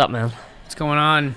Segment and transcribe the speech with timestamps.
[0.00, 0.32] What's up, man?
[0.62, 1.34] What's going on?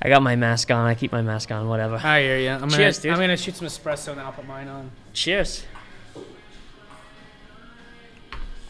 [0.00, 0.86] I got my mask on.
[0.86, 1.68] I keep my mask on.
[1.68, 2.00] Whatever.
[2.02, 2.48] I hear you.
[2.48, 3.12] I'm gonna, Cheers, dude.
[3.12, 4.90] I'm gonna shoot some espresso and then I'll put mine on.
[5.12, 5.66] Cheers.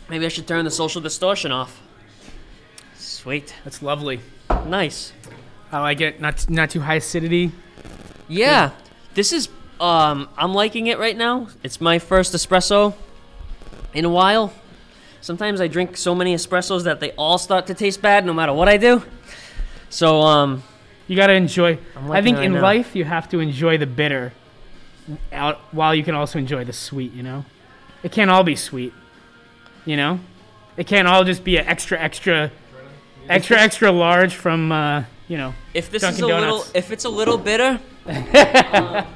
[0.09, 1.81] Maybe I should turn the social distortion off.
[2.96, 3.54] Sweet.
[3.62, 4.19] That's lovely.
[4.66, 5.12] Nice.
[5.71, 6.21] How do I like it.
[6.21, 7.53] Not not too high acidity.
[8.27, 8.73] Yeah.
[9.14, 9.48] This is
[9.79, 11.50] um I'm liking it right now.
[11.62, 12.95] It's my first espresso
[13.95, 14.53] in a while.
[15.21, 18.53] Sometimes I drink so many espressos that they all start to taste bad no matter
[18.53, 19.03] what I do.
[19.91, 20.63] So um
[21.07, 21.79] You gotta enjoy.
[22.11, 22.63] I think in now.
[22.63, 24.32] life you have to enjoy the bitter,
[25.32, 27.13] out while you can also enjoy the sweet.
[27.13, 27.44] You know,
[28.03, 28.93] it can't all be sweet.
[29.85, 30.21] You know,
[30.77, 32.50] it can't all just be an extra extra,
[33.28, 35.55] extra extra large from uh, you know.
[35.75, 39.06] if this is Dunkin' a little if it's a little bitter, I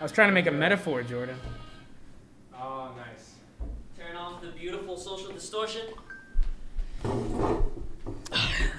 [0.00, 1.38] was trying to make a metaphor, Jordan.
[2.54, 3.34] Oh, nice.
[3.96, 5.30] turn off the beautiful social
[5.64, 5.86] distortion.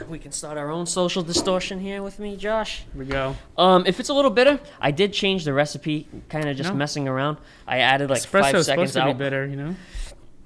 [0.09, 2.85] We can start our own social distortion here with me, Josh.
[2.93, 3.35] Here we go.
[3.57, 6.75] Um, if it's a little bitter, I did change the recipe, kind of just No.
[6.77, 7.39] messing around.
[7.67, 9.75] I added like Espresso five is supposed seconds to be bitter, you know.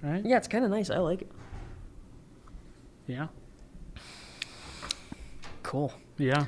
[0.02, 0.26] Right?
[0.26, 0.90] Yeah, it's kind of nice.
[0.90, 1.32] I like it.
[3.06, 3.28] Yeah.
[5.62, 5.94] Cool.
[6.18, 6.45] Yeah.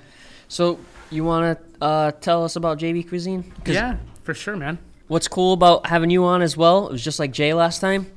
[0.47, 0.79] So
[1.11, 3.43] you want to uh, tell us about JB Cuisine?
[3.63, 4.79] 'Cause Yeah, for sure, man.
[5.07, 6.87] What's cool about having you on as well?
[6.87, 8.07] It was just like Jay last time.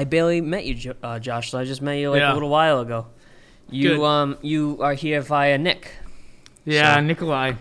[0.00, 1.50] I barely met you, Jo- uh, Josh.
[1.50, 2.32] So I just met you like Yeah.
[2.32, 3.06] a little while ago.
[3.68, 4.00] You Good.
[4.04, 5.92] um you are here via Nick.
[6.64, 7.52] Yeah, So- Nikolai.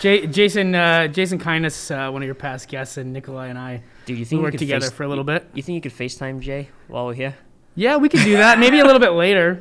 [0.00, 3.82] J- Jason, uh, Jason Kindness, uh, one of your past guests, and Nikolai and I
[4.06, 5.44] Dude, you we think you worked could together face- for a little bit.
[5.54, 7.34] You think you could FaceTime Jay while we're here?
[7.74, 8.58] Yeah, we could do that.
[8.60, 9.58] Maybe a little bit later.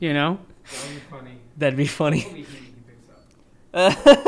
[0.00, 1.38] You know, That would be funny.
[1.58, 2.20] That'd be funny.
[2.20, 3.08] Hopefully he, he picks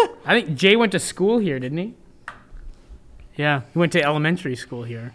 [0.00, 0.18] up.
[0.24, 1.94] I think Jay went to school here, didn't he?
[3.36, 5.12] Yeah, he went to elementary school here.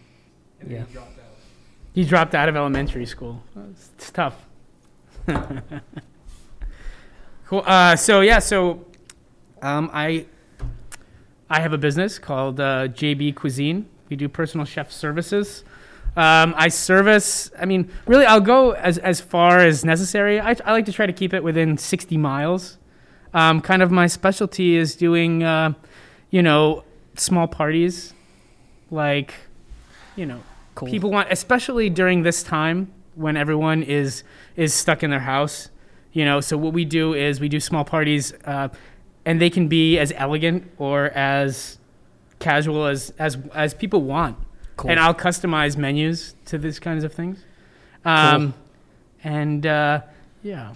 [0.62, 0.84] And Yeah.
[1.94, 2.50] He dropped out.
[2.50, 3.44] Of elementary school.
[3.72, 4.36] It's, it's tough.
[7.46, 7.64] cool.
[7.66, 8.86] Uh, so yeah, so
[9.62, 10.26] um, I
[11.50, 13.88] I have a business called uh, JB Cuisine.
[14.10, 15.64] We do personal chef services.
[16.16, 17.52] Um, I service.
[17.60, 20.40] I mean, really, I'll go as as far as necessary.
[20.40, 22.78] I, I like to try to keep it within 60 miles.
[23.34, 25.74] Um, kind of my specialty is doing, uh,
[26.32, 26.84] you know,
[27.16, 28.14] small parties,
[28.90, 29.36] like,
[30.16, 30.42] you know,
[30.80, 30.90] Cool.
[30.90, 34.24] people want especially during this time when everyone is
[34.56, 35.70] is stuck in their house
[36.12, 36.42] you know?
[36.42, 38.70] So what we do is we do small parties uh,
[39.26, 41.80] and they can be as elegant or as
[42.40, 44.38] casual as as as people want.
[44.78, 44.92] Cool.
[44.92, 47.44] and i'll customize menus to these kinds of things.
[48.06, 48.54] Um,
[49.24, 50.02] and uh,
[50.42, 50.74] yeah.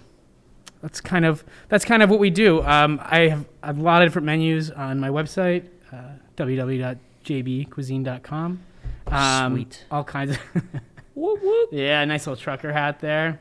[0.82, 2.62] That's kind of that's kind of what we do.
[2.64, 5.64] Um, i have a lot of different menus on my website
[5.94, 6.02] uh,
[6.36, 8.60] www.jbcuisine.com
[9.08, 9.86] um, Sweet.
[9.92, 10.40] all kinds of
[11.16, 11.70] Whoop, whoop.
[11.72, 13.40] yeah, nice little trucker hat there.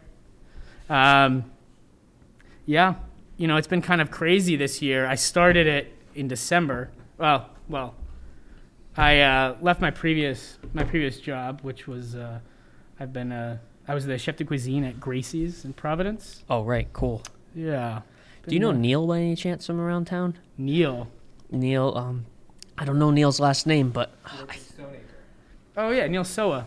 [0.90, 1.50] Um,
[2.66, 2.94] yeah,
[3.38, 5.06] you know, it's been kind of crazy this year.
[5.06, 6.90] I started it in December.
[7.16, 7.94] Well, well,
[8.96, 12.40] I uh, left my previous my previous job, which was uh,
[13.00, 13.56] I've been uh,
[13.88, 16.44] I was the chef de cuisine at Gracie's in Providence.
[16.50, 17.22] Oh right, cool.
[17.54, 18.02] Yeah.
[18.46, 20.36] Do you know Been, Neil by any chance from around town?
[20.58, 21.08] Neil?
[21.50, 22.26] Neil, um,
[22.76, 24.71] I don't know Neil's last name, but Worked at Stoneacre.
[25.76, 26.66] Oh yeah, Neil Soa.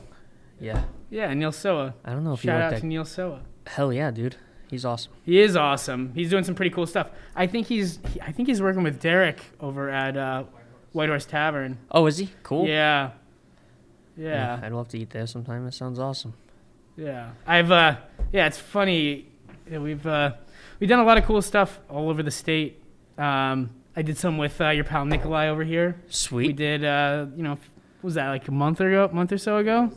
[0.59, 1.93] yeah, Yeah, Neil Soa.
[2.03, 2.87] I don't know if you Shout you out worked to.
[2.87, 3.41] Neil Soa.
[3.67, 4.35] Hell yeah, dude,
[4.69, 5.11] he's awesome.
[5.23, 6.11] He is awesome.
[6.15, 7.09] He's doing some pretty cool stuff.
[7.35, 10.43] I think he's he, I think he's working with Derek over at uh,
[10.91, 11.77] White Horse Tavern.
[11.91, 12.29] Oh, is he?
[12.43, 12.67] Cool.
[12.67, 13.11] Yeah.
[14.17, 14.59] Yeah.
[14.63, 15.65] I'd love to eat there sometime.
[15.65, 16.33] That sounds awesome.
[16.95, 17.31] Yeah.
[17.45, 17.97] I've uh
[18.31, 19.27] yeah, it's funny.
[19.69, 20.31] We've uh
[20.79, 22.81] we've done a lot of cool stuff all over the state.
[23.17, 26.01] Um I did some with uh, your pal Nikolai over here.
[26.07, 26.47] Sweet.
[26.47, 27.57] We did uh you know,
[28.05, 29.91] was that like a month ago, month or so ago?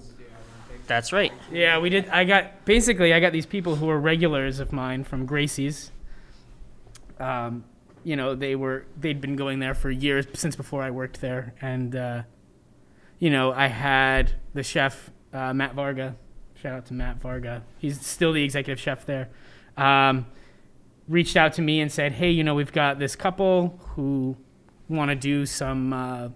[0.87, 1.31] That's right.
[1.53, 2.09] Yeah, we did.
[2.09, 5.93] I got basically I got these people who are regulars of mine from Gracie's.
[7.21, 7.65] Um,
[8.03, 11.55] you know, they were they'd been going there for years since before I worked there,
[11.61, 12.23] and uh,
[13.19, 16.17] you know, I had the chef uh, Matt Varga.
[16.55, 17.63] Shout out to Matt Varga.
[17.77, 19.29] He's still the executive chef there.
[19.77, 20.27] Um,
[21.07, 24.39] reached out to me and said, "Hey, you know, we've got this couple who
[24.89, 26.29] want to do some." Uh,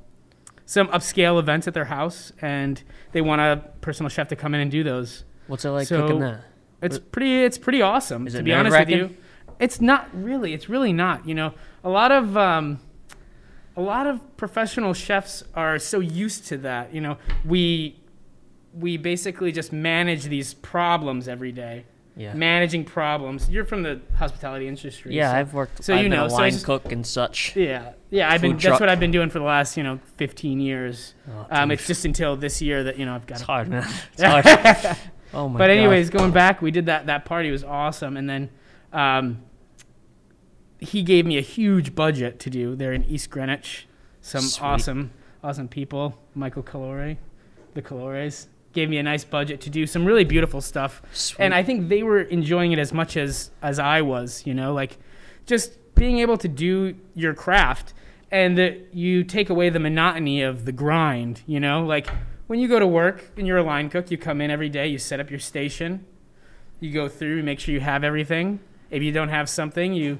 [0.73, 2.83] some upscale events at their house, and
[3.13, 5.25] they want a personal chef to come in and do those.
[5.47, 6.41] What's it like So- cooking that?
[6.81, 7.45] It's pretty.
[7.45, 8.27] It's pretty awesome.
[8.27, 9.17] Is to it be honest with you,
[9.61, 10.53] it's not really.
[10.53, 11.29] It's really not.
[11.29, 11.55] You know,
[11.85, 12.81] a lot of um,
[13.77, 16.93] a lot of professional chefs are so used to that.
[16.93, 18.01] You know, we
[18.75, 21.85] we basically just manage these problems every day.
[22.17, 22.35] Yeah.
[22.35, 23.49] Managing problems.
[23.49, 25.15] You're from the hospitality industry.
[25.15, 25.83] Yeah, so- I've worked.
[25.83, 27.57] so I've you been know, a so just- cook and such.
[27.57, 28.31] Yeah, yeah.
[28.31, 28.53] I've been.
[28.59, 31.15] Food That's what I've been doing for the last you know 15 years.
[31.31, 33.37] Oh, Um, it's just until this year that you know I've got.
[33.37, 33.89] It's a- hard, man.
[34.13, 34.97] It's hard.
[35.35, 35.71] Oh my but god.
[35.71, 37.07] anyways, going back, we did that.
[37.07, 38.51] That party was awesome, and then
[38.93, 39.41] um,
[40.79, 43.87] he gave me a huge budget to do there in East Greenwich.
[44.21, 44.63] Some Sweet.
[44.67, 45.11] awesome,
[45.43, 46.19] awesome people.
[46.35, 47.17] Michael Calore,
[47.75, 51.45] the Calores, gave me a nice budget to do some really beautiful stuff, Sweet.
[51.45, 54.45] and I think they were enjoying it as much as as I was.
[54.47, 54.99] You know, like
[55.47, 57.95] just being able to do your craft,
[58.31, 61.43] and that you take away the monotony of the grind.
[61.47, 62.09] You know, like
[62.47, 64.87] when you go to work and you're a line cook, you come in every day,
[64.87, 66.05] you set up your station,
[66.81, 68.61] you go through, you make sure you have everything.
[68.91, 70.19] If you don't have something, you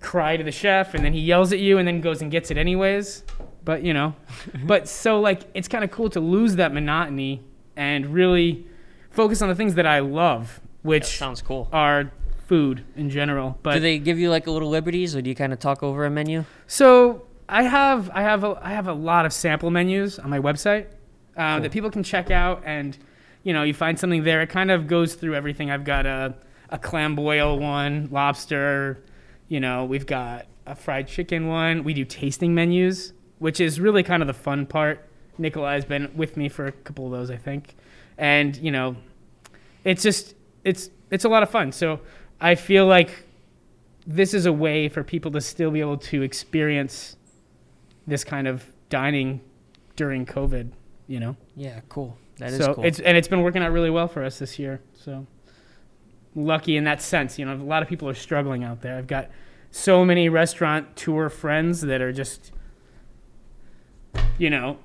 [0.00, 2.50] cry to the chef, and then he yells at you, and then goes and gets
[2.50, 3.24] it anyways.
[3.66, 4.14] But you know,
[4.64, 7.42] but so like it's kind of cool to lose that monotony
[7.76, 8.64] and really
[9.10, 11.68] focus on the things that I love, which sounds cool.
[11.72, 12.10] are
[12.46, 13.58] food in general.
[13.62, 15.82] But Do they give you like a little liberties, or do you kind of talk
[15.82, 16.44] over a menu?
[16.66, 20.38] So I have I have a, I have a lot of sample menus on my
[20.38, 20.86] website
[21.36, 21.62] uh, Cool.
[21.62, 22.96] that people can check out, and
[23.42, 24.42] you know you find something there.
[24.42, 25.70] It kind of goes through everything.
[25.72, 26.34] I've got a
[26.70, 29.02] a clam boil one, lobster.
[29.48, 31.82] You know we've got a fried chicken one.
[31.84, 35.08] We do tasting menus, which is really kind of the fun part.
[35.38, 37.76] Nikolai's been with me for a couple of those, I think,
[38.16, 38.96] and you know,
[39.84, 40.34] it's just
[40.64, 41.72] it's it's a lot of fun.
[41.72, 42.00] So
[42.40, 43.24] I feel like
[44.06, 47.16] this is a way for people to still be able to experience
[48.06, 49.40] this kind of dining
[49.96, 50.70] during COVID.
[51.08, 52.16] You know, Yeah, cool.
[52.38, 52.84] That is so cool.
[52.84, 54.80] it's and it's been working out really well for us this year.
[54.94, 55.26] So
[56.34, 57.38] lucky in that sense.
[57.38, 58.96] You know, a lot of people are struggling out there.
[58.96, 59.30] I've got
[59.70, 62.52] so many restaurant tour friends that are just,
[64.38, 64.78] you know,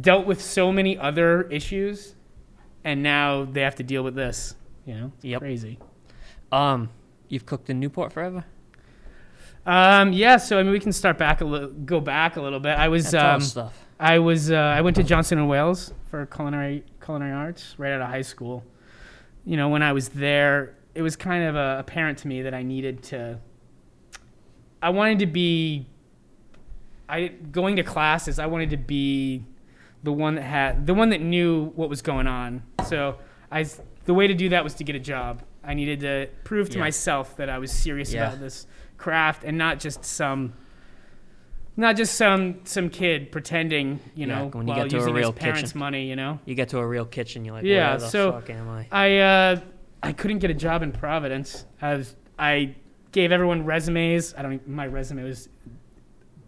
[0.00, 2.14] dealt with so many other issues,
[2.84, 4.54] and now they have to deal with this.
[4.86, 5.40] You know, Yep.
[5.40, 5.78] crazy.
[6.50, 6.88] um,
[7.28, 8.44] you've cooked in Newport forever.
[9.66, 12.60] Um, yeah, so I mean, we can start back a little, go back a little
[12.60, 12.78] bit.
[12.78, 13.78] I was, um, stuff.
[14.00, 18.00] I was, uh, I went to Johnson and Wales for culinary culinary arts right out
[18.00, 18.64] of high school.
[19.44, 22.54] You know, when I was there, it was kind of uh, apparent to me that
[22.54, 23.38] I needed to.
[24.80, 25.86] I wanted to be.
[27.08, 28.38] I going to classes.
[28.38, 29.44] I wanted to be
[30.02, 32.62] the one that had the one that knew what was going on.
[32.86, 33.18] So
[33.50, 33.66] I
[34.04, 35.42] the way to do that was to get a job.
[35.64, 36.84] I needed to prove to Yeah.
[36.84, 38.28] myself that I was serious Yeah.
[38.28, 38.66] about this
[38.96, 40.52] craft and not just some
[41.76, 44.98] not just some some kid pretending, you Yeah, know, when you while get to a
[45.00, 45.78] using real his parents' kitchen.
[45.78, 46.40] money, you know.
[46.44, 48.86] You get to a real kitchen, you're like, Yeah, where the so- fuck am I?
[48.90, 49.60] I uh,
[50.02, 51.64] I couldn't get a job in Providence.
[51.80, 52.74] I was I
[53.12, 54.34] gave everyone resumes.
[54.36, 54.68] I don't.
[54.68, 55.48] My resume was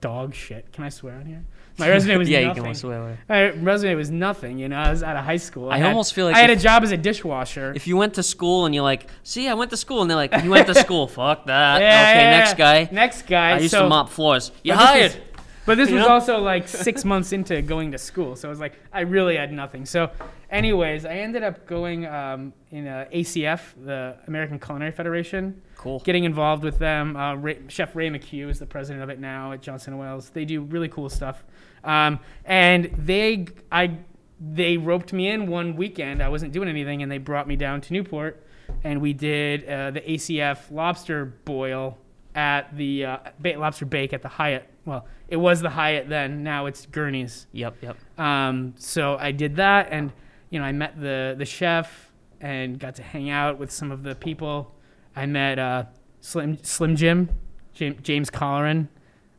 [0.00, 0.73] dog shit.
[0.73, 1.44] Can I swear on here?
[1.79, 2.43] My resume was nothing.
[2.47, 3.19] yeah, you can swear.
[3.29, 4.58] My resume was nothing.
[4.58, 5.70] You know, I was out of high school.
[5.70, 7.73] I had- almost feel like I had a job as a dishwasher.
[7.75, 10.17] If you went to school and you're like, see, I went to school, and they're
[10.17, 11.81] like, you went to school, fuck that.
[11.81, 12.88] Yeah, okay, yeah, next guy.
[12.93, 13.50] Next guy.
[13.52, 14.52] I used so, to mop floors.
[14.62, 15.12] You're this hired.
[15.12, 15.20] was-
[15.67, 16.12] But this You was know?
[16.12, 19.53] also like six months into going to school, so it was like I really had
[19.53, 19.87] nothing.
[19.87, 20.11] So,
[20.50, 26.00] anyways, I ended up going um, in uh, ACF, the American Culinary Federation, Cool.
[26.00, 27.17] getting involved with them.
[27.17, 30.31] Uh, Ray, Chef Ray McHugh is the president of it now at Johnson Wales.
[30.31, 31.43] They do really cool stuff,
[31.85, 33.97] um, and they I
[34.41, 36.23] they roped me in one weekend.
[36.23, 38.43] I wasn't doing anything, and they brought me down to Newport,
[38.85, 41.96] and we did uh, the ACF lobster boil
[42.35, 44.67] at the uh, ba- lobster bake at the Hyatt.
[44.87, 46.43] Well, it was the Hyatt then.
[46.43, 47.46] Now it's Gurney's.
[47.53, 47.96] Yep, yep.
[48.19, 50.12] Um, so I did that, and
[50.50, 52.11] you know, I met the the chef
[52.41, 54.75] and got to hang out with some of the people.
[55.17, 55.84] I met uh,
[56.20, 57.31] Slim Slim Jim,
[57.72, 58.89] James, James Colleran.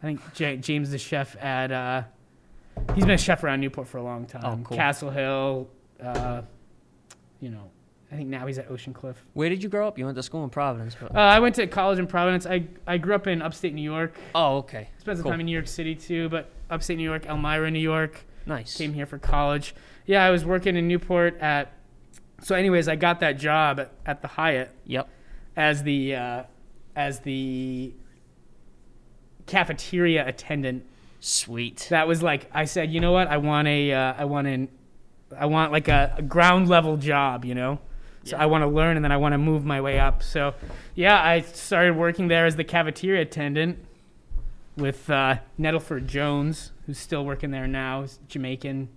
[0.02, 1.72] I think J- James the chef at.
[1.72, 2.04] Uh,
[2.96, 4.42] he's been a chef around Newport for a long time.
[4.44, 4.78] Oh, cool.
[4.78, 5.70] Castle Hill.
[6.02, 6.42] Uh,
[7.40, 7.70] you know,
[8.12, 9.24] I think now he's at Ocean Cliff.
[9.34, 9.98] Where did you grow up?
[9.98, 10.96] You went to school in Providence.
[11.00, 11.16] But...
[11.16, 12.46] Uh, I went to college in Providence.
[12.46, 14.16] I I grew up in upstate New York.
[14.34, 14.90] oh, okay.
[14.98, 15.32] Spent some Cool.
[15.32, 18.26] time in New York City too, but upstate New York, Elmira, New York.
[18.46, 18.76] Nice.
[18.76, 19.76] came here for college.
[20.06, 21.74] Yeah, I was working in Newport at.
[22.42, 25.08] So, anyways, I got that job at, at the Hyatt Yep.
[25.56, 26.44] as the uh,
[26.96, 27.94] as the
[29.46, 30.86] cafeteria attendant.
[31.20, 31.88] Sweet.
[31.90, 33.28] That was like I said, you know what?
[33.28, 34.70] I want a uh, I want an
[35.38, 37.80] I want like a, a ground level job, you know.
[38.24, 38.44] So Yeah.
[38.44, 40.22] I want to learn and then I want to move my way up.
[40.24, 40.54] So,
[40.94, 43.80] yeah, I started working there as the cafeteria attendant
[44.78, 48.06] with uh, Nettleford Jones, who's still working there now.
[48.28, 48.90] Jamaican,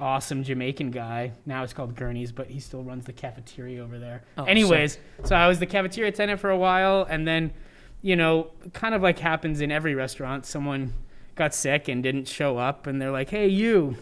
[0.00, 1.32] awesome Jamaican guy.
[1.46, 4.22] Now it's called Gurney's, but he still runs the cafeteria over there.
[4.38, 7.52] Oh, Anyways, so I was the cafeteria attendant for a while, and then,
[8.02, 10.94] you know, kind of like happens in every restaurant, someone
[11.34, 13.96] got sick and didn't show up, and they're like, "Hey, you,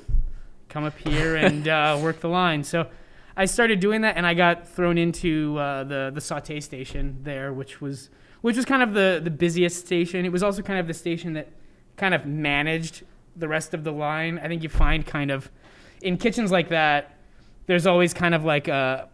[0.68, 2.88] come up here and uh, work the line." So.
[3.40, 7.52] I started doing that, and I got thrown into uh, the the saute station there,
[7.52, 10.24] which was which was kind of the the busiest station.
[10.24, 11.48] It was also kind of the station that
[11.96, 13.04] kind of managed
[13.36, 14.38] the rest of the line.
[14.42, 15.50] I think you find kind of
[16.02, 17.16] in kitchens like that,
[17.66, 19.08] there's always kind of like a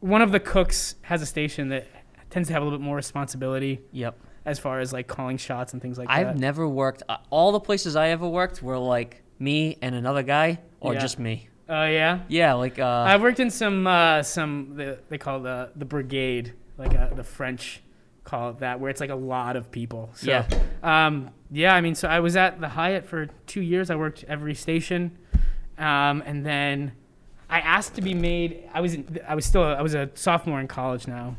[0.00, 1.86] one of the cooks has a station that
[2.30, 4.18] tends to have a little bit more responsibility Yep.
[4.44, 6.14] as far as like calling shots and things like that.
[6.14, 7.02] I've never worked.
[7.08, 11.00] Uh, all the places I ever worked were like me and another guy, or Yeah.
[11.00, 11.48] just me.
[11.68, 12.20] Oh yeah.
[12.28, 16.52] Yeah, like uh, I've worked in some uh, some the, they call the the brigade,
[16.78, 17.82] like uh, the French
[18.24, 20.10] call it that, where it's like a lot of people.
[20.14, 20.46] So, Yeah.
[20.82, 21.74] Um, yeah.
[21.74, 23.90] I mean, so I was at the Hyatt for two years.
[23.90, 25.18] I worked every station,
[25.82, 26.92] um, and then
[27.50, 28.68] I asked to be made.
[28.72, 31.36] I was in, I was still I was a sophomore in college now.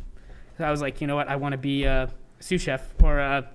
[0.57, 1.29] So I was like, you know what?
[1.29, 3.49] I want to be a sous chef or a,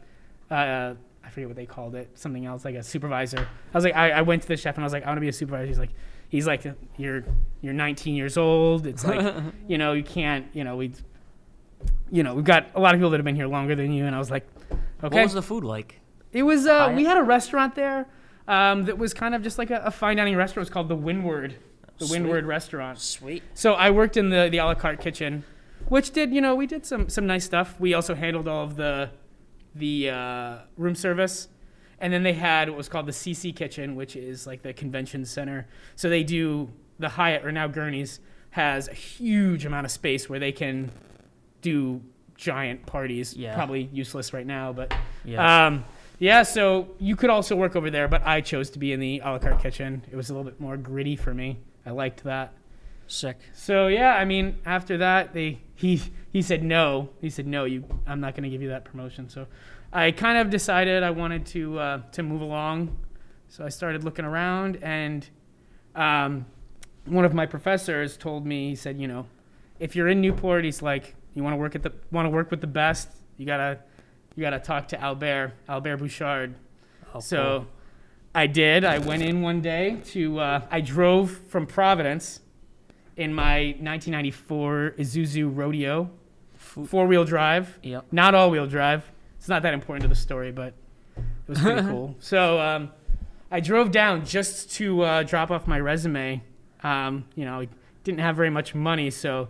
[0.50, 3.38] a I forget what they called it, something else like a supervisor.
[3.38, 5.18] I was like, I, I went to the chef and I was like, I want
[5.18, 5.66] to be a supervisor.
[5.66, 5.90] He's like,
[6.30, 6.64] he's like,
[6.96, 7.22] you're
[7.60, 8.86] you're 19 years old.
[8.86, 9.36] It's like,
[9.68, 10.92] you know, you can't, you know, we,
[12.10, 14.06] you know, we've got a lot of people that have been here longer than you.
[14.06, 14.48] And I was like,
[15.04, 15.14] okay.
[15.14, 16.00] what was the food like?
[16.32, 16.66] It was.
[16.66, 18.06] Uh, we had a restaurant there
[18.48, 20.56] um, that was kind of just like a, a fine dining restaurant.
[20.58, 21.54] It was called the Windward,
[21.98, 22.20] the Sweet.
[22.20, 22.98] Windward Restaurant.
[22.98, 23.42] Sweet.
[23.54, 25.44] So I worked in the the a la carte kitchen,
[25.88, 27.78] which did you know we did some some nice stuff.
[27.78, 29.10] We also handled all of the
[29.74, 31.48] the uh, room service,
[32.00, 35.24] and then they had what was called the CC kitchen, which is like the convention
[35.24, 35.68] center.
[35.94, 38.18] So they do the Hyatt or now Gurney's
[38.50, 40.90] has a huge amount of space where they can
[41.60, 42.00] do
[42.36, 43.34] giant parties.
[43.34, 43.54] Yeah.
[43.54, 44.92] Probably useless right now, but
[45.24, 45.66] Yeah.
[45.66, 45.84] um,
[46.18, 49.20] yeah, so you could also work over there, but I chose to be in the
[49.24, 50.02] a la carte kitchen.
[50.10, 51.58] It was a little bit more gritty for me.
[51.86, 52.52] I liked that.
[53.06, 53.38] Sick.
[53.54, 57.08] So yeah, I mean, after that, they he he said no.
[57.20, 57.84] He said no, you.
[58.06, 59.28] I'm not going to give you that promotion.
[59.28, 59.46] So
[59.92, 62.96] I kind of decided I wanted to uh, to move along.
[63.48, 65.26] So I started looking around, and
[65.94, 66.44] um,
[67.06, 69.26] one of my professors told me he said, you know,
[69.78, 72.50] if you're in Newport, he's like, you want to work at the want to work
[72.50, 73.78] with the best, you gotta
[74.38, 76.54] you gotta talk to Albert Albert Bouchard.
[77.12, 77.66] Oh, So cool.
[78.36, 78.84] I did.
[78.84, 80.38] I went in one day to.
[80.38, 82.38] Uh, I drove from Providence
[83.16, 86.08] in my 1994 Isuzu Rodeo,
[86.56, 88.06] four wheel drive, Yep.
[88.12, 89.10] not all wheel drive.
[89.38, 90.72] It's not that important to the story, but
[91.16, 92.14] it was pretty cool.
[92.20, 92.92] So um,
[93.50, 96.42] I drove down just to uh, drop off my resume.
[96.84, 97.68] Um, you know, I
[98.04, 99.48] didn't have very much money, so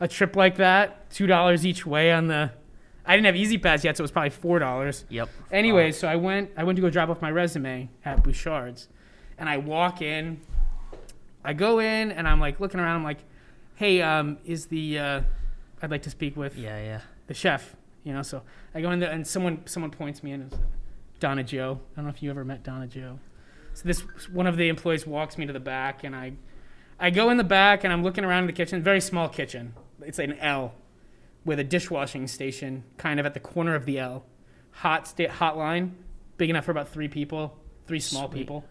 [0.00, 2.50] a trip like that, two dollars each way on the.
[3.08, 5.04] I didn't have E-ZPass yet, so it was probably four dollars.
[5.08, 5.30] Yep.
[5.50, 8.88] Anyway, so I went I went to go drop off my resume at Bouchard's
[9.38, 10.40] and I walk in.
[11.42, 13.24] I go in and I'm like looking around, I'm like,
[13.76, 15.20] hey, um, is the uh,
[15.80, 17.00] I'd like to speak with Yeah, yeah.
[17.28, 17.74] the chef,
[18.04, 18.42] you know, so
[18.74, 20.56] I go in there and someone someone points me in it's
[21.18, 21.80] Donna Joe.
[21.92, 23.18] I don't know if you ever met Donna Joe.
[23.72, 26.32] So this one of the employees walks me to the back and I
[27.00, 29.72] I go in the back and I'm looking around in the kitchen, very small kitchen.
[30.02, 30.74] It's an L
[31.48, 34.22] with a dishwashing station kind of at the corner of the L.
[34.70, 35.96] Hot sta- hot line,
[36.36, 38.38] big enough for about 3 people, 3 small Sweet.
[38.38, 38.64] people.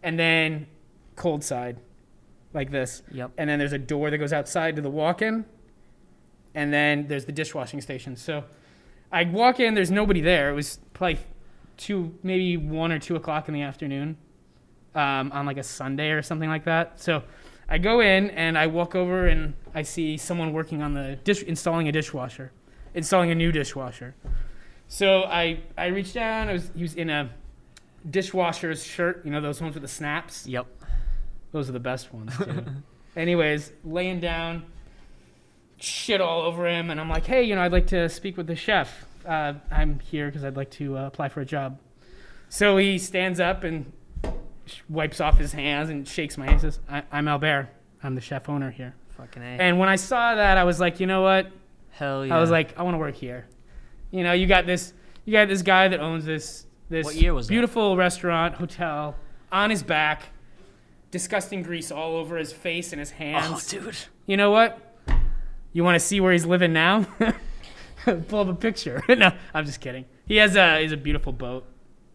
[0.00, 0.68] And then
[1.16, 1.78] cold side
[2.54, 3.02] like this.
[3.10, 3.32] Yep.
[3.36, 5.44] And then there's a door that goes outside to the walk-in.
[6.54, 8.14] And then there's the dishwashing station.
[8.14, 8.44] So
[9.10, 10.50] I walk in, there's nobody there.
[10.50, 11.18] It was probably
[11.76, 14.16] two, maybe one or two o'clock in the afternoon
[14.94, 17.00] um, on like a Sunday or something like that.
[17.00, 17.24] So
[17.70, 21.44] I go in and I walk over and I see someone working on the dish,
[21.44, 22.50] installing a dishwasher,
[22.94, 24.16] installing a new dishwasher.
[24.88, 26.48] So I, I reached down.
[26.48, 27.30] I was, he was in a
[28.08, 30.48] dishwasher's shirt, you know, those ones with the snaps.
[30.48, 30.66] Yep.
[31.52, 32.32] Those are the best ones.
[33.16, 34.64] Anyways, laying down,
[35.78, 38.48] shit all over him, and I'm like, hey, you know, I'd like to speak with
[38.48, 39.04] the chef.
[39.24, 41.78] Uh, I'm here because I'd like to uh, apply for a job.
[42.48, 43.92] So he stands up and
[44.88, 46.60] wipes off his hands and shakes my hand.
[46.60, 47.68] Says, I- "I'm Albert.
[48.02, 49.46] I'm the chef owner here." Fucking A.
[49.46, 51.50] And when I saw that, I was like, you know what?
[51.90, 52.36] Hell yeah.
[52.36, 53.46] I was like, I want to work here.
[54.10, 57.32] You know, you got this, you got this guy that owns this this What year
[57.34, 57.52] was that?
[57.52, 59.16] beautiful restaurant hotel
[59.52, 60.22] on his back,
[61.10, 63.66] disgusting grease all over his face and his oh, hands.
[63.68, 63.96] dude.
[64.26, 64.78] You know what?
[65.72, 67.06] You want to see where he's living now?
[68.28, 69.02] Pull up a picture.
[69.08, 70.04] no, I'm just kidding.
[70.26, 71.66] He has a he has a beautiful boat.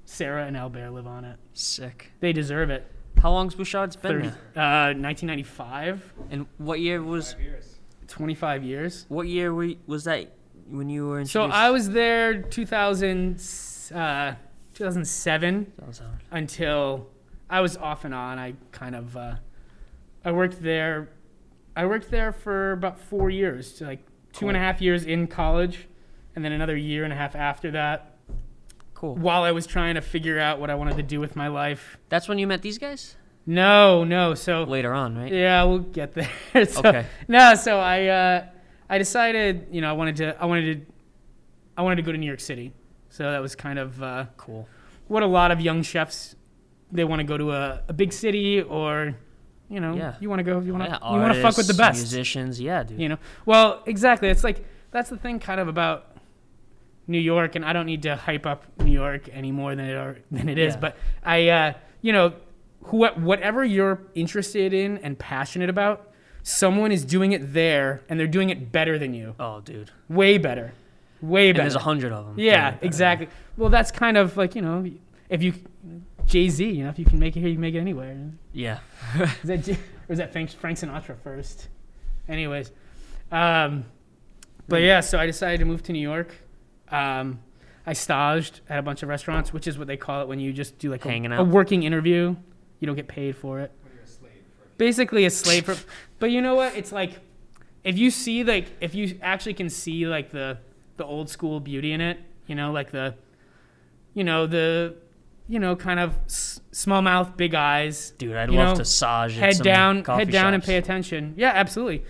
[0.06, 1.38] Sarah and Albert live on it.
[1.54, 2.12] Sick.
[2.20, 2.86] They deserve it.
[3.22, 4.64] How long's Bouchard's been 30, there?
[4.64, 7.76] uh, 1995, And what year was Five years.
[8.08, 9.06] 25 years.
[9.10, 10.32] what year were you, was that
[10.70, 11.44] when you were in So?
[11.46, 13.42] I was there 2000,
[13.94, 14.36] uh,
[14.76, 17.08] 2007 That was how- until
[17.50, 18.38] I was off and on.
[18.40, 19.36] I kind of uh,
[20.24, 21.10] I worked there.
[21.76, 25.88] I worked there for about four years, like two and a half years in college,
[26.36, 28.15] and then another year and a half after that.
[29.14, 29.16] Cool.
[29.16, 31.98] While I was trying to figure out what I wanted to do with my life.
[32.10, 33.16] That's when you met these guys?
[33.46, 34.34] No, no.
[34.34, 35.32] So Later on, right?
[35.32, 36.30] yeah, we'll get there.
[36.66, 37.06] so, Okay.
[37.28, 38.46] No, so I uh,
[38.90, 40.94] I decided, you know, I wanted to I wanted to
[41.78, 42.74] I wanted to go to New York City.
[43.10, 44.68] So that was kind of uh, Cool.
[45.08, 46.36] what a lot of young chefs
[46.92, 49.16] they want to go to a, a big city or
[49.70, 50.16] You know, Yeah.
[50.20, 50.60] you want to go.
[50.60, 50.90] You want to.
[51.02, 52.00] Yeah, you want to fuck with the best.
[52.00, 52.60] musicians.
[52.62, 53.00] Yeah, dude.
[53.00, 53.18] You know.
[53.46, 54.30] Well, exactly.
[54.30, 56.15] It's like that's the thing, kind of about
[57.08, 59.96] New York, and I don't need to hype up New York any more than it
[59.96, 60.74] are, than it is.
[60.74, 60.80] Yeah.
[60.80, 62.34] But I, uh, you know,
[62.84, 66.12] who, whatever you're interested in and passionate about,
[66.44, 69.36] someone is doing it there, and they're doing it better than you.
[69.40, 69.92] Oh, dude.
[70.10, 70.74] Way better.
[71.22, 71.64] Way And better.
[71.64, 72.36] there's a hundred of them.
[72.40, 73.28] Yeah, exactly.
[73.58, 74.86] Well, that's kind of like you know,
[75.30, 75.54] if you
[76.26, 78.18] Jay Z, you know, if you can make it here, you can make it anywhere.
[78.52, 78.80] Yeah.
[79.42, 81.70] Is that J- or is that Frank, Frank Sinatra first?
[82.28, 82.72] Anyways,
[83.32, 83.86] um,
[84.68, 86.36] but yeah, so I decided to move to New York.
[86.92, 87.40] Um,
[87.86, 90.52] I staged at a bunch of restaurants, which is what they call it when you
[90.54, 91.48] just do like a, Hanging a out.
[91.48, 92.36] working interview.
[92.80, 93.72] You don't get paid for it.
[93.84, 94.32] When you're a slave.
[94.58, 95.76] For Basically, a slave for.
[96.20, 96.76] But you know what?
[96.76, 97.20] It's like
[97.84, 100.58] if you see like if you actually can see like the
[100.98, 102.20] the old school beauty in it.
[102.48, 103.16] You know, like the,
[104.14, 104.96] you know the,
[105.48, 108.86] you know, kind of s- small mouth, big eyes Dude, I'd You love know, to
[108.86, 110.68] sage at head some down coffee head down and shops.
[110.68, 112.04] pay attention yeah absolutely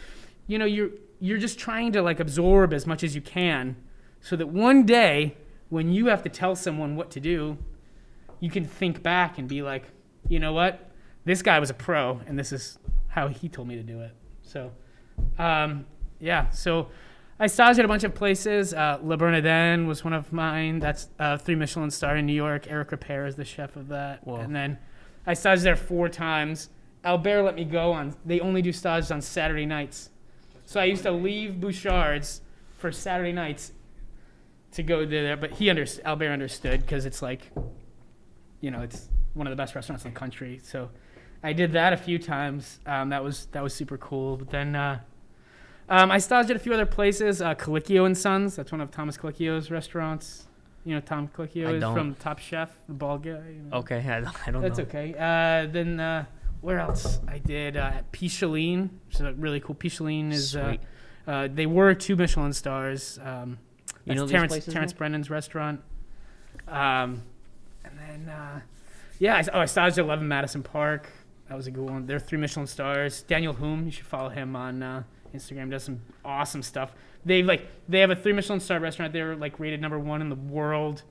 [0.48, 0.90] you know you're
[1.22, 3.78] you're just trying to like absorb as much as you can
[4.26, 5.36] so that one day
[5.70, 7.56] when you have to tell someone what to do
[8.40, 9.84] you can think back and be like
[10.28, 10.90] you know what
[11.26, 14.16] this guy was a pro and this is how he told me to do it
[14.42, 14.72] so
[15.38, 15.86] um,
[16.20, 16.88] yeah so
[17.40, 18.74] I staged at a bunch of places.
[18.74, 20.80] Uh, Le Bernardin was one of mine.
[20.80, 22.66] That's uh, three Michelin star in New York.
[22.70, 24.26] Eric Ripert is the chef of that.
[24.26, 24.38] Whoa.
[24.38, 24.78] And then
[25.28, 26.70] I staged there four times.
[27.04, 28.16] Albert let me go on.
[28.26, 30.12] They only do stages on Saturday nights,
[30.66, 32.40] so I used to leave Bouchard's
[32.78, 33.74] for Saturday nights
[34.76, 35.36] to go there.
[35.36, 37.52] But he under Albert understood because it's like,
[38.62, 40.60] you know, it's one of the best restaurants in the country.
[40.64, 40.90] So
[41.44, 42.80] I did that a few times.
[42.86, 44.38] Um, that was that was super cool.
[44.38, 44.76] But then.
[44.76, 45.00] Uh,
[45.88, 47.42] um, I staged at a few other places.
[47.42, 48.56] Uh, Colicchio and Sons.
[48.56, 50.46] That's one of Thomas Colicchio's restaurants.
[50.84, 51.96] You know, Tom Colicchio I is don't.
[51.96, 53.30] from Top Chef, the bald guy.
[53.30, 53.78] you know.
[53.78, 54.86] Okay, I don't, I don't That's know.
[54.86, 55.14] okay.
[55.14, 56.26] Uh, then uh,
[56.62, 57.20] where else?
[57.28, 59.76] I did uh, at Picholine, which is a really cool.
[59.76, 60.78] Picholine is uh,
[61.28, 63.20] uh, they were two Michelin stars.
[63.24, 63.60] Um,
[64.06, 64.94] You that's know Terrance, places, Terrance?
[64.94, 65.82] Brennan's restaurant.
[66.68, 67.24] Um,
[67.84, 68.62] and then uh,
[69.20, 71.10] yeah, I, oh, I staged at Eleven Madison Park.
[71.50, 72.06] That was a good one.
[72.06, 73.22] They're three Michelin stars.
[73.24, 75.70] Daniel Humm, you should follow him on uh, Instagram.
[75.70, 76.94] Does some awesome stuff.
[77.24, 79.14] They like they have a three Michelin star restaurant.
[79.14, 81.04] They're like rated number one in the world,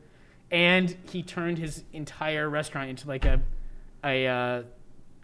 [0.50, 3.40] and he turned his entire restaurant into like a
[4.04, 4.62] a uh,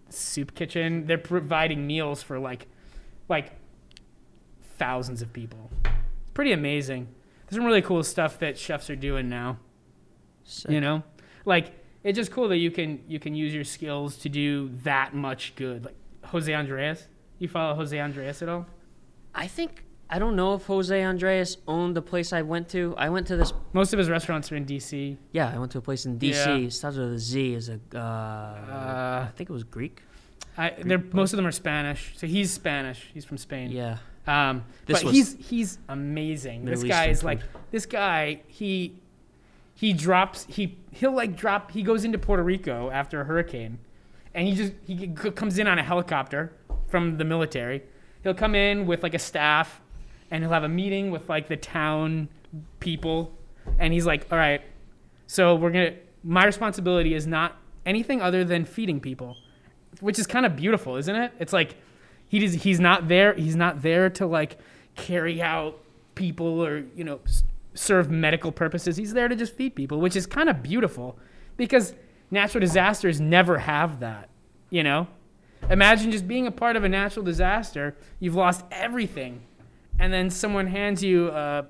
[0.09, 1.06] soup kitchen.
[1.06, 2.66] They're providing meals for like
[3.28, 3.52] like
[4.78, 5.70] thousands of people.
[5.85, 7.09] It's pretty amazing.
[7.50, 9.58] There's some really cool stuff that chefs are doing now.
[10.44, 10.70] Sick.
[10.70, 11.02] You know,
[11.44, 11.72] like
[12.04, 15.54] it's just cool that you can you can use your skills to do that much
[15.56, 15.84] good.
[15.84, 17.06] Like José Andrés,
[17.38, 18.66] you follow José Andrés at all?
[19.34, 22.94] I think I don't know if José Andrés owned the place I went to.
[22.96, 23.52] I went to this.
[23.72, 25.16] Most of his restaurants are in D.C.
[25.32, 26.38] Yeah, I went to a place in D.C.
[26.38, 26.56] Yeah.
[26.56, 27.54] It starts with a Z.
[27.54, 27.80] Is a.
[27.94, 30.02] Uh, Uh, I think it was Greek.
[30.56, 32.12] I, they're most of them are Spanish.
[32.16, 33.08] So he's Spanish.
[33.14, 33.70] He's from Spain.
[33.70, 33.98] Yeah.
[34.26, 36.64] Um, This but he's he's amazing.
[36.64, 38.42] Middle this guy Eastern is like this guy.
[38.46, 39.00] He
[39.74, 41.70] he drops he he'll like drop.
[41.70, 43.78] He goes into Puerto Rico after a hurricane,
[44.35, 46.52] and he just he comes in on a helicopter
[46.88, 47.83] from the military.
[48.22, 49.80] He'll come in with like a staff,
[50.30, 52.28] and he'll have a meeting with like the town
[52.80, 53.33] people,
[53.78, 54.61] and he's like, "All right,
[55.26, 55.94] so we're gonna.
[56.22, 57.56] My responsibility is not
[57.87, 59.37] anything other than feeding people."
[59.98, 61.33] which is kind of beautiful, isn't it?
[61.40, 61.74] It's like
[62.31, 63.35] he does, he's not there.
[63.35, 64.57] He's not there to like
[64.97, 65.79] carry out
[66.14, 68.97] people or you know s- serve medical purposes.
[68.97, 71.19] He's there to just feed people, which is kind of beautiful
[71.59, 71.93] because
[72.31, 74.29] natural disasters never have that.
[74.71, 75.09] You know,
[75.69, 77.97] imagine just being a part of a natural disaster.
[78.21, 79.40] You've lost everything,
[79.99, 81.64] and then someone hands you uh,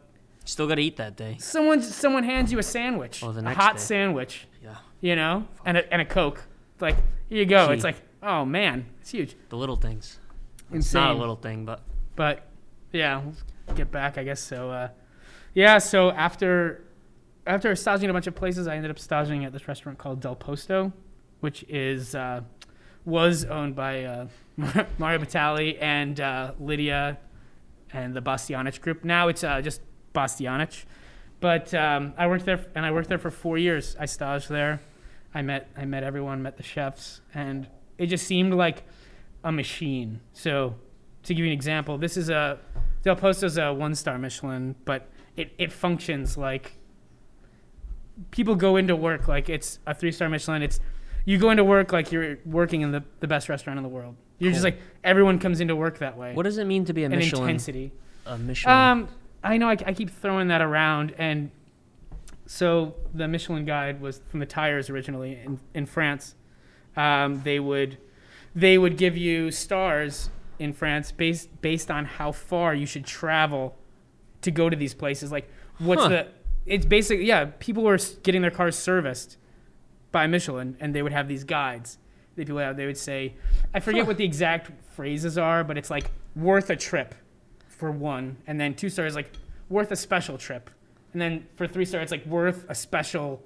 [0.44, 1.37] Still got to eat that day.
[1.38, 3.81] someone someone hands you a sandwich, the a next hot day.
[3.81, 4.77] sandwich Yeah.
[5.01, 6.42] you know, and a, and a Coke.
[6.81, 6.96] Like,
[7.29, 7.68] here you go.
[7.68, 7.75] Gee.
[7.75, 9.37] It's like, oh man, it's huge.
[9.51, 10.18] The little things.
[10.72, 11.02] It's Insane.
[11.02, 11.80] not a little thing, but
[12.16, 12.46] But
[12.92, 13.22] yeah,
[13.74, 14.40] get back, I guess.
[14.40, 14.88] So uh,
[15.54, 16.85] yeah, so after
[17.46, 20.37] after staging a bunch of places, I ended up staging at this restaurant called Del
[20.37, 20.92] Posto,
[21.40, 22.42] which is uh,
[23.04, 24.26] was owned by uh,
[24.98, 27.18] Mario Batali and uh, Lidia
[27.92, 29.04] and the Bastianich group.
[29.04, 29.80] Now it's uh, just
[30.14, 30.85] Bastianich.
[31.40, 33.96] But um, I worked there, and I worked there for four years.
[33.98, 34.80] I staged there.
[35.35, 38.85] I met I met everyone, met the chefs, and it just seemed like
[39.44, 40.20] a machine.
[40.33, 40.74] So
[41.24, 42.59] to give you an example, this is a
[43.03, 46.72] Del Posto's a one star Michelin, but it, it functions like
[48.31, 50.62] people go into work like it's a three star Michelin.
[50.62, 50.81] It's
[51.24, 54.16] you go into work like you're working in the, the best restaurant in the world.
[54.38, 56.35] You're just like everyone comes into work that way.
[56.35, 57.42] what does it mean to be a An Michelin?
[57.42, 57.92] intensity.
[58.26, 58.74] A Michelin.
[58.74, 59.09] Um,
[59.42, 61.50] I know I, I keep throwing that around, and
[62.46, 66.35] so the Michelin Guide was from the tires originally in in France.
[66.96, 67.98] Um, they would
[68.54, 73.76] they would give you stars in France based based on how far you should travel
[74.42, 75.30] to go to these places.
[75.32, 76.08] Like, what's Huh.
[76.08, 76.26] the?
[76.66, 77.46] It's basically yeah.
[77.58, 79.36] People were getting their cars serviced
[80.12, 81.98] by Michelin, and they would have these guides.
[82.36, 83.34] That people have, they would say,
[83.74, 84.08] I forget Huh.
[84.08, 87.14] what the exact phrases are, but it's like worth a trip
[87.68, 89.30] for one, and then two stars like
[89.68, 90.68] worth a special trip,
[91.12, 93.42] and then for three stars it's like worth a special.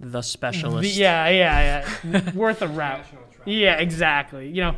[0.00, 0.96] The specialist.
[0.96, 2.30] Yeah, yeah, yeah.
[2.34, 3.04] worth a route.
[3.46, 4.48] Yeah, exactly.
[4.48, 4.76] You know,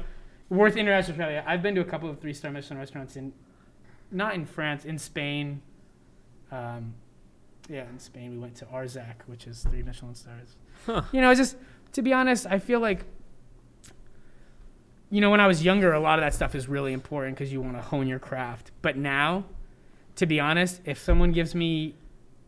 [0.48, 1.42] worth international travel.
[1.46, 3.32] I've been to a couple of three-star Michelin restaurants in,
[4.10, 5.62] not in France, in Spain.
[6.50, 6.94] Um,
[7.68, 10.56] yeah, in Spain we went to Arzak, which is three Michelin stars.
[10.86, 11.02] Huh.
[11.12, 11.56] You know, just
[11.92, 13.04] to be honest, I feel like.
[15.08, 17.52] You know, when I was younger, a lot of that stuff is really important because
[17.52, 18.72] you want to hone your craft.
[18.82, 19.44] But now,
[20.16, 21.94] to be honest, if someone gives me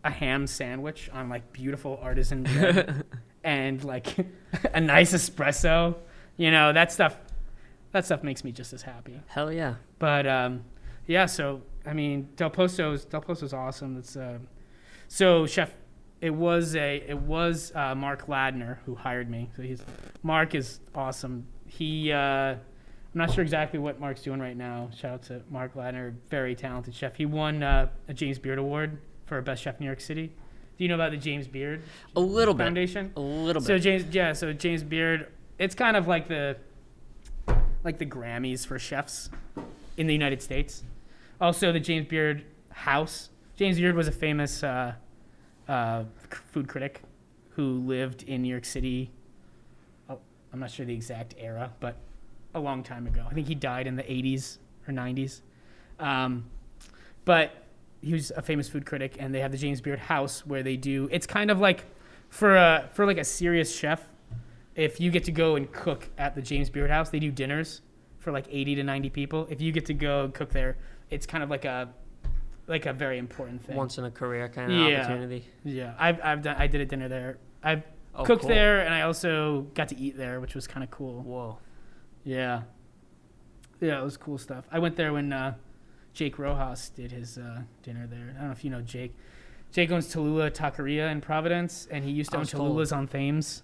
[0.02, 3.04] a ham sandwich on like beautiful artisan bread
[3.44, 4.26] and like
[4.74, 5.94] a nice espresso,
[6.38, 7.18] you know, that stuff
[7.92, 9.20] that stuff makes me just as happy.
[9.26, 9.74] Hell yeah.
[9.98, 10.64] But um,
[11.06, 13.98] yeah, so I mean, Del Posto's Del Posto's awesome.
[13.98, 14.38] It's uh,
[15.08, 15.74] so chef.
[16.20, 19.50] It was a it was uh, Mark Ladner who hired me.
[19.56, 19.82] So he's
[20.22, 21.46] Mark is awesome.
[21.66, 22.54] He uh,
[23.14, 24.90] I'm not sure exactly what Mark's doing right now.
[24.96, 27.16] Shout out to Mark Ladner, very talented chef.
[27.16, 30.26] He won uh, a James Beard Award for best chef in New York City.
[30.76, 31.82] Do you know about the James Beard
[32.14, 32.64] A little bit.
[32.64, 33.12] Foundation?
[33.16, 33.66] A little bit.
[33.66, 33.78] So.
[33.78, 36.56] James, yeah, so James Beard, it's kind of like the
[37.84, 39.30] like the Grammys for chefs
[39.96, 40.82] in the United States.
[41.40, 43.30] Also, the James Beard House.
[43.56, 44.94] James Beard was a famous uh,
[45.68, 46.04] uh,
[46.52, 47.02] food critic
[47.50, 49.10] who lived in New York City.
[50.08, 50.18] Oh,
[50.52, 51.96] I'm not sure the exact era, but
[52.54, 53.24] a long time ago.
[53.28, 55.40] I think he died in the 80s or 90s.
[55.98, 56.44] Um,
[57.24, 57.64] but
[58.00, 60.76] he was a famous food critic, and they have the James Beard House where they
[60.76, 61.08] do.
[61.10, 61.84] It's kind of like
[62.28, 64.08] for a for like a serious chef.
[64.78, 67.82] If you get to go and cook at the James Beard House, they do dinners
[68.18, 69.46] for like 80 to 90 people.
[69.50, 70.76] If you get to go and cook there,
[71.10, 71.88] it's kind of like a
[72.68, 73.76] like a very important thing.
[73.76, 75.00] Once in a career kind of Yeah.
[75.04, 75.44] opportunity.
[75.64, 76.54] Yeah, I've I've done.
[76.58, 77.38] I did a dinner there.
[77.62, 77.82] I've
[78.14, 78.48] Oh, cooked cool.
[78.50, 81.22] there, and I also got to eat there, which was kind of cool.
[81.22, 81.58] Whoa.
[82.24, 82.62] Yeah.
[83.80, 84.64] Yeah, it was cool stuff.
[84.72, 85.54] I went there when uh,
[86.14, 88.30] Jake Rojas did his uh, dinner there.
[88.36, 89.14] I don't know if you know Jake.
[89.72, 92.92] Jake owns Tallulah Taqueria in Providence, and he used to own was told.
[92.92, 93.62] On Thames.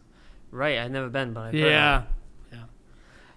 [0.54, 0.78] Right.
[0.78, 2.02] I've never been, but I've heard Yeah.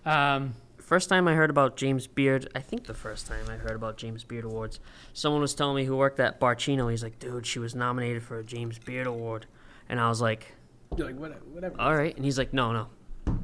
[0.05, 0.35] Yeah.
[0.35, 3.73] Um, First time I heard about James Beard, I think the first time I heard
[3.73, 4.79] about James Beard Awards,
[5.11, 6.89] someone was telling me who worked at Barcino.
[6.89, 9.47] He's like, dude, she was nominated for a James Beard Award.
[9.89, 10.55] And I was like,
[10.95, 11.41] you're like, whatever.
[11.51, 11.75] whatever.
[11.81, 12.15] all right.
[12.15, 12.87] And he's like, no, no.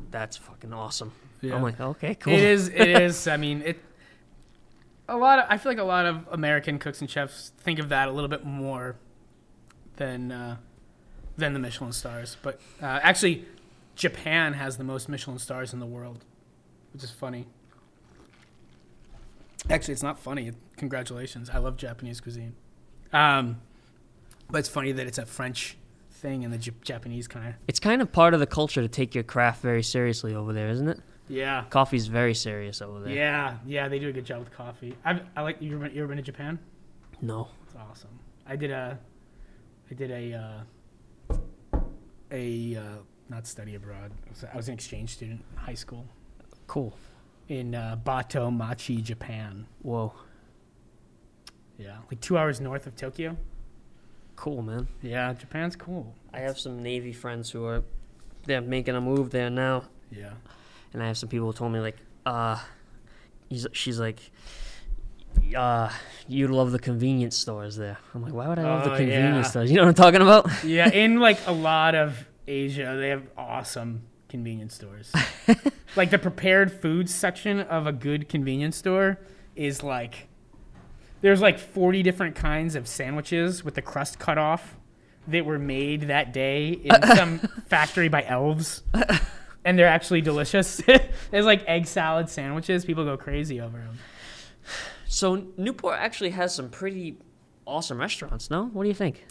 [0.09, 1.12] That's fucking awesome.
[1.41, 1.55] Yeah.
[1.55, 2.31] I'm like, okay, cool.
[2.31, 2.69] It is.
[2.69, 3.27] It is.
[3.27, 3.77] I mean, it.
[5.09, 5.45] A lot of.
[5.49, 8.29] I feel like a lot of American cooks and chefs think of that a little
[8.29, 8.95] bit more
[9.97, 10.57] than uh,
[11.36, 12.38] than the Michelin stars.
[12.41, 13.45] But uh, actually,
[13.95, 16.25] Japan has the most Michelin stars in the world,
[16.93, 17.47] which is funny.
[19.69, 20.51] Actually, it's not funny.
[20.77, 21.49] Congratulations.
[21.49, 22.56] I love Japanese cuisine.
[23.13, 23.62] Um,
[24.49, 25.77] but it's funny that it's a French
[26.12, 27.56] thing and the J- Japanese kind of.
[27.67, 30.69] It's kind of part of the culture to take your craft very seriously over there,
[30.69, 30.99] isn't it?
[31.29, 31.63] Yeah.
[31.69, 33.13] Coffee's very serious over there.
[33.13, 34.97] Yeah, yeah, they do a good job with coffee.
[35.06, 35.75] I've, I like you.
[35.75, 36.60] Ever been, you ever been to Japan?
[37.21, 37.47] No.
[37.65, 38.19] It's awesome.
[38.45, 38.99] I did a,
[39.89, 41.77] I did a, uh,
[42.32, 42.82] a uh,
[43.34, 44.12] not study abroad.
[44.28, 46.06] I was, I was an exchange student in high school
[46.67, 46.93] Cool.
[47.50, 49.65] in uh, Bato Machi, Japan.
[49.82, 50.13] Whoa.
[51.78, 53.36] Yeah, like two hours north of Tokyo.
[54.36, 54.88] Cool, man.
[55.02, 56.13] Yeah, Japan's cool.
[56.34, 57.84] I have some Navy friends who are
[58.46, 59.86] they're making a move there now.
[60.12, 60.34] Yeah.
[60.93, 62.60] and I have some people who told me like, uh,
[63.50, 64.19] he's, she's like,
[65.58, 65.89] uh,
[66.28, 67.98] you'd love the convenience stores there.
[68.13, 69.50] I'm like, why would I love the Oh, convenience yeah.
[69.50, 69.72] stores?
[69.72, 70.50] You know what I'm talking about?
[70.63, 75.12] Yeah, in like a lot of Asia, they have awesome convenience stores.
[75.95, 79.19] like the prepared foods section of a good convenience store
[79.56, 80.27] is like
[81.21, 84.75] there's like 40 different kinds of sandwiches with the crust cut off
[85.27, 88.84] that were made that day in some factory by elves.
[89.63, 90.82] And they're actually delicious.
[91.32, 92.84] There's like egg salad sandwiches.
[92.84, 93.97] People go crazy over them.
[95.08, 97.15] So Newport actually has some pretty
[97.65, 98.49] awesome restaurants.
[98.49, 99.25] No, what do you think?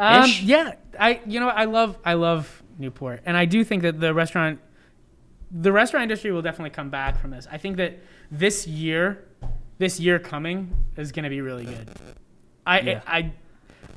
[0.00, 4.00] Um, yeah, I you know I love I love Newport, and I do think that
[4.00, 4.58] the restaurant,
[5.50, 7.46] the restaurant industry will definitely come back from this.
[7.50, 7.98] I think that
[8.30, 9.24] this year,
[9.78, 11.90] this year coming is going to be really good.
[12.66, 13.00] I Yeah.
[13.06, 13.32] I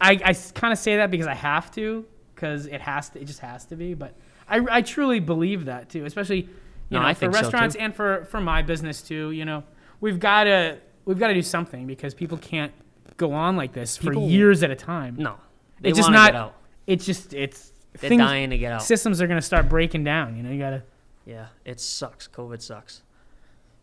[0.01, 3.25] I, I kind of say that because I have to, because it has to, it
[3.25, 3.93] just has to be.
[3.93, 4.15] But
[4.49, 6.49] I, I truly believe that too, especially you
[6.91, 9.31] No, know I for think so, restaurants and for for my business too.
[9.31, 9.63] You know,
[10.01, 12.73] we've got to we've got to do something because people can't
[13.15, 15.15] go on like this for years at a time.
[15.17, 15.35] No,
[15.83, 16.53] they It's just not-.
[16.87, 18.81] It's just it's They're things- dying to get out.
[18.83, 20.35] systems are gonna start breaking down.
[20.35, 20.83] You know, you gotta
[21.25, 22.27] Yeah, it sucks.
[22.27, 23.03] COVID sucks.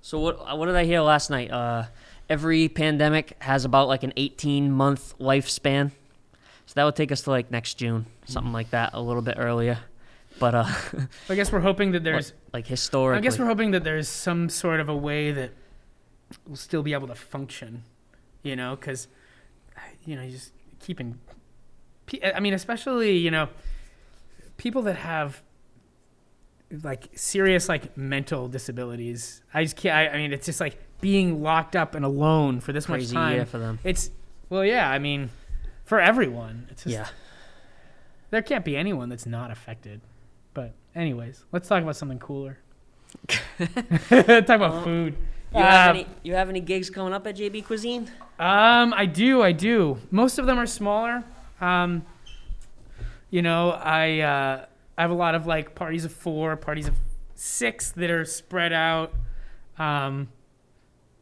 [0.02, 0.38] So what?
[0.40, 1.50] uh, What did I hear last night?
[1.50, 1.84] Uh,
[2.28, 5.92] every pandemic has about like an 18 month lifespan.
[6.66, 9.36] So that would take us to like next June, something like that, a little bit
[9.38, 9.78] earlier.
[10.38, 10.64] But uh,
[11.28, 12.32] I guess we're hoping that there's.
[12.52, 15.50] like historically, I guess we're hoping that there's some sort of a way that
[16.46, 17.84] we'll still be able to function,
[18.42, 19.08] you know, because,
[20.06, 21.18] you know, you just keeping.
[22.10, 23.48] Pe- I mean, especially you know,
[24.56, 25.42] people that have
[26.82, 29.42] like serious like mental disabilities.
[29.54, 29.96] I just can't.
[29.96, 33.20] I, I mean, it's just like being locked up and alone for this crazy much
[33.22, 33.34] time.
[33.36, 33.78] year for them.
[33.84, 34.10] It's
[34.48, 34.88] well, yeah.
[34.90, 35.30] I mean,
[35.84, 37.06] for everyone, it's just Yeah.
[38.30, 40.00] there can't be anyone that's not affected.
[40.54, 42.58] But anyways, let's talk about something cooler.
[43.28, 43.68] talk
[44.48, 45.16] about Well, food.
[45.54, 46.06] You have Um, any?
[46.22, 48.08] You have any gigs coming up at JB Cuisine?
[48.38, 49.98] Um, I do, I do.
[50.12, 51.24] Most of them are smaller.
[51.60, 52.04] Um,
[53.30, 54.66] you know, I uh,
[54.98, 56.96] I have a lot of like parties of four, parties of
[57.34, 59.14] six that are spread out.
[59.78, 60.28] Um,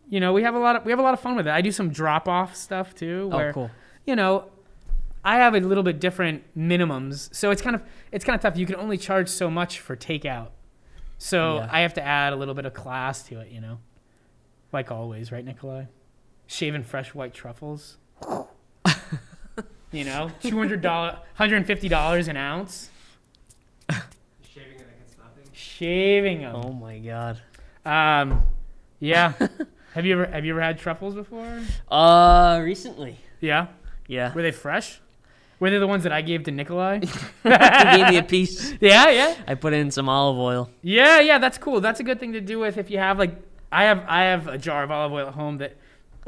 [0.09, 1.51] you know, we have a lot of we have a lot of fun with it.
[1.51, 3.71] I do some drop off stuff too, where oh, cool.
[4.07, 4.47] you know,
[5.25, 8.57] I have a little bit different minimums, so it's kind of it's kind of tough.
[8.57, 10.49] You can only charge so much for takeout,
[11.19, 11.69] so Yeah.
[11.71, 13.51] I have to add a little bit of class to it.
[13.51, 13.79] You know,
[14.73, 15.85] like always, right, Nikolai?
[16.47, 17.99] Shaving fresh white truffles.
[19.93, 22.91] You know, two hundred dollar, hundred and fifty dollars an ounce.
[23.91, 25.51] Shaving it like it's nothing.
[25.53, 26.57] Shaving them.
[26.57, 27.41] Oh my god.
[27.85, 28.43] Um,
[29.01, 29.33] yeah.
[29.95, 31.63] have you ever have you ever had truffles before?
[31.91, 33.19] Uh, recently.
[33.41, 33.69] Yeah.
[34.07, 34.35] Yeah.
[34.35, 35.01] Were they fresh?
[35.61, 37.01] Were they the ones that I gave to Nikolai?
[37.43, 38.75] he gave me a piece.
[38.81, 39.35] yeah, yeah.
[39.47, 40.71] I put in some olive oil.
[40.83, 41.81] Yeah, yeah, that's cool.
[41.81, 43.35] That's a good thing to do with if you have like
[43.73, 45.77] I have I have a jar of olive oil at home that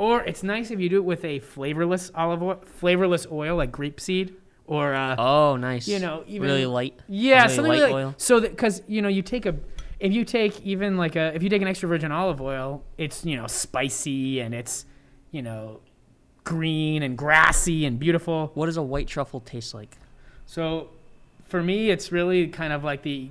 [0.00, 3.70] or it's nice if you do it with a flavorless olive oil, flavorless oil like
[3.70, 4.32] grapeseed
[4.66, 5.86] or uh Oh, nice.
[5.86, 6.94] you know, even really light.
[7.06, 8.14] Yeah, really something light like oil.
[8.16, 9.54] so that cuz you know, you take a
[9.98, 13.24] if you take even like a if you take an extra virgin olive oil, it's,
[13.26, 14.86] you know, spicy and it's,
[15.32, 15.80] you know,
[16.44, 18.50] green and grassy and beautiful.
[18.54, 19.98] What does a white truffle taste like?
[20.46, 20.88] So
[21.44, 23.28] for me, it's really kind of like the,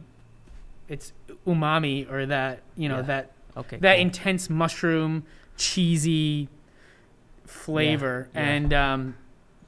[0.88, 1.14] it's
[1.48, 3.14] umami or that you know Yeah.
[3.14, 3.78] that Okay.
[3.78, 4.02] that cool.
[4.02, 5.24] intense mushroom
[5.58, 6.48] cheesy
[7.50, 8.30] flavor.
[8.34, 8.42] yeah.
[8.42, 9.16] And um,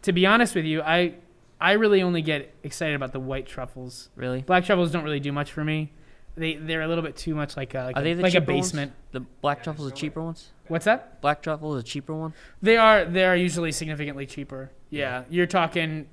[0.03, 1.15] to be honest with you, I
[1.59, 4.09] I really only get excited about the white truffles.
[4.15, 4.41] really?
[4.41, 5.91] Black truffles don't really do much for me.
[6.35, 8.33] They they're a little bit too much like a like, Are a, they the like
[8.33, 8.67] a cheaper ones?
[8.67, 8.93] basement.
[9.11, 10.51] The black Yeah, truffle, the so cheaper ones.
[10.69, 11.19] What's that?
[11.21, 12.33] Black truffle, the cheaper one.
[12.61, 14.71] They are they are usually significantly cheaper.
[14.89, 16.07] Yeah, you're talking,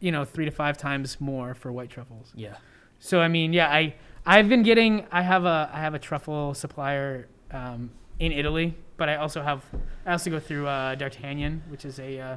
[0.00, 2.32] you know, three to five times more for white truffles.
[2.36, 2.56] Yeah.
[2.98, 3.94] So I mean, yeah, I
[4.26, 9.08] I've been getting I have a I have a truffle supplier um, in Italy, but
[9.08, 9.64] I also have
[10.06, 12.36] I also go through uh, D'Artagnan, which is a uh,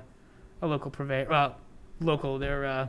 [0.61, 1.27] a local purveyor.
[1.29, 1.55] Well,
[2.01, 2.39] local.
[2.39, 2.87] They're uh,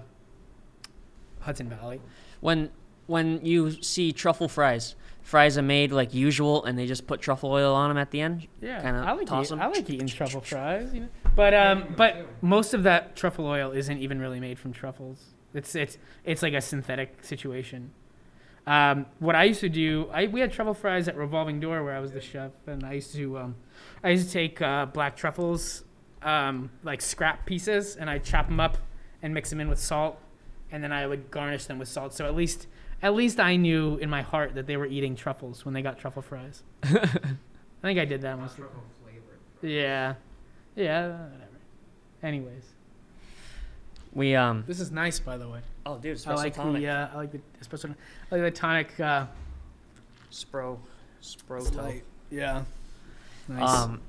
[1.41, 2.01] Hudson Valley.
[2.41, 2.71] When
[3.07, 7.51] when you see truffle fries, fries are made like usual, and they just put truffle
[7.51, 8.47] oil on them at the end.
[8.61, 9.61] Yeah, Kinda I like toss eat, 'em.
[9.61, 10.93] I like eating truffle fries.
[10.95, 11.09] You know?
[11.35, 15.35] But um, but most of that truffle oil isn't even really made from truffles.
[15.55, 17.93] It's it's it's like a synthetic situation.
[18.69, 21.97] Um, what I used to do, I we had truffle fries at Revolving Door where
[21.97, 23.57] I was the chef, and I used to um,
[24.05, 25.85] I used to take uh, black truffles,
[26.21, 28.77] um, like scrap pieces, and I chop them up
[29.23, 30.19] and mix them in with salt,
[30.71, 32.13] and then I would garnish them with salt.
[32.13, 32.67] So at least
[33.01, 35.99] at least I knew in my heart that they were eating truffles when they got
[35.99, 36.63] truffle fries.
[36.83, 36.91] I
[37.81, 38.57] think I did that most.
[38.57, 39.39] Truffle flavored.
[39.63, 40.15] Yeah.
[40.77, 41.59] Yeah, whatever.
[42.23, 42.65] Anyways.
[44.13, 44.65] We um.
[44.67, 45.61] This is nice, by the way.
[45.89, 46.83] Oh, dude, I like tonic.
[46.83, 47.95] the uh, I like the espresso.
[48.31, 49.01] I like the tonic.
[49.01, 49.27] Uh,
[50.31, 50.79] Spro,
[51.23, 52.01] Spro toe.
[52.31, 52.65] Yeah.
[53.49, 53.71] Nice.
[53.71, 54.03] Um,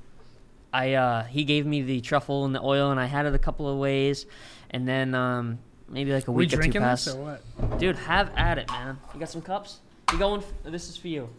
[0.74, 3.38] I uh, he gave me the truffle and the oil, and I had it a
[3.38, 4.26] couple of ways,
[4.70, 7.06] and then um, maybe like a we week or two drinking passed.
[7.06, 7.78] this or what?
[7.78, 8.98] Dude, have at it, man.
[9.14, 9.78] You got some cups?
[10.12, 10.42] You going?
[10.42, 11.30] F- this is for you.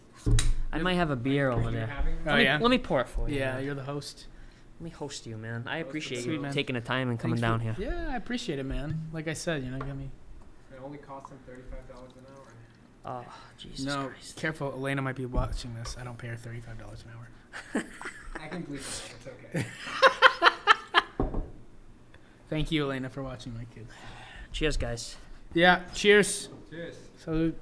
[0.72, 1.86] I might have a beer over there.
[1.86, 2.58] having Oh let me, yeah.
[2.60, 3.38] Let me pour it for you.
[3.38, 3.64] Yeah, man.
[3.64, 4.26] you're the host.
[4.80, 5.64] Let me host you, man.
[5.68, 6.52] I appreciate you man.
[6.52, 7.92] taking the time and coming Thanks down for- here.
[7.92, 9.08] Yeah, I appreciate it, man.
[9.12, 10.10] Like I said, you know, give me.
[10.82, 13.22] It only costs them thirty-five dollars an hour.
[13.24, 14.36] Oh, Jesus no, Christ.
[14.36, 14.72] careful.
[14.72, 15.96] Elena might be watching this.
[16.00, 17.84] I don't pay her thirty-five dollars an hour.
[18.42, 19.14] I can bleep it.
[19.14, 19.66] It's okay.
[22.50, 23.92] Thank you, Elena, for watching my kids.
[24.50, 25.16] Cheers, guys.
[25.54, 25.82] Yeah.
[25.94, 26.48] Cheers.
[26.68, 27.56] Cheers Salute.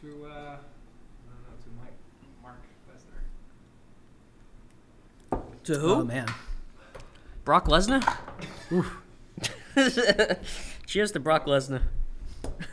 [0.00, 0.56] to uh, I
[1.28, 1.92] don't know to Mike,
[2.42, 2.62] Mark
[5.30, 5.64] Lesnar.
[5.64, 5.92] To who?
[5.94, 6.26] Oh man.
[7.44, 8.02] Brock Lesnar?
[10.90, 11.82] Cheers to Brock Lesnar.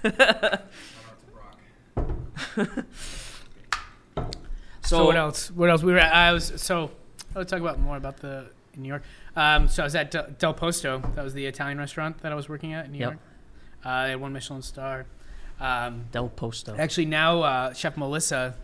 [0.02, 0.70] Shout out
[1.22, 1.32] to
[2.56, 2.86] Brock.
[4.82, 5.52] So, what else?
[5.52, 5.84] What else?
[5.84, 6.00] We were.
[6.00, 6.90] At, I was so.
[7.36, 9.04] Would talk about more about the in New York.
[9.36, 10.98] Um, so I was at Del, Del Posto.
[11.14, 13.08] That was the Italian restaurant that I was working at in New Yep.
[13.08, 13.20] York.
[13.86, 15.06] Uh, they had one Michelin star.
[15.60, 16.76] Um, Del Posto.
[16.76, 18.56] Actually, now uh, Chef Melissa,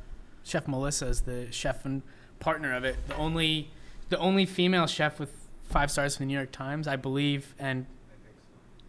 [0.44, 2.02] Chef Melissa is the chef and
[2.40, 2.96] partner of it.
[3.08, 3.70] The only,
[4.10, 7.54] the only female chef with five stars from the New York Times, I believe.
[7.60, 7.86] And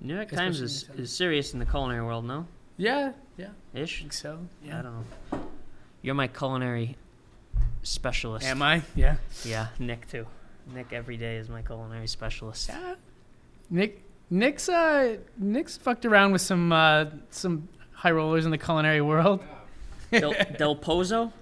[0.04, 2.46] New York Times is, is serious in the culinary world, no?
[2.76, 4.00] yeah, yeah, I Ish?
[4.00, 4.38] think so.
[4.66, 4.84] I don't
[5.32, 5.40] know.
[6.02, 6.96] You're my culinary
[7.82, 8.44] specialist.
[8.46, 8.82] Am I?
[8.94, 9.16] Yeah.
[9.44, 10.26] Yeah, Nick too.
[10.74, 12.68] Nick every day is my culinary specialist.
[12.68, 12.94] Yeah.
[13.70, 19.00] Nick, Nick's, uh, Nick's fucked around with some, uh, some high rollers in the culinary
[19.00, 19.40] world.
[20.10, 21.32] Del, Del Pozo?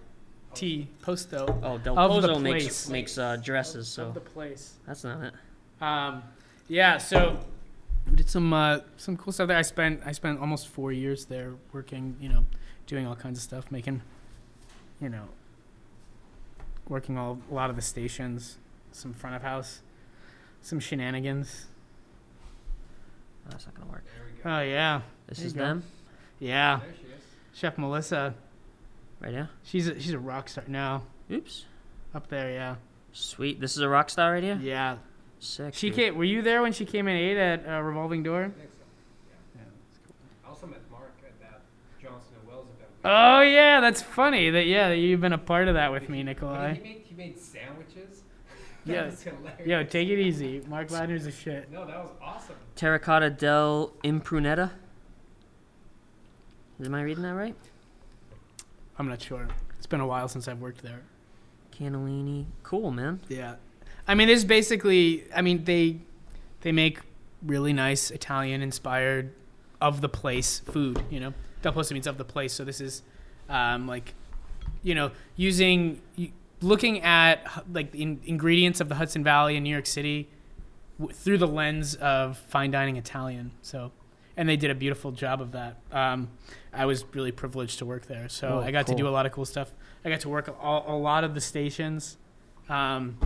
[0.54, 1.46] T Posto.
[1.62, 4.74] Oh, Del Of Pozo makes makes uh, dresses, so Of the place.
[4.86, 5.34] that's not it.
[5.80, 6.22] Um,
[6.68, 7.38] yeah, so
[8.10, 9.56] we did some uh, some cool stuff there.
[9.56, 12.46] I spent I spent almost four years there working, you know,
[12.86, 14.02] doing all kinds of stuff, making,
[15.00, 15.28] you know,
[16.88, 18.58] working all a lot of the stations,
[18.92, 19.80] some front of house,
[20.60, 21.66] some shenanigans.
[23.48, 24.04] That's not gonna work.
[24.04, 24.50] There we go.
[24.50, 25.82] Oh yeah, This There is them
[26.42, 26.80] yeah.
[26.82, 27.22] There she is.
[27.54, 28.34] Chef Melissa,
[29.20, 31.04] right now, she's a, she's a rock star now.
[31.30, 31.66] Oops.
[32.14, 32.76] Up there, yeah,
[33.12, 33.60] Sweet.
[33.60, 34.58] This is a rock star right here.
[34.60, 34.96] yeah.
[35.42, 35.74] Sick.
[35.74, 35.96] She dude.
[35.96, 36.16] came.
[36.16, 38.44] Were you there when she came and ate at uh, Revolving Door?
[38.44, 38.78] I think so.
[39.56, 39.62] Yeah.
[40.44, 41.62] I also met Mark at that
[42.00, 42.90] Johnson and Wales event.
[43.04, 44.50] Oh yeah, that's funny.
[44.50, 46.74] That yeah, that you've been a part of that with me, But Nikolai.
[46.74, 48.20] He made, he made sandwiches.
[48.84, 49.02] Yeah.
[49.02, 49.66] That was hilarious.
[49.68, 50.60] Yo, take it easy.
[50.66, 51.70] Mark Ladner's a shit.
[51.70, 52.56] No, that was awesome.
[52.74, 54.72] Terracotta del Impruneta.
[56.84, 57.54] Am I reading that right?
[58.98, 59.46] I'm not sure.
[59.78, 61.02] It's been a while since I've worked there.
[61.72, 62.46] Cannellini.
[62.64, 63.20] Cool, man.
[63.28, 63.54] Yeah.
[64.06, 65.24] I mean, there's basically.
[65.34, 65.98] I mean, they
[66.62, 67.00] they make
[67.44, 69.32] really nice Italian inspired
[69.80, 71.02] of the place food.
[71.10, 72.52] You know, Del Posto means of the place.
[72.52, 73.02] So this is
[73.48, 74.14] um, like,
[74.82, 76.00] you know, using
[76.60, 80.28] looking at like the in, ingredients of the Hudson Valley in New York City
[80.98, 83.52] w- through the lens of fine dining Italian.
[83.62, 83.92] So.
[84.34, 85.76] And they did a beautiful job of that.
[85.92, 86.30] Um,
[86.72, 89.26] I was really privileged to work there, so Oh, I got to do a lot
[89.26, 89.70] of cool stuff.
[90.06, 92.16] I got to work a, a lot of the stations.
[92.70, 93.18] Um,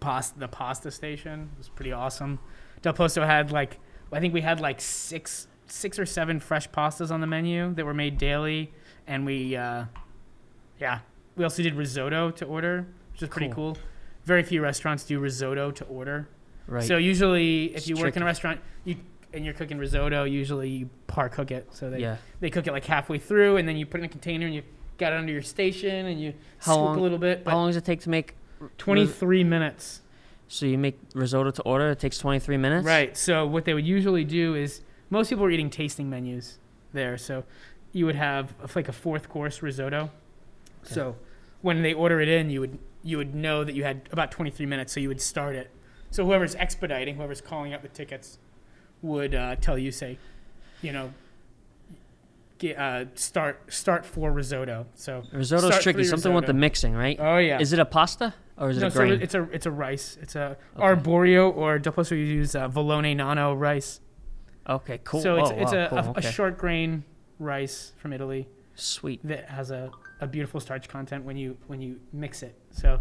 [0.00, 2.38] pasta, the pasta station was pretty awesome.
[2.82, 3.78] Del Posto had like,
[4.12, 7.84] I think we had like six, six or seven fresh pastas on the menu that
[7.84, 8.72] were made daily,
[9.06, 9.84] and we, uh,
[10.80, 11.00] yeah,
[11.36, 13.74] we also did risotto to order, which is pretty Cool.
[13.74, 13.82] cool.
[14.24, 16.28] Very few restaurants do risotto to order.
[16.66, 16.84] Right.
[16.84, 18.96] So usually, if It's you work in a restaurant, you
[19.32, 21.68] and you're cooking risotto, usually you par cook it.
[21.72, 22.16] So they yeah.
[22.40, 24.54] they cook it like halfway through, and then you put it in a container and
[24.54, 24.62] you
[24.98, 27.42] got it under your station and you How scoop long- a little bit.
[27.46, 28.34] How long does it take to make?
[28.78, 30.02] 23 minutes.
[30.48, 31.90] So you make risotto to order.
[31.90, 32.86] It takes 23 minutes.
[32.86, 33.16] Right.
[33.16, 36.58] So what they would usually do is most people are eating tasting menus
[36.92, 37.18] there.
[37.18, 37.44] So
[37.92, 40.10] you would have like a fourth course risotto.
[40.84, 40.94] Okay.
[40.94, 41.16] So
[41.60, 44.66] when they order it in, you would you would know that you had about 23
[44.66, 44.92] minutes.
[44.92, 45.70] So you would start it.
[46.10, 48.38] So whoever's expediting, whoever's calling up the tickets,
[49.02, 50.18] would uh, tell you, say,
[50.80, 51.12] you know,
[52.58, 54.86] get, uh, start start for risotto.
[54.94, 56.04] So Risotto's Start tricky.
[56.04, 57.18] Something with the mixing, right?
[57.20, 59.66] oh yeah, Is it a pasta or is it no, a so it's a it's
[59.66, 60.18] a rice.
[60.20, 60.82] It's a Okay.
[60.82, 64.00] arborio or Posto you use uh, Vialone Nano rice.
[64.68, 65.20] okay, cool.
[65.20, 65.98] So it's oh, it's wow, a, cool.
[65.98, 66.28] a, okay.
[66.28, 67.04] a short grain
[67.38, 69.20] rice from Italy Sweet.
[69.24, 69.90] that has a,
[70.20, 72.58] a beautiful starch content when you when you mix it.
[72.70, 73.00] So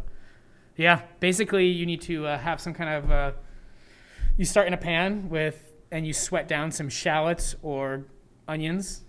[0.76, 3.32] yeah, basically you need to uh, have some kind of uh,
[4.38, 8.06] you start in a pan with and you sweat down some shallots or
[8.48, 9.04] onions,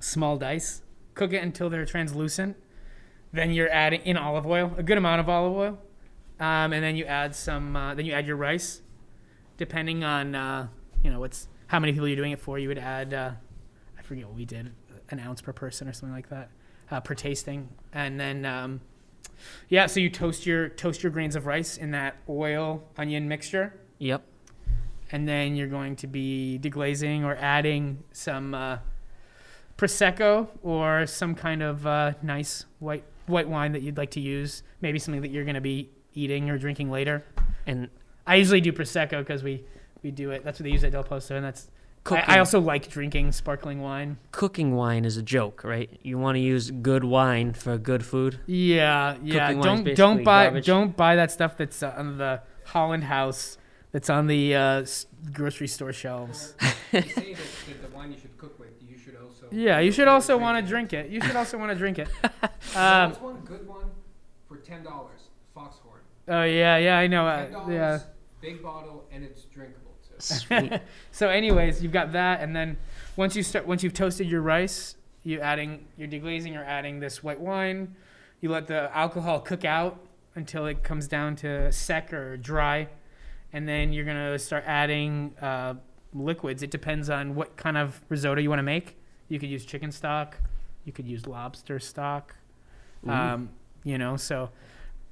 [0.00, 0.82] small dice.
[1.14, 2.56] Cook it until they're translucent.
[3.32, 5.78] Then you're adding in olive oil, a good amount of olive oil,
[6.38, 7.74] um, and then you add some.
[7.76, 8.82] Uh, then you add your rice,
[9.56, 10.68] depending on uh,
[11.02, 12.58] you know what's how many people you're doing it for.
[12.58, 13.14] You would add.
[13.14, 13.30] Uh,
[13.98, 14.72] I forget what we did,
[15.10, 16.50] an ounce per person or something like that,
[16.90, 18.80] uh, per tasting, and then um,
[19.68, 19.86] yeah.
[19.86, 24.22] So you toast your toast your grains of rice in that oil onion mixture Yep.
[25.12, 28.78] and then you're going to be deglazing or adding some uh,
[29.78, 34.62] prosecco or some kind of uh, nice white white wine that you'd like to use.
[34.80, 37.24] Maybe something that you're going to be eating or drinking later.
[37.66, 37.88] And
[38.26, 39.64] I usually do prosecco because we
[40.02, 40.44] we do it.
[40.44, 41.68] That's what they use at Del Posto, and that's.
[42.04, 44.18] cooking, I, I also like drinking sparkling wine.
[44.32, 45.90] cooking wine is a joke, right?
[46.02, 48.40] You want to use good wine for good food.
[48.46, 49.48] Yeah, yeah.
[49.48, 50.66] Cooking don't basically don't buy garbage.
[50.66, 53.58] don't buy that stuff that's uh, on the Holland House.
[53.92, 54.86] That's on the uh,
[55.32, 56.54] grocery store shelves.
[59.52, 61.10] Yeah, you should also want to drink it.
[61.10, 62.08] You should also want to drink it.
[62.76, 63.86] Um, There's one good one
[64.48, 65.20] for ten dollars.
[65.54, 66.00] Foxhorn.
[66.28, 67.24] oh yeah, yeah, I know.
[67.28, 67.72] Ten Uh, dollars.
[67.74, 67.98] yeah.
[68.40, 70.14] Big bottle and it's drinkable too.
[70.18, 70.80] Sweet.
[71.10, 72.78] So, anyways, you've got that, and then
[73.16, 77.22] once you start, once you've toasted your rice, you adding, you're deglazing, you're adding this
[77.22, 77.94] white wine.
[78.40, 80.00] You let the alcohol cook out
[80.34, 82.88] until it comes down to sec or dry,
[83.52, 85.74] and then you're gonna start adding uh,
[86.14, 86.62] liquids.
[86.62, 88.96] It depends on what kind of risotto you want to make.
[89.32, 90.36] You could use chicken stock.
[90.84, 92.34] You could use lobster stock.
[93.08, 93.50] Um,
[93.82, 94.50] you know, so,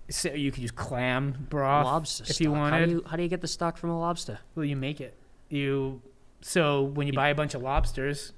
[0.09, 2.55] so you could use clam broth lobster if you stock.
[2.55, 2.87] How wanted.
[2.87, 4.39] do you, how do you get the stock from a lobster?
[4.55, 5.17] Well, you make it.
[5.49, 6.03] You
[6.43, 8.33] so when you buy a bunch of lobsters,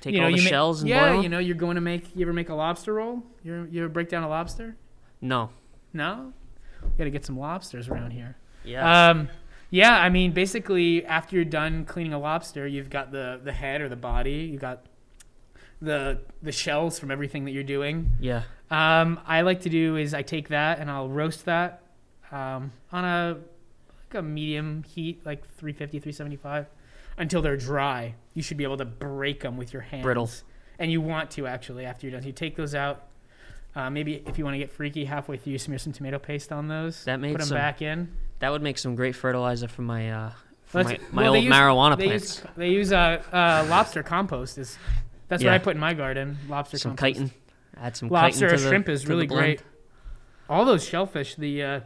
[0.00, 1.76] Take you know all the you ma- shells and yeah, boil you know you're going
[1.76, 2.14] to make.
[2.14, 3.22] You ever make a lobster roll?
[3.42, 4.76] You you ever break down a lobster?
[5.20, 5.50] No.
[5.94, 6.32] No,
[6.98, 8.36] got to get some lobsters around here.
[8.64, 9.10] Yeah.
[9.10, 9.28] Um,
[9.70, 13.80] yeah, I mean, basically, after you're done cleaning a lobster, you've got the the head
[13.80, 14.50] or the body.
[14.52, 14.84] You got
[15.84, 18.10] the the shells from everything that you're doing.
[18.20, 18.42] yeah.
[18.70, 21.82] Um, I like to do is I take that and I'll roast that
[22.32, 23.36] um, on a
[24.08, 26.66] like a medium heat, like 350, 375,
[27.18, 28.14] until they're dry.
[28.32, 30.02] You should be able to break them with your hands.
[30.02, 30.30] Brittle.
[30.78, 32.26] And you want to actually after you're done.
[32.26, 33.04] You take those out.
[33.76, 36.50] Uh, maybe if you want to get freaky, halfway through, you smear some tomato paste
[36.50, 37.04] on those.
[37.04, 38.08] That Put makes them some- back in.
[38.40, 40.30] That would make some great fertilizer for my uh,
[40.64, 42.38] for my, my well, old use- marijuana They plants.
[42.38, 44.58] use they use uh, uh, lobster compost.
[44.58, 44.76] Is
[45.28, 46.38] that's what I put in my garden.
[46.48, 47.20] Lobster some compost.
[47.20, 47.32] chitin.
[47.76, 49.62] Add some lobster chitin or to the, shrimp is really great.
[50.48, 51.80] All those shellfish, the uh,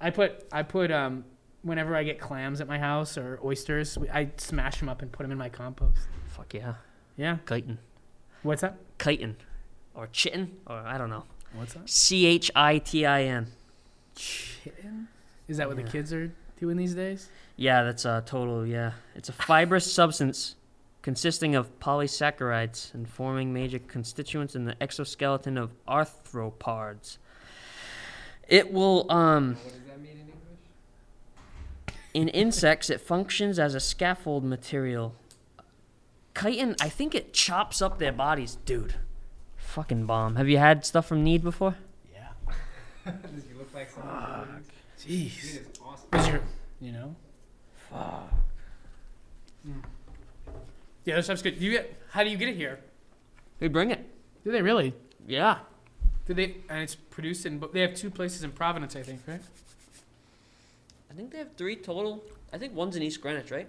[0.00, 1.24] I put I put um
[1.62, 5.24] whenever I get clams at my house or oysters, I smash them up and put
[5.24, 5.98] them in my compost.
[6.28, 6.74] Fuck yeah.
[7.16, 7.38] Yeah.
[7.48, 7.78] Chitin.
[8.42, 8.76] What's that?
[8.98, 9.36] Chitin.
[9.94, 10.56] Or chitin.
[10.66, 11.24] Or I don't know.
[11.54, 11.88] What's that?
[11.88, 13.48] C H I T I N.
[14.14, 15.08] Chitin?
[15.48, 15.84] Is that what Yeah.
[15.84, 17.28] the kids are doing these days?
[17.56, 18.92] Yeah, that's a total, yeah.
[19.14, 20.55] It's a fibrous substance
[21.06, 27.18] consisting of polysaccharides and forming major constituents in the exoskeleton of arthropods.
[28.48, 32.00] It will, um, What does that mean in English?
[32.12, 35.14] in insects, it functions as a scaffold material.
[36.36, 38.58] Chitin, I think it chops up their bodies.
[38.64, 38.96] Dude,
[39.58, 40.34] fucking bomb.
[40.34, 41.76] Have you had stuff from Knead before?
[42.12, 42.30] Yeah.
[43.04, 44.64] Does he look like someone?
[44.98, 45.06] Jeez.
[45.06, 46.08] He is awesome.
[46.18, 46.40] Is your,
[46.80, 47.14] you know?
[47.92, 48.32] Fuck.
[51.06, 51.58] Yeah, this stuff's good.
[51.58, 51.96] Do you get?
[52.10, 52.80] How do you get it here?
[53.60, 54.04] They bring it.
[54.44, 54.92] Do they really?
[55.26, 55.58] Yeah.
[56.26, 56.56] Do they?
[56.68, 57.62] And it's produced in.
[57.72, 59.40] They have two places in Providence, I think, right?
[61.08, 62.24] I think they have three total.
[62.52, 63.68] I think one's in East Greenwich, right?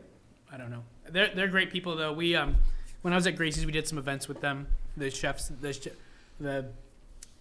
[0.52, 0.84] I don't know.
[1.10, 2.12] They're they're great people though.
[2.12, 2.56] We um,
[3.04, 4.68] when I was at Gracie's, we did some events with them.
[4.98, 5.92] The chefs, the
[6.40, 6.66] the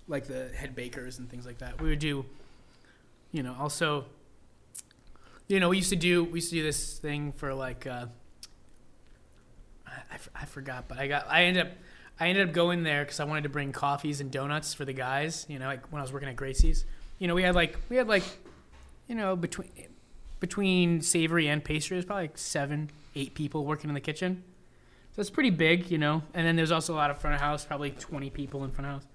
[0.09, 1.80] like the head bakers and things like that.
[1.80, 2.26] We would do,
[3.32, 4.05] you know, also.
[5.49, 7.86] You know, we used to do we used to do this thing for like.
[7.86, 8.07] Uh,
[10.34, 11.72] I, forgot, but I got I ended up
[12.18, 14.92] I ended up going there because I wanted to bring coffees and donuts for the
[14.92, 15.47] guys.
[15.49, 16.84] You know, like when I was working at Gracie's.
[17.18, 18.24] You know, we had like we had like,
[19.09, 19.70] you know, between
[20.40, 24.44] between savory and pastry, there's probably like seven, eight people working in the kitchen.
[25.14, 26.22] So it's pretty big, you know.
[26.34, 28.86] And then there's also a lot of front of house, probably 20 people in front
[28.86, 29.07] of house.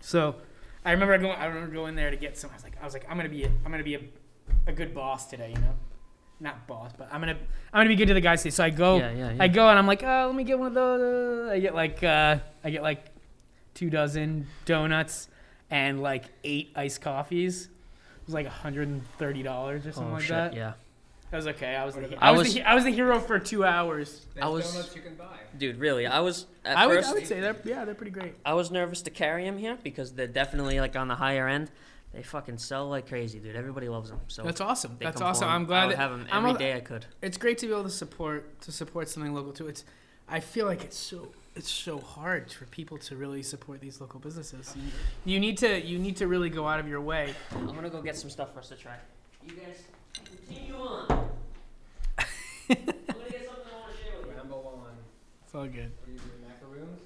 [0.00, 0.36] So
[0.84, 1.38] I remember going.
[1.38, 2.50] I remember going there to get some.
[2.50, 4.00] I was like, I was like, I'm gonna be, a, I'm gonna be a,
[4.66, 5.74] a good boss today, you know.
[6.42, 7.36] Not boss, but I'm gonna,
[7.72, 8.50] I'm gonna be good to the guys today.
[8.50, 9.42] So I go, yeah, yeah, yeah.
[9.42, 11.50] I go and I'm like, oh, let me get one of those.
[11.50, 13.06] I get like, uh, I get like
[13.74, 15.28] two dozen donuts
[15.70, 17.66] and like eight iced coffees.
[17.66, 20.54] It was like $130 or something oh, like shit, that.
[20.54, 20.72] yeah.
[21.30, 21.76] That was okay.
[21.76, 24.26] I was the, I I was, was- the, I was the hero for two hours.
[24.34, 25.38] There's I was- you can buy.
[25.56, 27.08] Dude, really, I was at I would, first.
[27.08, 28.34] I would say they're yeah they're pretty great.
[28.44, 31.70] I was nervous to carry him here because they're definitely like on the higher end.
[32.12, 33.56] They fucking sell like crazy, dude.
[33.56, 34.20] Everybody loves them.
[34.28, 34.96] So That's awesome.
[35.00, 35.48] That's awesome.
[35.48, 35.56] for 'em.
[35.56, 37.06] I'm I glad would have them I'm every al- day I could.
[37.22, 39.66] it's great to be able to support to support something local too.
[39.68, 39.84] It's
[40.28, 44.20] I feel like it's so it's so hard for people to really support these local
[44.20, 44.74] businesses.
[44.76, 47.34] You, you need to you need to really go out of your way.
[47.52, 48.96] I'm gonna go get some stuff for us to try.
[49.46, 49.82] You guys
[50.14, 51.06] continue on.
[51.08, 52.84] I'm gonna
[53.30, 54.34] get something I want to share with you.
[54.36, 54.94] Ramble on.
[55.44, 55.90] It's all good.
[55.98, 57.00] What do you do, macaroons?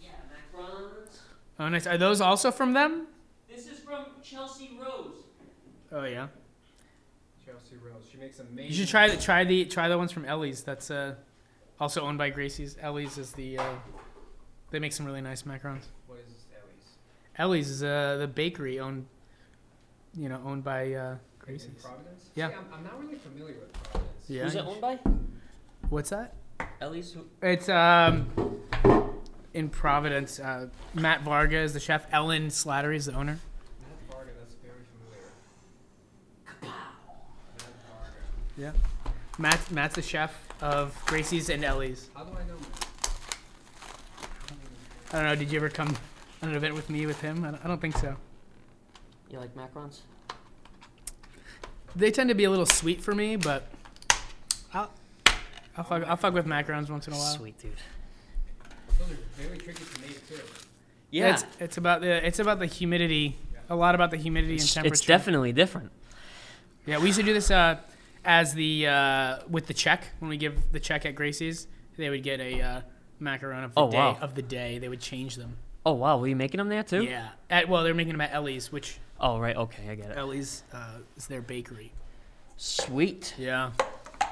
[0.00, 1.18] Yeah, macarons.
[1.58, 1.86] Oh, nice.
[1.86, 3.06] Are those also from them?
[3.92, 5.16] This is from Chelsea Rose.
[5.90, 6.28] Oh yeah.
[7.44, 8.04] Chelsea Rose.
[8.10, 8.70] She makes amazing.
[8.70, 10.62] You should try the try the try the ones from Ellie's.
[10.62, 11.16] That's uh,
[11.78, 12.76] also owned by Gracie's.
[12.80, 13.64] Ellie's is the uh,
[14.70, 15.84] they make some really nice macarons.
[16.06, 16.88] What is this, Ellie's?
[17.36, 19.06] Ellie's is uh, the bakery owned,
[20.16, 21.82] you know, owned by uh, In Gracie's.
[21.82, 22.30] Providence?
[22.34, 22.48] Yeah.
[22.48, 24.14] See, I'm, I'm not really familiar with Providence.
[24.28, 24.44] Yeah.
[24.44, 24.98] Who's it owned by?
[25.90, 26.34] What's that?
[26.80, 27.12] Ellie's.
[27.12, 27.26] Who?
[27.42, 28.30] It's um
[29.52, 30.40] in Providence.
[30.40, 32.06] Uh, Matt Varga is the chef.
[32.10, 33.38] Ellen Slattery is the owner.
[33.82, 35.28] Matt Varga, that's very familiar.
[36.62, 38.14] Matt Varga.
[38.56, 38.72] Yeah.
[39.38, 42.08] Matt Matt's the chef of Gracie's and Ellie's.
[42.14, 42.56] How do I know
[45.12, 45.34] I don't know.
[45.36, 45.94] Did you ever come
[46.42, 47.44] on an event with me with him?
[47.44, 48.16] I don't, I don't think so.
[49.30, 50.00] You like macarons?
[51.94, 53.68] They tend to be a little sweet for me, but
[54.72, 54.90] I'll
[55.76, 57.34] I'll fuck, I'll fuck with macarons once in a while.
[57.34, 57.72] Sweet dude.
[58.98, 60.40] Those are very tricky to make too.
[61.10, 63.36] Yeah, It's, it's about the it's about the humidity.
[63.68, 64.92] A lot about the humidity and it's, temperature.
[64.92, 65.92] it's definitely different.
[66.86, 67.50] Yeah, we used to do this.
[67.50, 67.76] Uh,
[68.24, 71.66] as the uh, with the check when we give the check at Gracie's,
[71.96, 72.80] they would get a uh,
[73.20, 74.18] macaron of the Oh, day wow.
[74.20, 74.78] of the day.
[74.78, 75.56] They would change them.
[75.84, 77.02] Oh wow, were you making them there too?
[77.04, 77.30] Yeah.
[77.50, 80.16] At, well, they're making them at Ellie's, which Oh right, okay, I get it.
[80.16, 81.92] Ellie's uh, is their bakery.
[82.56, 83.34] Sweet.
[83.38, 83.70] Yeah.
[83.78, 84.28] They're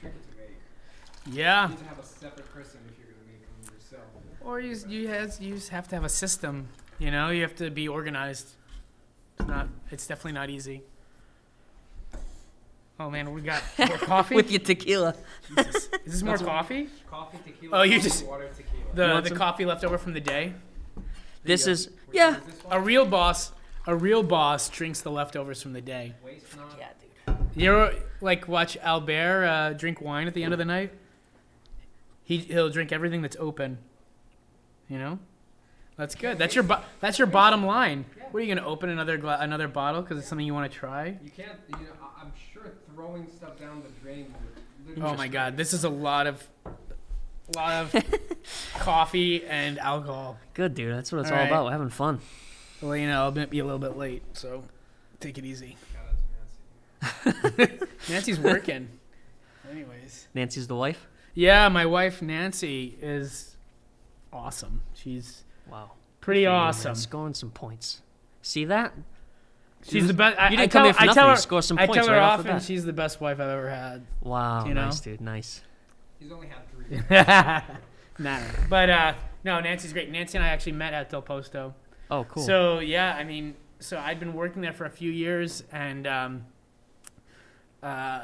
[0.00, 1.36] tricky to make.
[1.36, 1.64] Yeah.
[1.64, 4.04] You need to have a separate person if you're gonna make them yourself.
[4.42, 6.68] Or you s- you has you just have to have a system.
[6.98, 8.50] You know, you have to be organized.
[9.38, 9.68] It's not.
[9.90, 10.82] It's definitely not easy.
[13.00, 14.36] Oh man, we got more coffee.
[14.36, 15.14] With your tequila.
[15.48, 15.88] Jesus.
[16.04, 16.88] Is this more coffee?
[17.10, 17.78] Coffee, tequila.
[17.78, 18.84] Oh, you coffee, just- water, tequila.
[18.94, 19.38] The want the some?
[19.38, 20.52] coffee left over from the day.
[21.42, 22.36] This uh, is yeah.
[22.38, 23.50] is this A real boss,
[23.86, 26.14] a real boss drinks the leftovers from the day.
[26.24, 26.66] Waste not.
[26.78, 26.88] Yeah,
[27.26, 27.36] dude.
[27.62, 30.92] You ever like watch Albert uh, drink wine at the end of the night?
[32.22, 33.78] He he'll drink everything that's open.
[34.88, 35.18] You know,
[35.96, 36.38] that's good.
[36.38, 38.04] That's your bo- that's your bottom line.
[38.30, 40.78] What are you gonna open another gla- another bottle because it's something you want to
[40.78, 41.18] try?
[41.22, 41.58] You can't.
[41.68, 42.53] You know, I'm sure
[42.94, 44.34] throwing stuff down the drain.
[45.00, 46.46] Oh my God, this is a lot of
[47.54, 48.04] lot of
[48.78, 50.38] coffee and alcohol.
[50.54, 50.92] Good dude.
[50.94, 51.48] That's what it's All all, right.
[51.48, 51.64] about.
[51.66, 52.20] We're having fun.
[52.82, 54.64] Well, you know, I'll be a little bit late, so
[55.20, 55.76] take it easy.
[55.92, 57.86] Shout out to Nancy.
[58.12, 58.88] Nancy's working.
[59.70, 60.28] Anyways.
[60.34, 61.06] Nancy's the wife.
[61.34, 63.56] Yeah, my wife Nancy is
[64.32, 64.82] awesome.
[64.94, 65.92] She's Wow.
[66.20, 66.66] pretty Good for you, man.
[66.68, 66.94] awesome.
[66.94, 68.02] Scoring some points.
[68.42, 68.92] See that?
[69.86, 70.38] She's the best.
[70.38, 71.14] I, You didn't tell, come here for I nothing.
[71.14, 72.62] tell You her, score some I points tell her right off the often bat.
[72.62, 74.06] she's the best wife I've ever had.
[74.22, 74.66] Wow.
[74.66, 74.86] you know?
[74.86, 75.20] Nice dude.
[75.20, 75.62] Nice.
[76.18, 76.98] He's only had three.
[78.24, 79.14] nah, but uh,
[79.44, 80.10] no, Nancy's great.
[80.10, 81.74] Nancy and I actually met at Del Posto.
[82.10, 82.42] Oh cool.
[82.44, 86.44] So yeah, I mean, so I'd been working there for a few years, and um,
[87.82, 88.20] uh,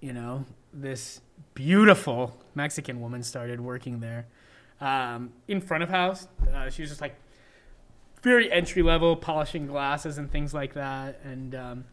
[0.00, 1.20] you know, this
[1.54, 4.26] beautiful Mexican woman started working there
[4.80, 6.28] um, in front of house.
[6.54, 7.16] Uh, she was just like
[8.22, 11.84] very entry level, polishing glasses and things like that, and um,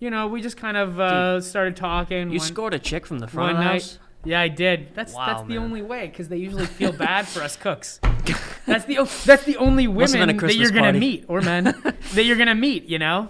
[0.00, 2.30] you know, we just kind of uh, started talking.
[2.30, 3.98] you one- scored a chick from the front of one the night- house.
[4.24, 4.94] yeah, I did.
[4.94, 8.00] That's Wow, that's the only way because they usually feel bad for us cooks.
[8.66, 8.94] That's the
[9.26, 10.98] that's the only women that you're gonna party.
[10.98, 11.64] meet or men
[12.14, 12.84] that you're gonna meet.
[12.86, 13.28] You know,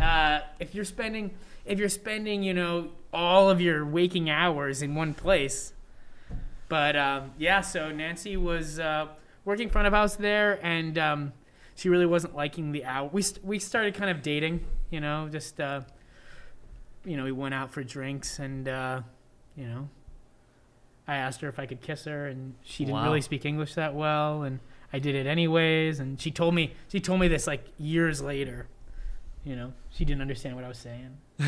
[0.00, 1.30] uh, if you're spending
[1.64, 5.72] if you're spending you know all of your waking hours in one place.
[6.68, 9.06] But um, yeah, so Nancy was uh,
[9.44, 11.32] working front of house there, and um,
[11.74, 13.12] she really wasn't liking the out.
[13.12, 14.64] We st- we started kind of dating.
[14.90, 15.82] You know, just uh,
[17.04, 19.02] you know, we went out for drinks, and uh,
[19.56, 19.88] you know,
[21.08, 23.04] I asked her if I could kiss her, and she didn't Wow.
[23.04, 24.60] really speak English that well, and
[24.92, 25.98] I did it anyways.
[26.00, 28.66] And she told me she told me this like years later.
[29.44, 31.16] You know, she didn't understand what I was saying.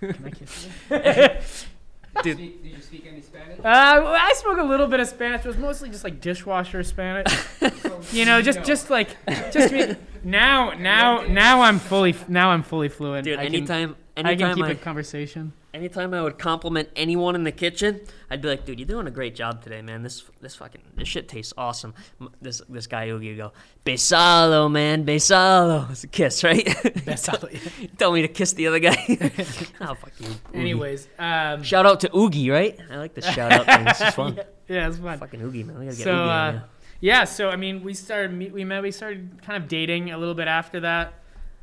[0.00, 0.96] Can I kiss you?
[2.22, 2.36] Dude.
[2.36, 3.58] Speak, did you speak any Spanish?
[3.60, 5.44] Uh, I spoke a little bit of Spanish.
[5.44, 7.26] It was mostly just like dishwasher Spanish.
[8.10, 9.16] You know, just just like
[9.52, 9.94] just me.
[10.24, 13.24] Now now now I'm fully now I'm fully fluent.
[13.24, 15.52] Dude, I can, anytime, I can keep I, a conversation.
[15.74, 18.00] Anytime I would compliment anyone in the kitchen,
[18.30, 20.02] I'd be like, "Dude, you're doing a great job today, man.
[20.02, 21.94] This, this fucking, this shit tastes awesome."
[22.40, 23.52] This, this guy Oogie would go,
[23.84, 26.64] "Besalo, man, besalo." It's a kiss, right?
[27.04, 27.44] Best out-
[27.98, 28.96] Tell me to kiss the other guy.
[29.80, 30.26] oh, fuck you.
[30.26, 30.40] Oogie.
[30.54, 32.78] Anyways, um, shout out to Oogie, right?
[32.90, 33.86] I like the shout out thing.
[33.86, 34.38] Is fun.
[34.68, 35.18] yeah, it's fun.
[35.18, 35.78] Fucking Oogie, man.
[35.78, 36.60] We gotta get So, Oogie uh.
[37.02, 40.36] Yeah, so I mean, we started we met we started kind of dating a little
[40.36, 41.14] bit after that,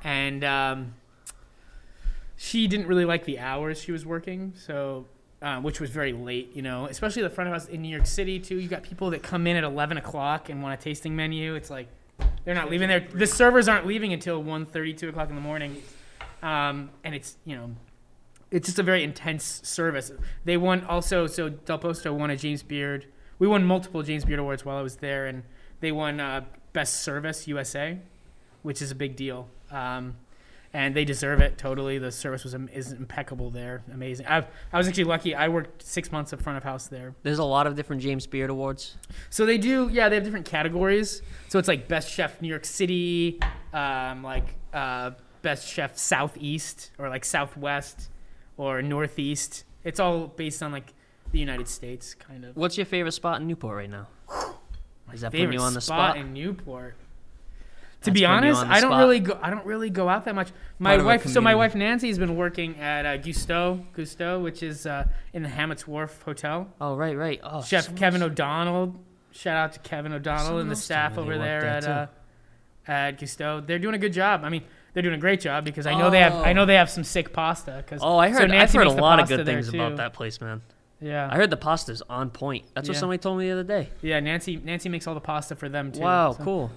[0.04, 0.96] and um,
[2.42, 5.06] she didn't really like the hours she was working, so
[5.42, 8.06] uh, which was very late, you know, especially the front of house in New York
[8.06, 8.56] City too.
[8.56, 11.56] You got people that come in at eleven o'clock and want a tasting menu.
[11.56, 11.90] It's like
[12.46, 13.06] they're not leaving there.
[13.14, 15.84] The servers aren't leaving until 1.30, 2 o'clock in the morning,
[16.42, 17.72] um, and it's you know.
[18.52, 20.12] It's just a very intense service.
[20.44, 23.06] They won also, so Del Posto won a James Beard.
[23.38, 25.44] We won multiple James Beard awards while I was there, and
[25.82, 28.00] they won uh, Best Service USA,
[28.64, 29.50] which is a big deal.
[29.70, 30.16] Um,
[30.74, 31.98] and they deserve it totally.
[31.98, 34.28] The service was is impeccable there, amazing.
[34.28, 35.34] I, I was actually lucky.
[35.34, 37.16] I worked six months of front of house there.
[37.24, 38.98] There's a lot of different James Beard awards.
[39.30, 41.22] So they do, yeah, they have different categories.
[41.48, 43.40] So it's like Best Chef New York City,
[43.74, 45.12] um, like uh,
[45.42, 48.10] Best Chef Southeast, or like Southwest,
[48.58, 49.64] or Northeast.
[49.84, 50.94] It's all based on like
[51.32, 52.56] the United States, kind of.
[52.56, 54.08] What's your favorite spot in Newport right now?
[55.12, 56.18] Is that putting favorite you on the spot spot?
[56.18, 56.96] in Newport.
[58.04, 59.00] To be honest, I don't spot.
[59.02, 59.38] really go.
[59.42, 60.50] I don't really go out that much.
[60.80, 64.86] My Part wife, so my wife Nancy's been working at uh, Gusto, Gusto, which is
[64.86, 66.70] uh, in the Hammett's Wharf Hotel.
[66.80, 67.42] Oh right, right.
[67.44, 68.96] Oh, Chef someone Kevin else- O'Donnell.
[69.32, 72.08] Shout out to Kevin O'Donnell and the staff over there, at uh,
[72.88, 73.62] at Gusto.
[73.66, 74.44] They're doing a good job.
[74.46, 76.34] I mean, they're doing a great job because I know they have.
[76.36, 76.54] I Oh.
[76.54, 77.84] know they have some sick pasta.
[77.86, 78.52] Cause, Oh, I so heard.
[78.52, 80.62] I've heard a lot of good things about that place, man.
[81.02, 82.66] Yeah, I heard the pasta's on point.
[82.74, 83.90] That's what somebody told me the other day.
[84.02, 84.20] yeah.
[84.20, 86.02] Nancy Nancy makes all the pasta for them too.
[86.02, 86.72] Wow, so- cool.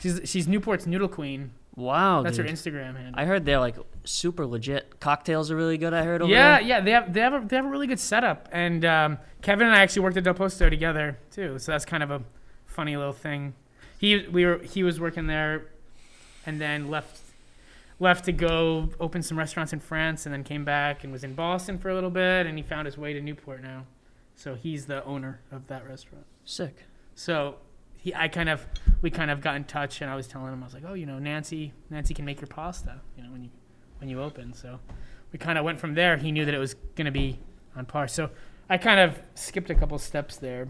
[0.00, 1.52] She's she's Newport's noodle queen.
[1.76, 2.46] Wow, That's dude.
[2.46, 3.14] her Instagram handle.
[3.14, 4.98] I heard they're like super legit.
[5.00, 5.94] Cocktails are really good.
[5.94, 6.66] I heard over yeah, there.
[6.66, 9.66] yeah, they have they have a, they have a really good setup, and um, Kevin
[9.66, 12.22] and I actually worked at Del Posto together too, so that's kind of a
[12.66, 13.54] funny little thing.
[13.98, 15.66] He we were he was working there,
[16.44, 17.20] and then left
[17.98, 21.34] left to go open some restaurants in France, and then came back and was in
[21.34, 23.84] Boston for a little bit, and he found his way to Newport now,
[24.34, 26.26] so he's the owner of that restaurant.
[26.44, 26.84] Sick.
[27.14, 27.56] So
[28.00, 28.66] he, I kind of,
[29.02, 30.94] we kind of got in touch, and I was telling him, I was like, oh,
[30.94, 33.50] you know, Nancy, Nancy can make your pasta, you know, when you,
[33.98, 34.54] when you open.
[34.54, 34.80] So
[35.32, 36.16] we kind of went from there.
[36.16, 37.38] He knew that it was gonna be
[37.76, 38.08] on par.
[38.08, 38.30] So
[38.68, 40.68] I kind of skipped a couple steps there.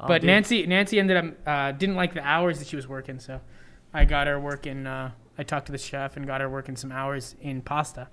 [0.00, 0.28] Oh, but dude.
[0.28, 3.40] Nancy, Nancy ended up uh, didn't like the hours that she was working, so
[3.92, 4.86] I got her working.
[4.86, 8.08] Uh, I talked to the chef and got her working some hours in pasta.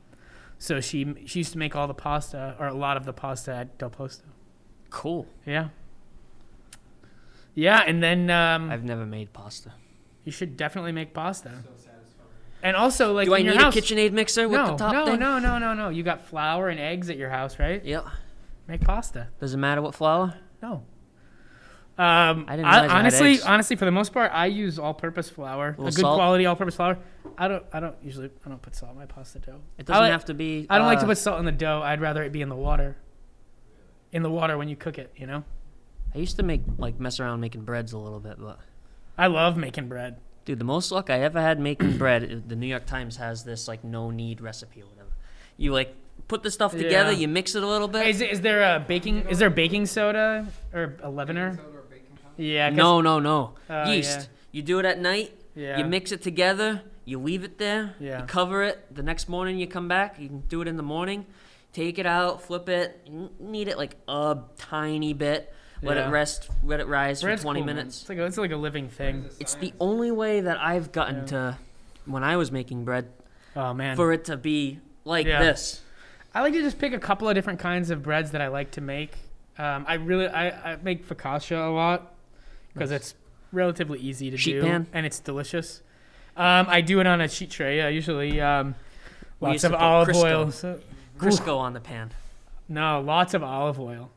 [0.60, 3.52] So she she used to make all the pasta or a lot of the pasta
[3.54, 4.26] at Del Posto.
[4.92, 5.26] cool.
[5.46, 5.70] Yeah.
[7.54, 9.74] Yeah, and then um, I've never made pasta.
[10.24, 11.50] you should definitely make pasta.
[11.50, 12.30] So satisfying.
[12.64, 14.94] And also, like Do I in need house, a KitchenAid mixer with no, the top
[14.94, 15.20] no, thing?
[15.20, 15.90] no, no, no, no.
[15.90, 17.84] You got flour and eggs at your house, right?
[17.84, 18.10] Yeah.
[18.68, 19.28] Make pasta.
[19.40, 20.36] Does it matter what flour?
[20.62, 20.84] No.
[21.98, 23.44] Um, I didn't realize it had honestly, eggs.
[23.44, 26.18] honestly, for the most part, I use all-purpose flour, a Little good salt?
[26.18, 26.98] quality all-purpose flour.
[27.38, 29.60] I don't, I don't usually, I don't put salt in my pasta dough.
[29.78, 30.66] It doesn't like- have to be.
[30.70, 31.82] I don't like to uh, put salt in the dough.
[31.84, 32.96] I'd rather it be in the water.
[34.14, 35.44] In the water when you cook it, you know.
[36.14, 38.60] I used to make like mess around making breads a little bit, but
[39.18, 40.18] I love making bread.
[40.46, 42.44] dude, the most luck I ever had making bread.
[42.48, 45.10] The New York Times has this like no knead recipe or whatever.
[45.58, 45.96] You like
[46.28, 47.20] put the stuff together, Yeah.
[47.20, 48.08] you mix it a little bit.
[48.08, 49.28] Is, is there a baking?
[49.30, 51.56] Is there baking soda or a leavener?
[51.56, 52.34] Soda or baking powder?
[52.44, 52.70] Yeah.
[52.70, 53.54] 'cause- no, no, no.
[53.70, 54.20] Oh, Yeast.
[54.20, 54.26] yeah.
[54.52, 55.32] You do it at night.
[55.56, 55.78] Yeah.
[55.78, 56.82] You mix it together.
[57.06, 57.96] You leave it there.
[58.00, 58.22] Yeah.
[58.22, 58.94] You cover it.
[58.94, 60.20] The next morning you come back.
[60.20, 61.26] You can do it in the morning.
[61.74, 63.02] Take it out, flip it.
[63.06, 65.54] You knead it like a tiny bit.
[65.82, 66.08] Let Yeah.
[66.08, 66.50] it rest.
[66.64, 68.02] Let it rise for 20 cool, minutes.
[68.02, 69.26] It's like a, it's like a living thing.
[69.40, 71.26] It's the only way that I've gotten Yeah.
[71.26, 71.58] to
[72.06, 73.10] when I was making bread
[73.56, 73.96] Oh man.
[73.96, 75.40] for it to be like Yeah.
[75.42, 75.82] this.
[76.34, 78.72] I like to just pick a couple of different kinds of breads that I like
[78.72, 79.16] to make.
[79.58, 82.14] Um, I really I, I make focaccia a lot
[82.74, 83.00] because Nice.
[83.02, 83.16] it's
[83.52, 84.88] relatively easy to Sheet do pan?
[84.94, 85.82] and it's delicious.
[86.38, 87.78] Um, I do it on a sheet tray.
[87.78, 88.76] Yeah, usually um,
[89.42, 90.24] lots of olive Crisco.
[90.24, 90.52] oil.
[90.52, 90.80] So,
[91.18, 92.12] Crisco on the pan.
[92.70, 94.10] no, lots of olive oil.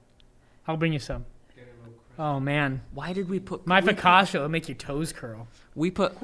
[0.69, 1.25] I'll bring you some.
[1.57, 2.04] Get a little crust.
[2.19, 5.49] Oh man, Why did we put my focaccia will make your toes curl.
[5.75, 6.17] we put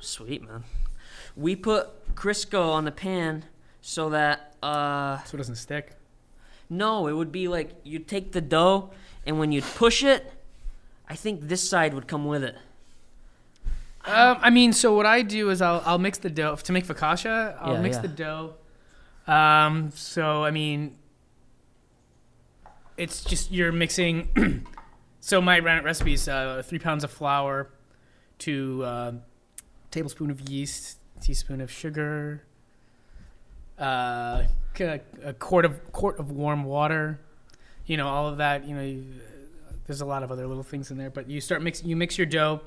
[0.00, 0.64] sweet man.
[1.36, 3.44] We put Crisco on the pan
[3.80, 5.94] so that uh So it doesn't stick.
[6.70, 8.90] no, it would be like you take the dough
[9.26, 10.32] and when you'd push it,
[11.08, 12.56] I think this side would come with it.
[14.04, 16.86] Um, I mean, so what I do is I'll I'll mix the dough to make
[16.86, 17.56] focaccia.
[17.60, 18.02] I'll Yeah, mix yeah.
[18.02, 18.54] the dough.
[19.26, 20.96] Um, so I mean,
[22.96, 24.28] it's just you're mixing.
[25.22, 27.70] so my recipe is uh, three pounds of flour,
[28.38, 29.12] two uh,
[29.92, 32.42] tablespoon of yeast, teaspoon of sugar,
[33.78, 34.42] uh,
[34.80, 37.20] a, a quart of quart of warm water.
[37.86, 38.66] You know all of that.
[38.66, 39.04] You know, you,
[39.86, 42.18] there's a lot of other little things in there, but you start mix you mix
[42.18, 42.60] your dough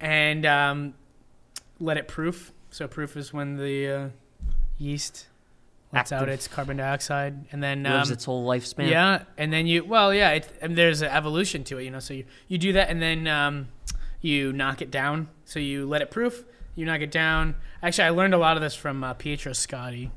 [0.00, 0.94] and um,
[1.80, 2.50] let it proof.
[2.70, 4.08] So proof is when the uh,
[4.78, 5.26] yeast
[5.94, 8.88] lets out its carbon dioxide, and then Lives um, its whole lifespan.
[8.90, 12.00] yeah, and then you well yeah, it, and there's an evolution to it, you know.
[12.00, 13.68] So you you do that, and then um,
[14.20, 15.28] you knock it down.
[15.44, 17.54] So you let it proof, you knock it down.
[17.82, 20.10] Actually, I learned a lot of this from uh, Pietro Scotti,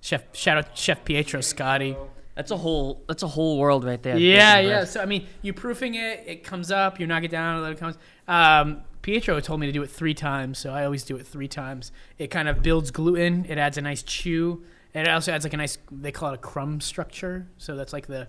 [0.00, 0.22] chef.
[0.34, 1.96] Shout out Chef Pietro Scotti.
[2.34, 4.18] That's a whole that's a whole world right there.
[4.18, 4.84] Yeah, yeah.
[4.84, 7.78] So I mean, you proofing it, it comes up, you knock it down, let it
[7.78, 7.96] comes.
[8.28, 11.48] Um, Pietro told me to do it three times, so I always do it three
[11.48, 11.92] times.
[12.18, 13.46] It kind of builds gluten.
[13.48, 14.64] It adds a nice chew.
[14.96, 15.76] And it also adds like a nice.
[15.92, 17.46] They call it a crumb structure.
[17.58, 18.28] So that's like the,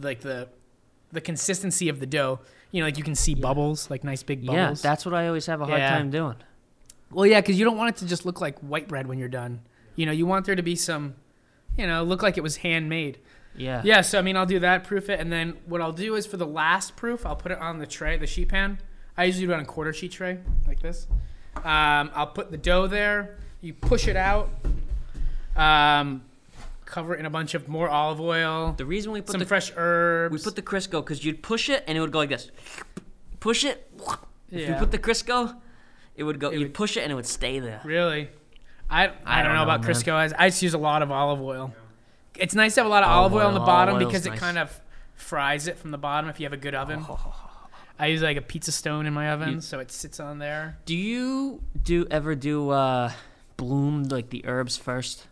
[0.00, 0.48] like the,
[1.10, 2.40] the consistency of the dough.
[2.70, 4.84] You know, like you can see bubbles, like nice big bubbles.
[4.84, 5.90] Yeah, that's what I always have a hard Yeah.
[5.90, 6.36] time doing.
[7.10, 9.28] well, yeah, because you don't want it to just look like white bread when you're
[9.28, 9.60] done.
[9.96, 11.14] You know, you want there to be some,
[11.76, 13.18] you know, look like it was handmade.
[13.56, 13.82] Yeah.
[13.84, 16.26] Yeah, so I mean, I'll do that, proof it, and then what I'll do is
[16.26, 18.78] for the last proof, I'll put it on the tray, the sheet pan.
[19.16, 21.06] I usually do it on a quarter sheet tray, like this.
[21.56, 23.36] Um, I'll put the dough there.
[23.60, 24.48] You push it out.
[25.56, 26.22] Um,
[26.84, 29.46] cover it in a bunch of more olive oil, The reason we put some the
[29.46, 30.32] fresh herbs.
[30.32, 32.50] we put the Crisco because you'd push it and it would go like this.
[33.40, 33.90] Push it.
[34.50, 35.56] If you put the Crisco,
[36.16, 36.48] it would go.
[36.50, 37.80] It you'd would- push it and it would stay there.
[37.84, 38.28] really.
[38.90, 39.90] I I, don't, know, about man.
[39.90, 40.12] Crisco.
[40.12, 41.72] I, I just use a lot of olive oil.
[42.36, 44.30] It's nice to have a lot of Olive olive oil on the bottom because it
[44.30, 44.38] nice.
[44.38, 44.78] kind of
[45.14, 47.04] fries it from the bottom if you have a good oven.
[47.98, 50.76] I use like a pizza stone in my oven, You- so it sits on there.
[50.84, 53.12] Do you do ever do uh,
[53.56, 55.26] bloom like the herbs first?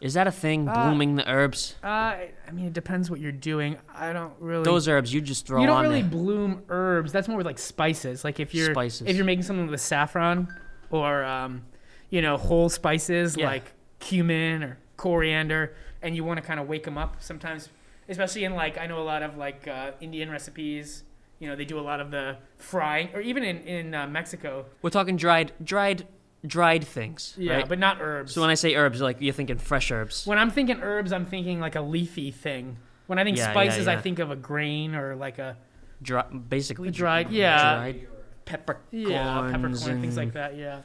[0.00, 0.66] Is that a thing?
[0.68, 1.74] Uh, blooming the herbs.
[1.84, 3.76] Uh, I mean, it depends what you're doing.
[3.94, 4.64] I don't really.
[4.64, 6.10] Those herbs you just throw you don't on really there.
[6.10, 7.12] bloom herbs.
[7.12, 8.24] That's more with like spices.
[8.24, 9.06] Like if you're Spices.
[9.06, 10.48] if you're making something with saffron,
[10.90, 11.62] or um,
[12.08, 13.46] you know, whole spices Yeah.
[13.46, 17.68] like cumin or coriander, and you want to kind of wake them up sometimes,
[18.08, 21.04] especially in like I know a lot of like uh, Indian recipes.
[21.40, 24.64] You know, they do a lot of the frying, or even in in uh, Mexico.
[24.82, 26.06] We're talking dried, dried,
[26.46, 27.34] dried things.
[27.38, 27.68] Yeah, right?
[27.68, 28.32] but not herbs.
[28.34, 30.26] so when I say herbs, like you're thinking fresh herbs.
[30.26, 32.76] When I'm thinking herbs, I'm thinking like a leafy thing.
[33.06, 35.56] When I think Yeah, yeah, spices, I think of a grain or like a
[36.02, 37.74] Dry, basically A dried- yeah.
[37.74, 38.06] dried
[38.46, 40.56] peppercorns, yeah peppercorn, things like that.
[40.56, 40.80] Yeah,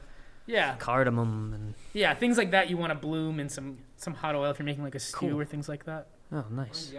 [0.46, 2.70] yeah, cardamom and yeah, things like that.
[2.70, 5.18] You want to bloom in some some hot oil if you're making like a stew
[5.30, 5.40] Cool.
[5.42, 6.08] or things like that.
[6.34, 6.94] oh nice.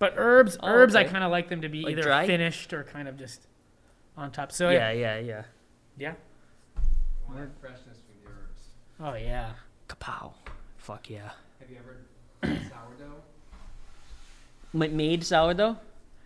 [0.00, 2.26] But herbs, Oh, herbs, I kind of like them to be Like either dry?
[2.26, 3.46] finished or kind of just
[4.16, 4.50] on top.
[4.50, 5.42] So yeah, yeah, yeah.
[5.96, 6.14] yeah.
[7.28, 8.62] Want that freshness with the herbs.
[9.02, 9.50] Oh yeah.
[9.88, 10.32] Kapow.
[10.78, 11.30] Fuck yeah.
[11.60, 11.96] Have you ever
[12.42, 13.14] done sourdough?
[14.72, 15.76] Ma- Made sourdough?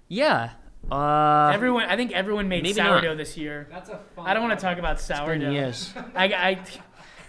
[0.09, 0.51] Yeah.
[0.91, 3.01] Uh, everyone, I think everyone made maybe not.
[3.03, 3.67] sourdough this year.
[3.71, 4.27] That's a fun.
[4.27, 5.51] I don't want to talk about sourdough.
[5.51, 5.93] Yes.
[6.15, 6.59] I, I,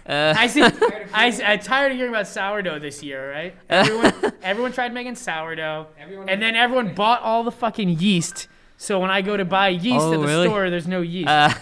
[0.08, 0.62] Uh, I see.
[1.12, 3.54] I, hearing- I'm tired of hearing about sourdough this year, right?
[3.68, 8.48] Everyone, everyone tried making sourdough, Everyone and then everyone bought all the fucking yeast.
[8.78, 10.46] So when I go to buy yeast Oh, at the really?
[10.46, 11.28] store, there's no yeast.
[11.28, 11.52] uh,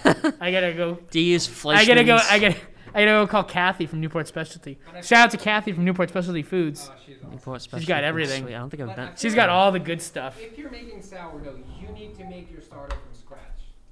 [0.41, 0.97] I gotta go.
[1.11, 1.81] do you use Fleischmann's?
[1.81, 2.19] I gotta go.
[2.31, 2.57] I gotta.
[2.97, 4.79] I gotta go call Kathy from Newport Specialty.
[5.03, 6.91] Shout out to Kathy from Newport Specialty Foods.
[6.91, 7.31] Oh, she's awesome.
[7.31, 8.45] Newport She's got everything.
[8.45, 9.09] Sweet, I don't think I've But done.
[9.09, 10.41] I She's feel got all the good stuff.
[10.41, 13.41] If you're making sourdough, you need to make your starter from scratch.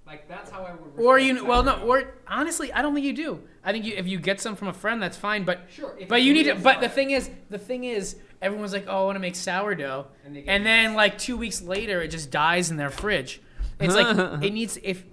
[0.06, 1.04] Like that's how I would.
[1.04, 3.40] Or respect you, well, no, or honestly, I don't think you do.
[3.62, 5.44] I think you, if you get some from a friend, that's fine.
[5.44, 5.94] But Sure.
[6.08, 6.54] but it's you need to.
[6.54, 10.06] But the thing is, the thing is, everyone's like, oh, I want to make sourdough,
[10.24, 13.42] And, and then like two weeks later, it just dies in their fridge.
[13.80, 15.04] It's like it needs if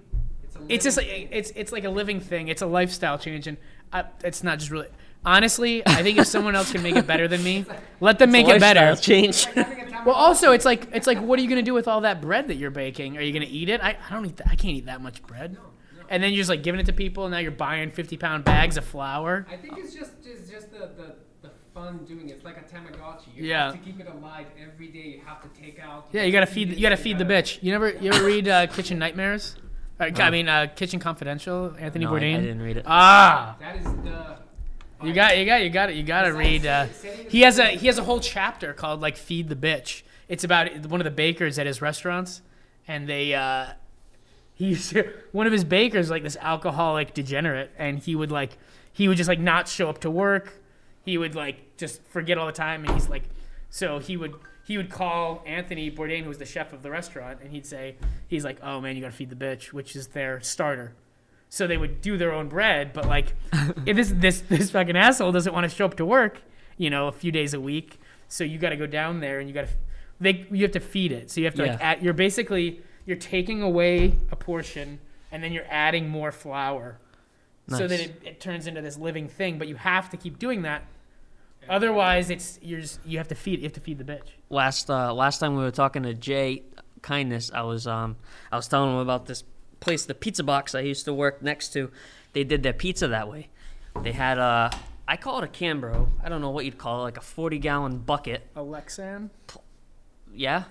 [0.68, 2.48] it's, just like it's it's like a living thing.
[2.48, 3.56] It's a lifestyle change, and
[3.92, 4.88] I, it's not just really.
[5.24, 7.64] Honestly, I think if someone else can make it better than me,
[8.00, 8.96] let them make it better.
[9.00, 9.46] Change.
[9.46, 10.04] It's like having a Tamagotchi.
[10.06, 12.48] Well, also, it's like it's like, what are you gonna do with all that bread
[12.48, 13.16] that you're baking?
[13.16, 13.80] Are you gonna eat it?
[13.80, 14.48] I, I don't eat that.
[14.48, 15.56] I can't eat that much bread.
[16.08, 17.24] And then you're just like giving it to people.
[17.24, 19.46] And now you're buying 50 pound bags of flour.
[19.50, 22.32] I think it's just just just the, the the fun doing it.
[22.32, 23.28] It's like a Tamagotchi.
[23.36, 23.66] You Yeah.
[23.66, 24.98] have to keep it alive every day.
[24.98, 26.08] You have to take out.
[26.12, 27.62] Yeah, you gotta feed it, you gotta feed the bitch.
[27.62, 29.54] You never you ever read uh, Kitchen Nightmares?
[30.02, 31.74] Uh, I mean, uh, Kitchen Confidential.
[31.78, 32.40] Anthony no, I, I Bourdain.
[32.42, 32.84] didn't read it.
[32.86, 34.36] Ah, That is the.
[35.04, 35.96] you got you got you got it.
[35.96, 36.66] You gotta read.
[36.66, 39.48] Uh, setting- setting the he has a he has a whole chapter called like feed
[39.48, 42.40] the bitch it's about one of the bakers at his restaurants
[42.88, 43.66] and they uh
[44.54, 44.94] he's
[45.32, 48.56] one of his bakers like this alcoholic degenerate and he would like
[48.92, 50.60] he would just like not show up to work
[51.04, 53.24] he would like just forget all the time and he's like
[53.68, 54.32] so he would
[54.64, 57.96] he would call Anthony Bourdain who was the chef of the restaurant and he'd say
[58.28, 60.94] he's like oh man you gotta feed the bitch which is their starter.
[61.48, 63.34] So they would do their own bread but like
[63.86, 66.42] if this this this fucking asshole doesn't want to show up to work
[66.78, 67.98] you know a few days a week
[68.28, 69.72] so you got to go down there and you got to
[70.22, 71.30] they you have to feed it.
[71.30, 75.00] So you have to like add, you're basically you're taking away a portion
[75.30, 76.98] and then you're adding more flour.
[77.68, 80.62] So that it, it turns into this living thing but you have to keep doing
[80.62, 80.84] that.
[81.68, 84.88] Otherwise it's you're just, you have to feed you have to feed the bitch last
[84.90, 86.62] uh, last time we were talking to Jay
[87.02, 88.16] Kindness, I was um
[88.52, 89.42] I was telling him about this
[89.80, 91.90] place, the Pizza Box I used to work next to.
[92.34, 93.48] They did their pizza that way.
[94.02, 94.70] They had a
[95.08, 96.08] I call it a Cambro.
[96.22, 98.46] I don't know what you'd call it, like a forty gallon bucket.
[98.54, 99.30] Alexan
[100.32, 100.64] Yeah,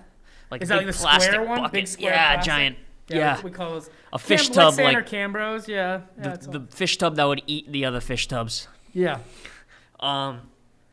[0.50, 1.58] like Is a that big like the plastic square one?
[1.58, 1.72] bucket.
[1.72, 2.52] Big square yeah, plastic?
[2.52, 2.76] giant.
[3.08, 6.52] Yeah, we call those a fish Cam- tub Lexan like or Cambros yeah, yeah, all-
[6.52, 8.68] the fish tub that would eat the other fish tubs.
[8.94, 9.18] yeah.
[10.00, 10.40] Um,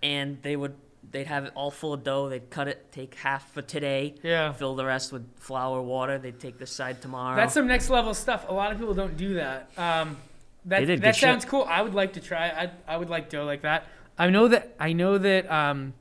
[0.04, 0.76] and they would
[1.12, 2.30] they'd have it all full of dough.
[2.30, 4.52] They'd cut it, take half for today, Yeah.
[4.54, 6.18] fill the rest with flour, water.
[6.18, 7.36] They'd take this side tomorrow.
[7.36, 8.46] That's some next level stuff.
[8.48, 9.70] A lot of people don't do that.
[9.78, 10.18] Um,
[10.66, 11.22] that They did that good shit.
[11.22, 11.66] sounds cool.
[11.70, 12.48] I would like to try.
[12.50, 13.86] I I would like dough like that.
[14.18, 15.94] I know that I know that um,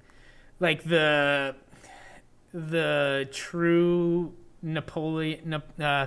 [0.60, 1.54] like the
[2.52, 6.06] the true Napoleon uh,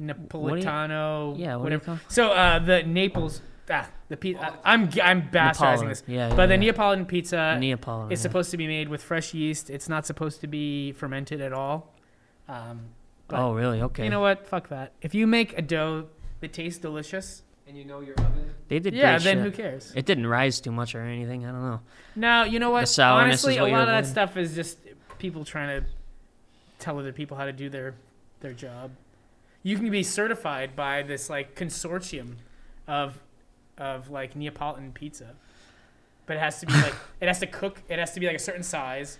[0.00, 1.38] Napolitano.
[1.38, 2.00] yeah, what you whatever.
[2.08, 3.40] So uh, the Naples.
[3.70, 4.58] Ah, the pizza.
[4.64, 6.02] I'm I'm bastardizing this.
[6.06, 6.60] Yeah, but the yeah.
[6.60, 8.12] Neapolitan pizza Neapolitan.
[8.12, 8.22] is yeah.
[8.22, 9.70] supposed to be made with fresh yeast.
[9.70, 11.92] It's not supposed to be fermented at all.
[12.48, 12.90] Um,
[13.28, 13.80] but oh, really?
[13.82, 14.04] Okay.
[14.04, 14.46] you know what?
[14.46, 14.92] Fuck that.
[15.00, 16.06] If you make a dough
[16.40, 18.52] that tastes delicious, And you know your oven.
[18.68, 19.44] they did yeah, then shit.
[19.44, 19.92] who cares?
[19.96, 21.46] It didn't rise too much or anything.
[21.46, 21.80] I don't know.
[22.16, 22.82] No, you know what?
[22.82, 24.78] The sourness Honestly, is a lot of that stuff is just
[25.18, 25.88] people trying to
[26.78, 27.94] tell other people how to do their
[28.40, 28.90] their job.
[29.62, 32.36] You can be certified by this like consortium
[32.86, 33.18] of
[33.78, 35.34] of like Neapolitan pizza,
[36.26, 37.82] but it has to be like it has to cook.
[37.88, 39.18] It has to be like a certain size.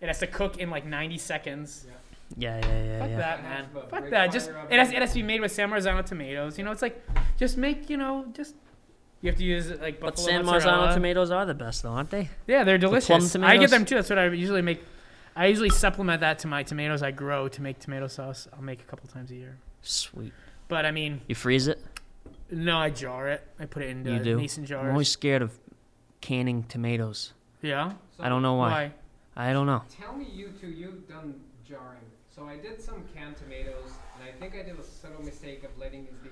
[0.00, 1.86] It has to cook in like 90 seconds.
[2.36, 2.98] Yeah, yeah, yeah, yeah.
[2.98, 3.16] Fuck yeah.
[3.16, 3.66] that, man.
[3.88, 4.32] Fuck that.
[4.32, 6.58] Just it has it has to be made with San Marzano tomatoes.
[6.58, 7.04] You know, it's like
[7.36, 8.54] just make you know just
[9.22, 10.88] you have to use like But buffalo San mozzarella.
[10.88, 12.28] Marzano tomatoes are the best, though, aren't they?
[12.46, 13.36] Yeah, they're plum delicious.
[13.36, 13.96] I get them too.
[13.96, 14.84] That's what I usually make.
[15.34, 18.48] I usually supplement that to my tomatoes I grow to make tomato sauce.
[18.54, 19.58] I'll make a couple times a year.
[19.82, 20.32] Sweet.
[20.68, 21.82] But I mean, You freeze it?
[22.50, 23.46] No, I jar it.
[23.58, 24.36] I put it in You do?
[24.36, 24.84] mason jars.
[24.84, 25.58] I'm always scared of
[26.20, 27.32] canning tomatoes.
[27.62, 27.92] yeah.
[28.16, 28.70] So I don't know why.
[28.70, 28.92] Why?
[29.48, 29.82] I don't know.
[30.00, 32.00] Tell me, you two, you've done jarring.
[32.34, 35.76] So I did some canned tomatoes, and I think I did a subtle mistake of
[35.78, 36.30] letting it be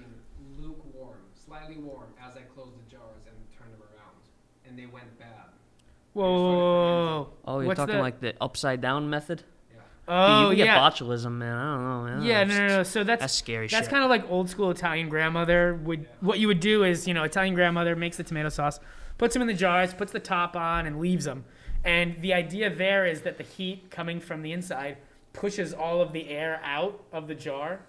[0.58, 4.16] lukewarm, slightly warm, as I closed the jars and turned them around,
[4.66, 5.28] and they went bad.
[6.14, 7.28] Whoa.
[7.44, 9.42] Oh, you're What's talking the- like the upside down method?
[10.06, 10.14] Yeah.
[10.14, 10.90] Oh, Dude, you oh, can yeah.
[10.90, 11.56] get botulism, man.
[11.56, 12.22] I don't know, man.
[12.22, 12.82] Yeah, no, no, no.
[12.82, 13.90] So that's That's scary That's shit.
[13.90, 16.00] kind of like old school Italian grandmother would.
[16.00, 16.06] Yeah.
[16.20, 18.80] What you would do is, you know, Italian grandmother makes the tomato sauce,
[19.18, 21.44] puts them in the jars, puts the top on, and leaves them.
[21.84, 24.96] And the idea there is that the heat coming from the inside
[25.32, 27.80] pushes all of the air out of the jar.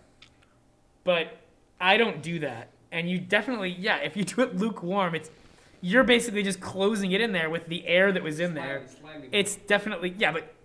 [1.04, 1.38] But
[1.80, 2.70] I don't do that.
[2.92, 5.30] And you definitely, yeah, if you do it lukewarm, it's
[5.82, 8.84] you're basically just closing it in there with the air that was in there.
[8.88, 10.54] Slightly, slightly It's definitely yeah, but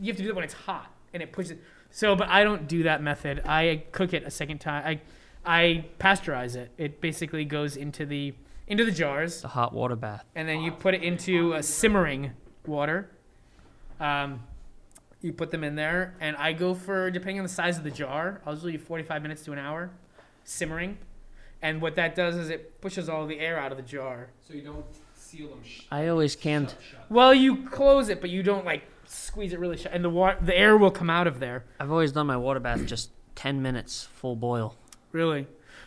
[0.00, 1.58] You have to do it when it's hot and it pushes.
[1.90, 3.42] So, but I don't do that method.
[3.46, 4.84] I cook it a second time.
[4.86, 5.00] I
[5.46, 6.70] I pasteurize it.
[6.76, 8.34] It basically goes into the
[8.66, 10.24] into the jars, the hot water bath.
[10.34, 12.32] and then you put it into a simmering
[12.66, 13.10] water.
[13.98, 14.42] Um,
[15.22, 17.90] you put them in there, and I go for depending on the size of the
[17.90, 18.40] jar.
[18.46, 19.90] I'll usually do 45 minutes to an hour,
[20.44, 20.98] simmering.
[21.60, 24.28] And what that does is it pushes all the air out of the jar.
[24.46, 24.84] So you don't
[25.14, 26.68] seal them sh- I always canned.
[26.70, 27.10] shut, shut.
[27.10, 30.38] Well, you close it, but you don't like squeeze it really shut, and the water,
[30.40, 31.64] the air will come out of there.
[31.80, 34.76] I've always done my water bath just 10 minutes, full boil.
[35.12, 35.46] Really,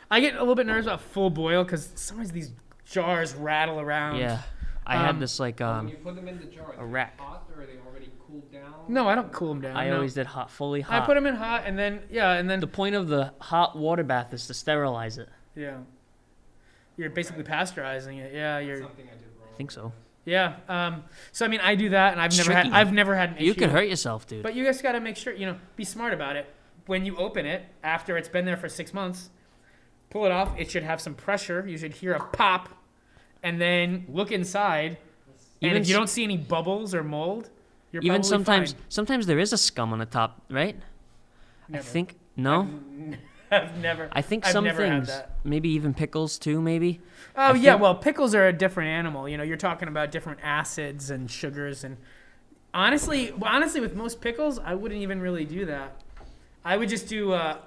[0.09, 2.51] I get a little bit nervous about full boil because sometimes these
[2.85, 4.17] jars rattle around.
[4.17, 4.41] Yeah.
[4.85, 5.85] I Um, had this like um.
[5.85, 7.19] when you put them in the jar, a are they rack.
[7.19, 8.73] hot or are they already cooled down?
[8.87, 9.77] No, I don't cool them down.
[9.77, 9.95] I no.
[9.95, 11.03] always did hot fully hot.
[11.03, 13.77] I put them in hot, and then yeah, and then the point of the hot
[13.77, 15.29] water bath is to sterilize it.
[15.55, 15.77] yeah,
[16.97, 18.33] you're basically pasteurizing it.
[18.33, 19.49] Yeah, you're something I did wrong.
[19.53, 19.93] I think so.
[20.25, 20.55] Yeah.
[20.69, 23.35] Um, so I mean, I do that, and I've never had I've never had an
[23.37, 23.45] issue.
[23.45, 24.43] You could hurt yourself, dude.
[24.43, 26.53] But you just got to make sure, you know, be smart about it.
[26.85, 29.29] When you open it, after it's been there for six months,
[30.09, 30.57] pull it off.
[30.59, 31.65] It should have some pressure.
[31.67, 32.69] You should hear a pop,
[33.43, 34.97] and then look inside.
[35.61, 37.49] And Even if you don't see any bubbles or mold,
[37.91, 38.81] you're Even sometimes fine.
[38.89, 40.75] sometimes there is a scum on the top, right?
[41.69, 41.83] Never.
[41.83, 42.67] I think no.
[43.51, 44.09] I've never.
[44.11, 45.09] I think I've some things,
[45.43, 47.01] maybe even pickles too, maybe.
[47.35, 49.27] Oh I yeah, think- well, pickles are a different animal.
[49.27, 51.97] You know, you're talking about different acids and sugars, and
[52.73, 56.01] honestly, honestly, with most pickles, I wouldn't even really do that.
[56.63, 57.33] I would just do.
[57.33, 57.57] Uh,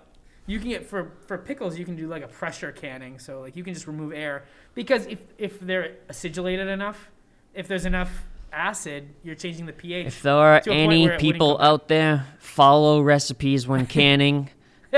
[0.46, 3.56] you can get for for pickles, you can do like a pressure canning, so like
[3.56, 7.10] you can just remove air because if if they're acidulated enough,
[7.54, 8.10] if there's enough
[8.52, 10.06] acid, you're changing the pH.
[10.06, 13.66] If there are To a point any where it wouldn't people out there follow recipes
[13.66, 14.50] when canning,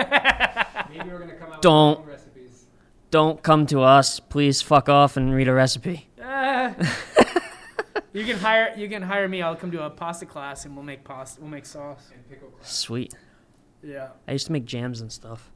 [0.99, 2.01] Maybe we're gonna come out Don't.
[2.01, 2.67] with recipes.
[3.11, 4.21] don't come to us.
[4.21, 6.09] Please fuck off and read a recipe.
[6.23, 6.75] Ah.
[8.13, 9.43] you can hire you can hire me.
[9.43, 11.41] I'll come to a pasta class and we'll make pasta.
[11.41, 12.11] We'll make sauce.
[12.15, 12.67] And pickle crab.
[12.67, 13.15] Sweet.
[13.83, 14.09] Yeah.
[14.27, 15.51] I used to make jams and stuff.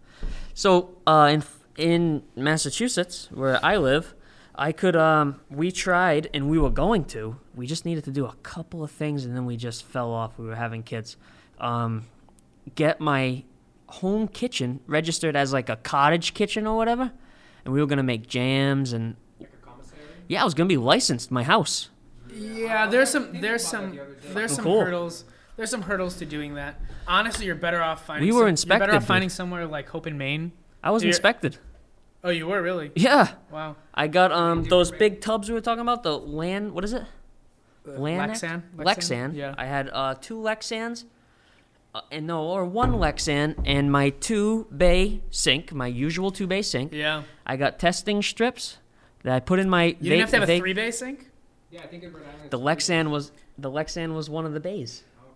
[0.54, 1.42] So uh, in
[1.76, 4.14] in Massachusetts, where I live,
[4.54, 7.36] I could um we tried and we were going to.
[7.54, 10.38] We just needed to do a couple of things and then we just fell off.
[10.38, 11.16] We were having kids.
[11.58, 12.06] Um,
[12.74, 13.44] get my
[13.90, 17.12] home kitchen registered as like a cottage kitchen or whatever,
[17.64, 19.48] and we were gonna make jams and Like
[20.28, 21.90] yeah, I was gonna be licensed my house.
[22.32, 24.80] Yeah, there's some there's some that the there's some Cool.
[24.80, 25.24] hurdles.
[25.56, 26.80] There's some hurdles to doing that.
[27.06, 28.26] Honestly, you're better off finding.
[28.26, 29.08] We were some, You're inspected, better off dude.
[29.08, 30.52] finding somewhere like Hope & Main.
[30.82, 31.58] I was You're- inspected.
[32.22, 32.92] Oh, you were really?
[32.94, 33.76] Yeah, Wow.
[33.94, 36.02] I got um those big tubs we were talking about.
[36.02, 37.02] The land, what is it?
[37.86, 38.30] Lanac?
[38.30, 38.62] Lexan.
[38.76, 39.34] Lexan.
[39.34, 39.54] Yeah.
[39.58, 41.04] I had uh, two Lexans,
[41.94, 46.62] uh, and no, or one Lexan, and my two bay sink, my usual two bay
[46.62, 46.92] sink.
[46.92, 47.22] Yeah.
[47.46, 48.78] I got testing strips
[49.22, 49.84] that I put in my.
[49.84, 51.30] You they- didn't have to have a three bay sink.
[51.70, 52.50] Yeah, I think in Rhode Island.
[52.50, 55.04] The Lexan was the Lexan was one of the bays.
[55.22, 55.34] Okay.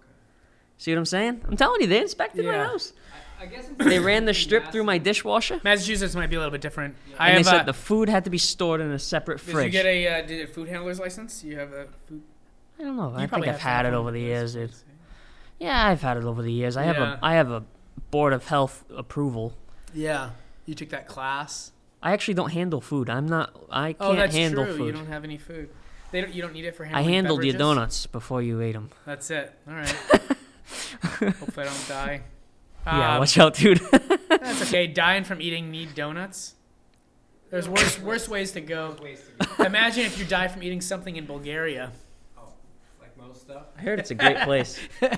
[0.78, 1.42] See what I'm saying?
[1.48, 2.92] I'm telling you, they inspected my house.
[3.40, 6.52] I, I guess They ran the strip through my dishwasher, Massachusetts might be a little
[6.52, 6.94] bit different.
[7.08, 7.16] Yeah.
[7.18, 9.40] I and have they said a, the food had to be stored in a separate
[9.40, 9.56] fridge.
[9.56, 11.44] Did you get a uh, did a food handler's license?
[11.44, 12.22] You have a food.
[12.78, 13.10] I don't know.
[13.10, 14.93] You I think probably I've had it over the handler's years, dude.
[15.60, 15.74] License.
[15.74, 16.76] Yeah, I've had it over the years.
[16.76, 17.14] I have Yeah.
[17.14, 17.64] a I have a
[18.10, 19.54] board of health approval.
[19.92, 20.30] Yeah.
[20.66, 21.72] You took that class.
[22.02, 23.08] I actually don't handle food.
[23.08, 23.54] I'm not.
[23.70, 24.76] I can't Oh, that's handle true.
[24.76, 24.86] food.
[24.86, 25.68] You don't have any food.
[26.10, 26.32] They don't.
[26.34, 27.10] You don't need it for handling food.
[27.10, 28.90] I handling handled your donuts before you ate them.
[29.06, 29.52] That's it.
[29.68, 29.88] All right.
[31.02, 32.22] Hopefully I don't die.
[32.86, 33.78] yeah, Um, watch out, dude.
[34.28, 34.86] That's okay.
[34.86, 36.54] Dying from eating meat donuts.
[37.50, 38.96] There's worse worse ways to go.
[39.02, 39.64] Ways to go.
[39.64, 41.92] Imagine if you die from eating something in Bulgaria.
[42.38, 42.52] Oh,
[43.00, 43.64] like most stuff.
[43.78, 44.78] I heard it's a great place.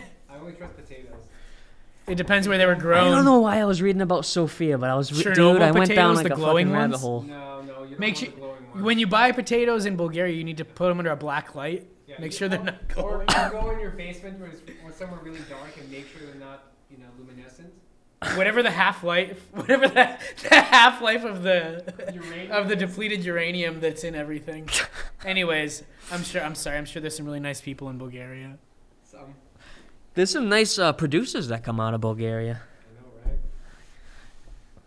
[0.46, 1.22] I only trust potatoes.
[2.06, 3.08] It depends where they were grown.
[3.12, 5.62] I don't know why I was reading about Sofia, but I was re- Chernobyl dude.
[5.62, 7.22] I went down like the a glowing fucking rabbit hole.
[7.22, 8.82] No, no, you don't Make want sure- the glowing ones.
[8.84, 11.84] When you buy potatoes in Bulgaria, you need to put them under a black light.
[12.06, 13.26] Yeah, make you- sure they're or- not Or glowing.
[13.28, 16.36] you go in your basement where it's or somewhere really dark and make sure they're
[16.36, 17.72] not, you know, luminescent.
[18.36, 20.16] whatever the half life, whatever the,
[20.48, 24.68] the half life of the Uranium of the is- depleted uranium that's in everything.
[25.24, 25.82] Anyways,
[26.12, 26.40] I'm sure.
[26.42, 26.76] I'm sorry.
[26.78, 28.58] I'm sure there's some really nice people in Bulgaria.
[30.16, 30.22] Some.
[30.22, 32.60] There's some nice uh, producers that come out of Bulgaria.
[32.80, 33.38] I know, right?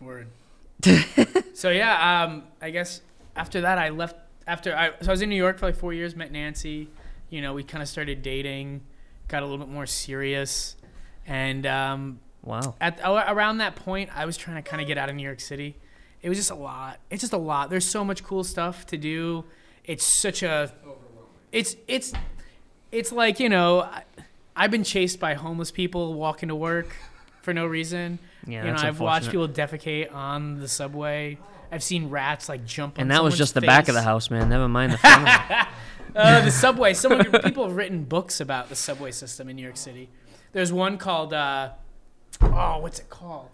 [0.00, 0.26] Word.
[1.54, 3.00] so yeah, um, I guess
[3.36, 4.16] after that I left.
[4.46, 6.16] After I, so I was in New York for like four years.
[6.16, 6.88] Met Nancy.
[7.28, 8.80] You know, we kind of started dating,
[9.28, 10.74] got a little bit more serious,
[11.26, 12.74] and um, Wow.
[12.80, 15.38] at around that point, I was trying to kind of get out of New York
[15.40, 15.76] City.
[16.22, 16.98] It was just a lot.
[17.10, 17.70] It's just a lot.
[17.70, 19.44] There's so much cool stuff to do.
[19.84, 20.72] It's such a
[21.52, 22.12] it's it's
[22.90, 24.02] it's like you know I,
[24.56, 26.96] I've been chased by homeless people walking to work
[27.42, 28.18] for no reason.
[28.46, 31.38] Yeah, you know, I've watched people defecate on the subway.
[31.72, 34.30] I've seen rats like jump on And that was just the back of the house,
[34.30, 34.48] man.
[34.48, 35.28] Never mind the front.
[36.14, 36.94] Uh, the subway.
[36.94, 40.08] Someone people have written books about the subway system in New York City.
[40.52, 41.70] There's one called uh,
[42.42, 43.50] oh, what's it called?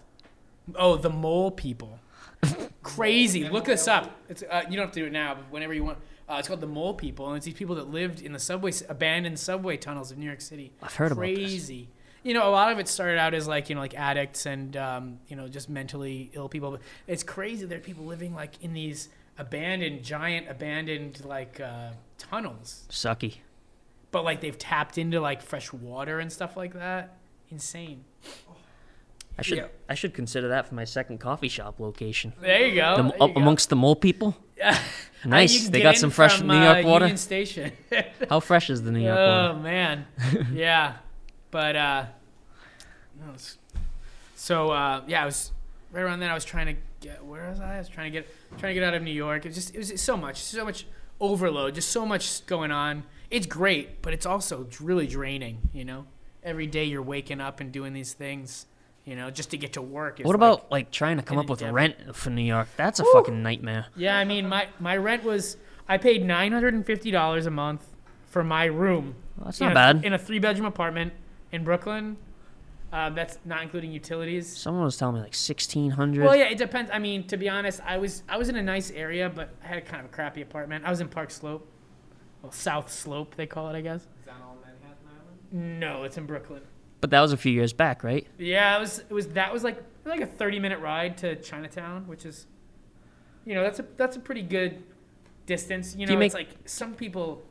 [0.75, 1.99] Oh, the Mole People.
[2.83, 3.49] Crazy.
[3.49, 4.17] Look this up.
[4.29, 5.99] It's uh, you don't have to do it now, but whenever you want.
[6.29, 8.73] Uh, it's called the Mole People, and it's these people that lived in the subway,
[8.89, 10.73] abandoned subway tunnels of New York City.
[10.83, 11.37] I've heard about this.
[11.39, 11.89] Crazy.
[12.25, 14.77] You know, a lot of it started out as like you know, like addicts and
[14.77, 16.73] um, you know, just mentally ill people.
[16.73, 17.65] But it's crazy.
[17.67, 19.09] There are people living like in these
[19.39, 23.37] abandoned, giant, abandoned like uh, tunnels Sucky.
[24.11, 27.17] but like they've tapped into like fresh water and stuff like that.
[27.51, 28.03] Insane.
[29.39, 29.67] I should Yeah.
[29.89, 32.33] I should consider that for my second coffee shop location.
[32.41, 32.97] There you go.
[32.97, 33.41] The- there you up go.
[33.41, 34.37] amongst the mole people.
[34.57, 34.79] Yeah.
[35.27, 35.69] Nice.
[35.69, 37.05] They got some fresh from, New York uh, water.
[37.05, 37.73] Union Station.
[38.31, 39.59] How fresh is the New York oh water?
[39.59, 40.07] Oh man,
[40.55, 40.95] yeah.
[41.51, 42.05] But uh,
[44.35, 45.53] so uh, yeah, I was
[45.93, 46.31] right around then.
[46.31, 47.77] I was trying to get where was I?
[47.77, 48.29] I was trying to get
[48.59, 49.45] trying to get out of New York.
[49.45, 50.87] It was just it was so much, so much
[51.21, 53.05] overload, just so much going on.
[53.31, 55.69] It's great, but it's also really draining.
[55.73, 56.07] You know,
[56.43, 58.67] every day you're waking up and doing these things.
[59.07, 60.19] You know, just to get to work.
[60.21, 61.75] is What about like trying to come up with endeavor.
[61.77, 62.69] rent for New York?
[62.77, 63.13] That's a Woo.
[63.13, 63.87] fucking nightmare.
[63.97, 65.57] Yeah, I mean, my my rent was
[65.89, 67.87] I paid nine hundred and fifty dollars a month
[68.27, 69.15] for my room.
[69.37, 70.05] Well, that's in not a, bad.
[70.05, 71.13] In a three bedroom apartment
[71.53, 72.17] in Brooklyn.
[72.93, 74.57] Um, that's not including utilities.
[74.57, 76.25] Someone was telling me like sixteen hundred.
[76.25, 76.91] Well, yeah, it depends.
[76.93, 79.69] I mean, to be honest, I was I was in a nice area, but I
[79.69, 80.85] had kind of a crappy apartment.
[80.85, 81.69] I was in Park Slope,
[82.43, 84.03] well, South Slope they call it, I guess.
[84.03, 85.81] Is that all Manhattan Island?
[85.81, 86.63] No, it's in Brooklyn.
[87.07, 88.27] But that was a few years back, right?
[88.37, 88.99] Yeah, it was.
[88.99, 92.49] It was that was like like a thirty minute ride to Chinatown, which is,
[93.45, 94.83] you know, that's a that's a pretty good
[95.47, 95.95] distance.
[95.95, 97.45] You know, you it's like some people.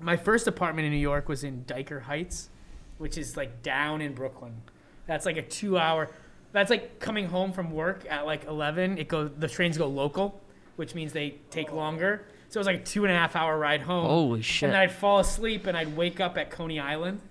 [0.00, 2.48] My first apartment in New York was in Dyker Heights,
[2.96, 4.62] which is like down in Brooklyn.
[5.06, 6.08] That's like a two hour.
[6.52, 8.96] That's like coming home from work at like eleven.
[8.96, 9.30] It goes.
[9.36, 10.40] The trains go local,
[10.76, 12.24] which means they take longer.
[12.48, 14.06] So it was like a two and a half hour ride home.
[14.06, 14.70] Holy shit.
[14.70, 17.20] And I'd fall asleep and I'd wake up at Coney Island.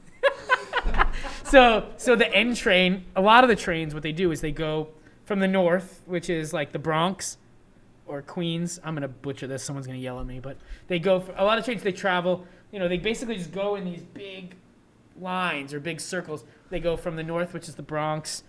[1.43, 4.51] so so the N train, a lot of the trains, what they do is they
[4.51, 4.89] go
[5.26, 7.38] from the north, which is like the Bronx
[8.05, 8.80] or Queens.
[8.84, 9.63] I'm gonna butcher this.
[9.63, 10.57] Someone's gonna yell at me, but
[10.88, 11.20] they go.
[11.20, 12.45] For, a lot of trains they travel.
[12.72, 14.55] You know, they basically just go in these big
[15.20, 16.43] lines or big circles.
[16.70, 18.43] They go from the north, which is the Bronx.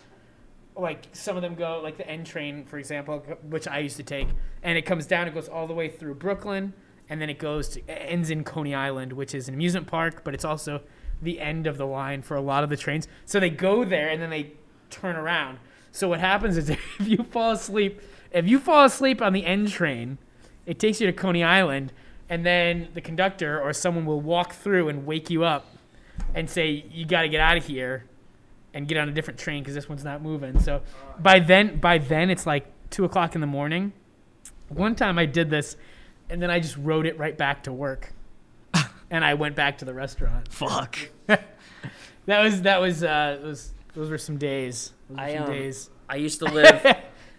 [0.76, 4.02] Like some of them go, like the N train, for example, which I used to
[4.02, 4.28] take,
[4.62, 5.26] and it comes down.
[5.26, 6.74] It goes all the way through Brooklyn,
[7.08, 10.34] and then it goes to ends in Coney Island, which is an amusement park, but
[10.34, 10.82] it's also
[11.22, 13.08] the end of the line for a lot of the trains.
[13.24, 14.52] So they go there and then they
[14.90, 15.58] turn around.
[15.92, 18.00] So what happens is if you fall asleep,
[18.30, 20.18] if you fall asleep on the N train,
[20.66, 21.92] it takes you to Coney Island,
[22.28, 25.66] and then the conductor or someone will walk through and wake you up
[26.34, 28.04] and say you got to get out of here
[28.74, 30.58] and get on a different train because this one's not moving.
[30.60, 30.82] So
[31.18, 33.92] by then, by then it's like two o'clock in the morning.
[34.68, 35.76] One time I did this,
[36.28, 38.12] and then I just rode it right back to work,
[39.10, 40.48] and I went back to the restaurant.
[40.52, 40.98] Fuck.
[42.26, 44.92] That was that was uh, those those were some days.
[45.08, 45.90] Those I, some um, days.
[46.08, 46.84] I used to live.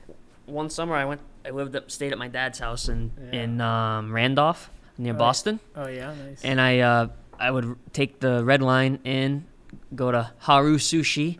[0.45, 1.19] one summer, I went.
[1.45, 3.41] I lived up, stayed at my dad's house in Yeah.
[3.41, 5.19] in um, Randolph near Right.
[5.19, 6.41] Boston, Oh yeah, nice.
[6.43, 7.07] and I uh,
[7.37, 9.45] I would take the red line in,
[9.93, 11.37] go to Haru Sushi,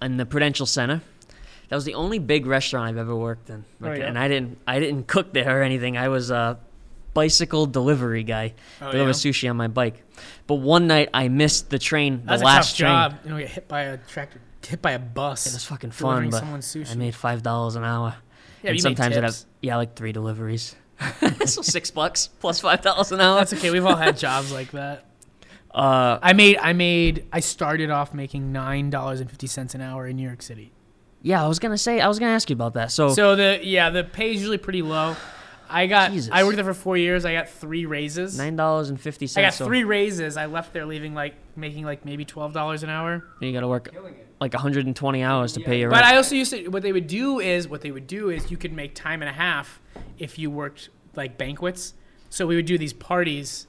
[0.00, 1.02] in the Prudential Center.
[1.68, 4.04] That was the only big restaurant I've ever worked in, Oh, yeah?
[4.06, 5.96] and I didn't I didn't cook there or anything.
[5.96, 6.58] I was a
[7.16, 9.14] bicycle delivery guy, oh, deliver yeah?
[9.14, 10.04] sushi on my bike.
[10.46, 12.90] But one night I missed the train, the That's last a train.
[12.90, 13.18] job.
[13.24, 15.46] You know, get hit by a tractor, hit by a bus.
[15.46, 16.44] It was fucking fun, but.
[16.44, 18.14] I made five dollars an hour.
[18.62, 20.76] yeah, and sometimes I'd have yeah, like three deliveries.
[21.44, 23.36] so six bucks plus five dollars an hour.
[23.38, 23.70] That's okay.
[23.70, 25.04] We've all had jobs like that.
[25.74, 29.80] Uh, I made I made I started off making nine dollars and fifty cents an
[29.82, 30.72] hour in New York City.
[31.20, 32.90] yeah, I was gonna say, I was gonna ask you about that.
[32.92, 35.16] So, So the yeah the pay is usually pretty low.
[35.68, 36.12] I got.
[36.12, 36.30] Jesus.
[36.32, 37.24] I worked there for four years.
[37.24, 38.36] I got three raises.
[38.38, 39.54] Nine dollars and fifty I got.
[39.54, 40.36] So three raises.
[40.36, 43.24] I left there leaving like making like maybe twelve dollars an hour.
[43.40, 44.26] you got to work Killing it.
[44.40, 45.98] like 120 hours to pay your rent.
[46.00, 46.14] But rent.
[46.14, 46.68] I also used to.
[46.68, 49.28] What they would do is what they would do is you could make time and
[49.28, 49.80] a half
[50.18, 51.94] if you worked like banquets.
[52.30, 53.66] So we would do these parties.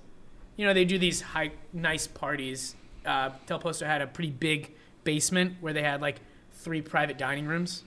[0.55, 2.75] You know, they do these high, nice parties.
[3.05, 4.73] Uh, Del Posto had a pretty big
[5.03, 6.19] basement where they had like
[6.51, 7.83] three private dining rooms.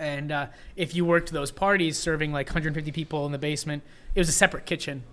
[0.00, 0.46] And uh,
[0.76, 3.82] if you worked those parties serving like 150 people in the basement,
[4.14, 5.04] it was a separate kitchen.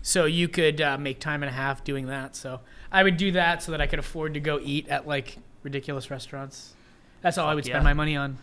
[0.00, 2.36] So you could uh, make time and a half doing that.
[2.36, 2.60] So
[2.90, 6.10] I would do that so that I could afford to go eat at like ridiculous
[6.10, 6.74] restaurants.
[7.20, 7.72] That's all I Fuck would yeah.
[7.74, 8.38] spend my money on.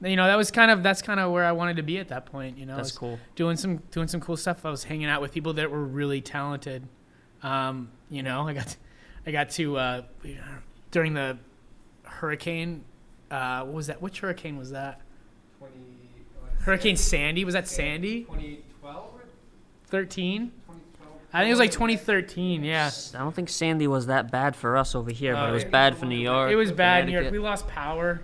[0.00, 2.08] You know, that was kind of that's kind of where I wanted to be at
[2.08, 2.58] that point.
[2.58, 3.18] You know, That's cool.
[3.36, 4.64] doing some doing some cool stuff.
[4.64, 6.88] I was hanging out with people that were really talented.
[7.42, 8.76] Um, you know, I got
[9.26, 10.02] I got to uh,
[10.90, 11.38] during the
[12.02, 12.84] hurricane.
[13.30, 14.00] Uh, what was that?
[14.02, 15.00] Which hurricane was that?
[15.58, 15.74] 20,
[16.60, 17.44] Hurricane Sandy.
[17.44, 18.20] Was that Sandy?
[18.24, 19.24] 2012 or
[19.86, 20.52] Thirteen.
[21.32, 22.62] I think it was like 2013.
[22.62, 22.90] Yeah.
[23.14, 25.64] I don't think Sandy was that bad for us over here, but Oh, it was
[25.64, 25.68] yeah.
[25.70, 26.52] bad for New York.
[26.52, 27.32] It was bad in New York.
[27.32, 28.22] We lost power.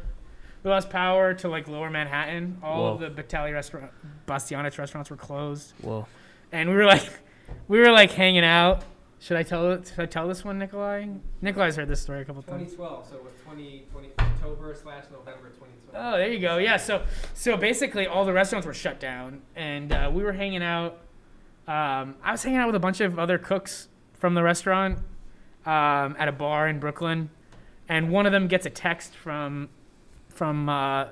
[0.63, 2.59] We lost power to like Lower Manhattan.
[2.63, 3.91] All of the Batali restaurant,
[4.29, 6.07] Bastianich restaurants were closed, Whoa.
[6.53, 7.09] and we were like,
[7.69, 8.85] we were like hanging out.
[9.21, 9.87] Should I tell it?
[9.95, 11.07] Should I tell this one, Nikolai?
[11.43, 12.73] Nikolai's heard this story a couple times.
[12.73, 15.95] 2012, so it was 20, 20 October slash November 2012.
[15.95, 16.57] Oh, there you go.
[16.57, 16.79] Yeah.
[16.79, 17.03] So,
[17.35, 21.01] so basically, all the restaurants were shut down, and uh, we were hanging out.
[21.69, 24.99] Um, I was hanging out with a bunch of other cooks from the restaurant
[25.67, 27.29] um, at a bar in Brooklyn,
[27.91, 29.69] and one of them gets a text from
[30.31, 31.09] from uh,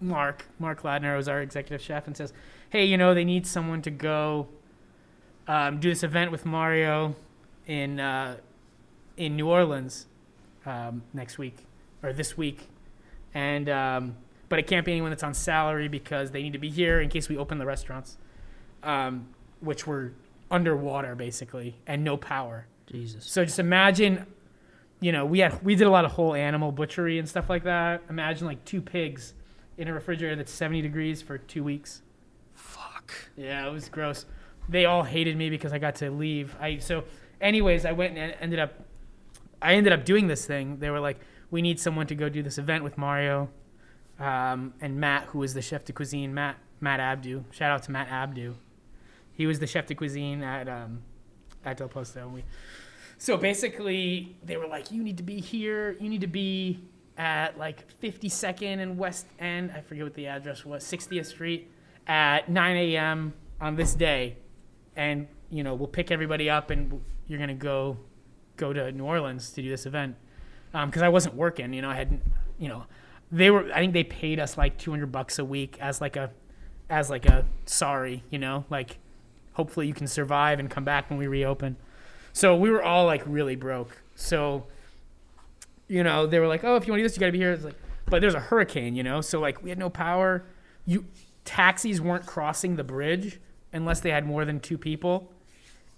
[0.00, 2.32] Mark Mark Ladner, who's our executive chef, and says,
[2.70, 4.48] "Hey, you know, they need someone to go
[5.48, 7.16] um, do this event with Mario
[7.66, 8.36] in uh,
[9.16, 10.06] in New Orleans
[10.66, 11.56] um, next week
[12.02, 12.68] or this week."
[13.34, 14.16] and um,
[14.48, 17.08] but it can't be anyone that's on salary because they need to be here in
[17.08, 18.18] case we open the restaurants,
[18.82, 19.28] um,
[19.60, 20.12] which were
[20.50, 22.66] underwater basically and no power.
[22.86, 23.24] Jesus.
[23.24, 24.26] So just imagine,
[25.00, 27.64] you know, we had we did a lot of whole animal butchery and stuff like
[27.64, 28.02] that.
[28.10, 29.34] Imagine like two pigs
[29.78, 32.02] in a refrigerator that's 70 degrees for two weeks.
[32.54, 33.14] Fuck.
[33.36, 34.26] Yeah, it was gross.
[34.68, 36.56] They all hated me because I got to leave.
[36.60, 37.04] I so,
[37.40, 38.74] anyways, I went and ended up,
[39.60, 40.78] I ended up doing this thing.
[40.78, 43.50] They were like, we need someone to go do this event with Mario,
[44.18, 47.42] um, and Matt, who was the chef de cuisine, Matt Matt Abdoo.
[47.50, 48.54] Shout out to Matt Abdoo.
[49.32, 51.02] He was the chef de cuisine at um,
[51.64, 52.20] at Del Posto.
[52.20, 52.44] And we,
[53.18, 55.96] so basically, they were like, you need to be here.
[56.00, 56.80] You need to be
[57.16, 59.70] at like 52nd and West End.
[59.74, 60.84] I forget what the address was.
[60.84, 61.70] 60th Street
[62.06, 63.34] at 9 a.m.
[63.60, 64.36] on this day,
[64.96, 67.96] and you know we'll pick everybody up, and you're gonna go
[68.56, 70.16] go to New Orleans to do this event
[70.74, 71.72] um, because I wasn't working.
[71.72, 72.22] You know, I hadn't.
[72.58, 72.84] You know,
[73.30, 73.70] they were.
[73.72, 76.30] I think they paid us like 200 bucks a week as like a
[76.90, 78.22] as like a sorry.
[78.30, 78.98] You know, like
[79.54, 81.76] hopefully you can survive and come back when we reopen.
[82.32, 84.02] So we were all like really broke.
[84.14, 84.66] So
[85.88, 87.32] you know, they were like, "Oh, if you want to do this, you got to
[87.32, 87.76] be here." It's like,
[88.06, 90.44] but there's a hurricane, you know, so like we had no power.
[90.86, 91.04] You
[91.44, 93.40] taxis weren't crossing the bridge
[93.72, 95.30] unless they had more than two people,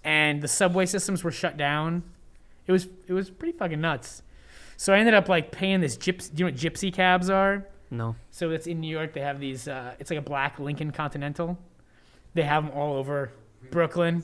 [0.03, 2.03] and the subway systems were shut down.
[2.67, 4.21] It was it was pretty fucking nuts.
[4.77, 6.33] So I ended up like paying this gypsy.
[6.33, 7.65] Do you know what gypsy cabs are?
[7.91, 8.15] No.
[8.31, 9.13] So it's in New York.
[9.13, 9.67] They have these.
[9.67, 11.57] Uh, it's like a black Lincoln Continental.
[12.33, 13.31] They have them all over
[13.71, 14.23] Brooklyn,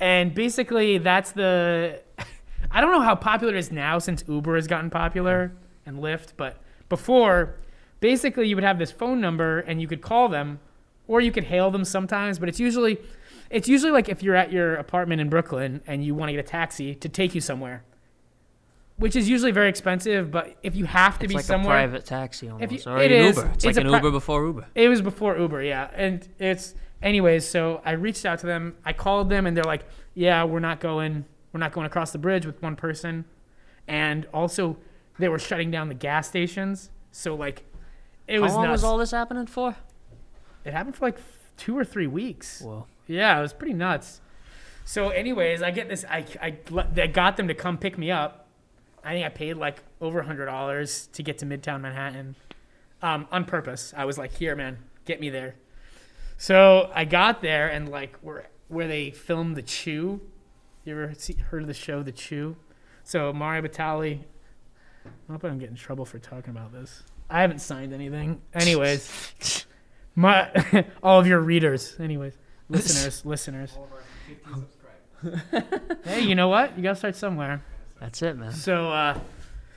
[0.00, 2.00] and basically that's the.
[2.70, 5.52] I don't know how popular it is now since Uber has gotten popular
[5.84, 7.56] and Lyft, but before,
[8.00, 10.58] basically you would have this phone number and you could call them,
[11.08, 12.38] or you could hail them sometimes.
[12.38, 12.98] But it's usually,
[13.50, 16.40] it's usually like if you're at your apartment in Brooklyn and you want to get
[16.44, 17.82] a taxi to take you somewhere,
[18.96, 20.30] which is usually very expensive.
[20.30, 22.86] But if you have to It's be like somewhere, a private taxi almost.
[22.86, 23.36] you- or it an is.
[23.36, 23.48] Uber.
[23.48, 24.66] It's, It's like an pri- Uber before Uber.
[24.74, 25.90] it was before Uber, yeah.
[25.94, 28.76] And it's anyways, so I reached out to them.
[28.84, 32.18] I called them and they're like, "Yeah, we're not going we're not going across the
[32.18, 33.24] bridge with one person."
[33.88, 34.76] And also
[35.18, 36.90] they were shutting down the gas stations.
[37.10, 37.64] So like
[38.28, 38.82] it was How long nuts.
[38.82, 39.74] was all this happening for?
[40.64, 41.18] It happened for like
[41.58, 42.60] 2 or 3 weeks.
[42.60, 42.86] Whoa.
[43.06, 44.20] Yeah, it was pretty nuts.
[44.84, 46.04] So, anyways, I get this.
[46.08, 46.56] I I,
[46.96, 48.46] I got them to come pick me up.
[49.04, 52.36] I think I paid like over a hundred dollars to get to Midtown Manhattan,
[53.00, 53.94] um, on purpose.
[53.96, 55.54] I was like, "Here, man, get me there."
[56.36, 60.20] So I got there and like where where they filmed the Chew.
[60.84, 62.56] You ever see, heard of the show The Chew?
[63.04, 64.20] So Mario Batali.
[65.04, 67.02] I hope I don't get in trouble for talking about this.
[67.28, 68.40] I haven't signed anything.
[68.54, 69.66] Anyways,
[70.14, 71.96] my all of your readers.
[71.98, 72.34] Anyways,
[72.68, 73.74] listeners, listeners.
[73.76, 76.00] All of our 50 subscribers.
[76.04, 76.76] Hey, you know what?
[76.76, 77.62] You gotta start somewhere.
[78.00, 78.52] That's it, man.
[78.52, 79.18] So, uh,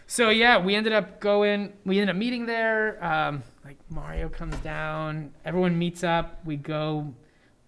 [0.08, 1.74] so yeah, we ended up going.
[1.86, 3.04] We ended up meeting there.
[3.04, 5.34] Um, like Mario comes down.
[5.46, 6.40] Everyone meets up.
[6.46, 7.14] We go.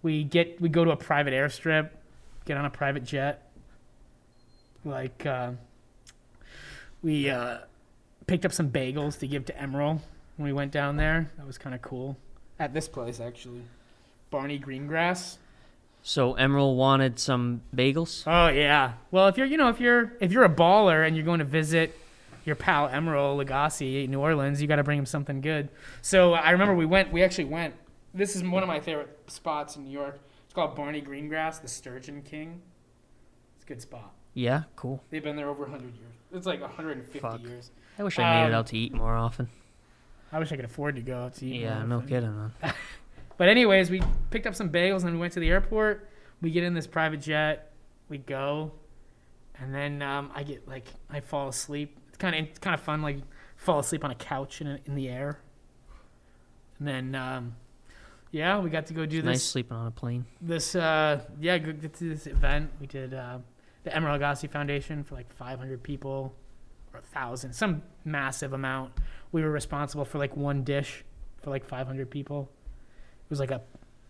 [0.02, 1.90] We get we go to a private airstrip,
[2.44, 3.50] get on a private jet.
[4.84, 5.52] Like uh,
[7.02, 7.58] we uh,
[8.26, 10.00] picked up some bagels to give to Emeril
[10.36, 11.30] when we went down there.
[11.36, 12.16] That was kind of cool.
[12.58, 13.62] At this place, actually,
[14.30, 15.36] Barney Greengrass.
[16.02, 18.24] So Emeril wanted some bagels.
[18.26, 18.94] Oh yeah.
[19.10, 21.44] Well, if you're you know if you're if you're a baller and you're going to
[21.44, 21.94] visit
[22.44, 25.68] your pal Emeril Lagasse in New Orleans, you got to bring him something good.
[26.02, 27.12] So I remember we went.
[27.12, 27.74] We actually went.
[28.14, 30.18] This is one of my favorite spots in New York.
[30.44, 32.62] It's called Barney Greengrass, the Sturgeon King.
[33.56, 34.14] It's a good spot.
[34.34, 35.02] Yeah, cool.
[35.10, 36.12] They've been there over 100 years.
[36.32, 37.42] It's like 150 Fuck.
[37.42, 37.70] years.
[37.98, 39.48] I wish I made Um, it out to eat more often.
[40.32, 41.62] I wish I could afford to go out to eat.
[41.62, 42.52] Yeah, no kidding, man.
[43.38, 46.08] But anyways, we picked up some bagels and we went to the airport.
[46.42, 47.70] We get in this private jet.
[48.08, 48.72] We go,
[49.60, 51.96] and then um, I get like I fall asleep.
[52.08, 53.18] It's kind of it's kind of fun, like
[53.56, 55.38] fall asleep on a couch in in the air.
[56.80, 57.54] And then um,
[58.32, 60.24] yeah, we got to go do It's this nice sleeping on a plane.
[60.40, 62.72] this uh yeah go get to this event.
[62.80, 63.38] We did uh,
[63.84, 66.34] the Emeril Lagasse Foundation for like 500 people
[66.92, 68.92] or a thousand, some massive amount.
[69.32, 71.04] We were responsible for like one dish
[71.42, 72.50] for like 500 people.
[73.24, 73.56] It was like a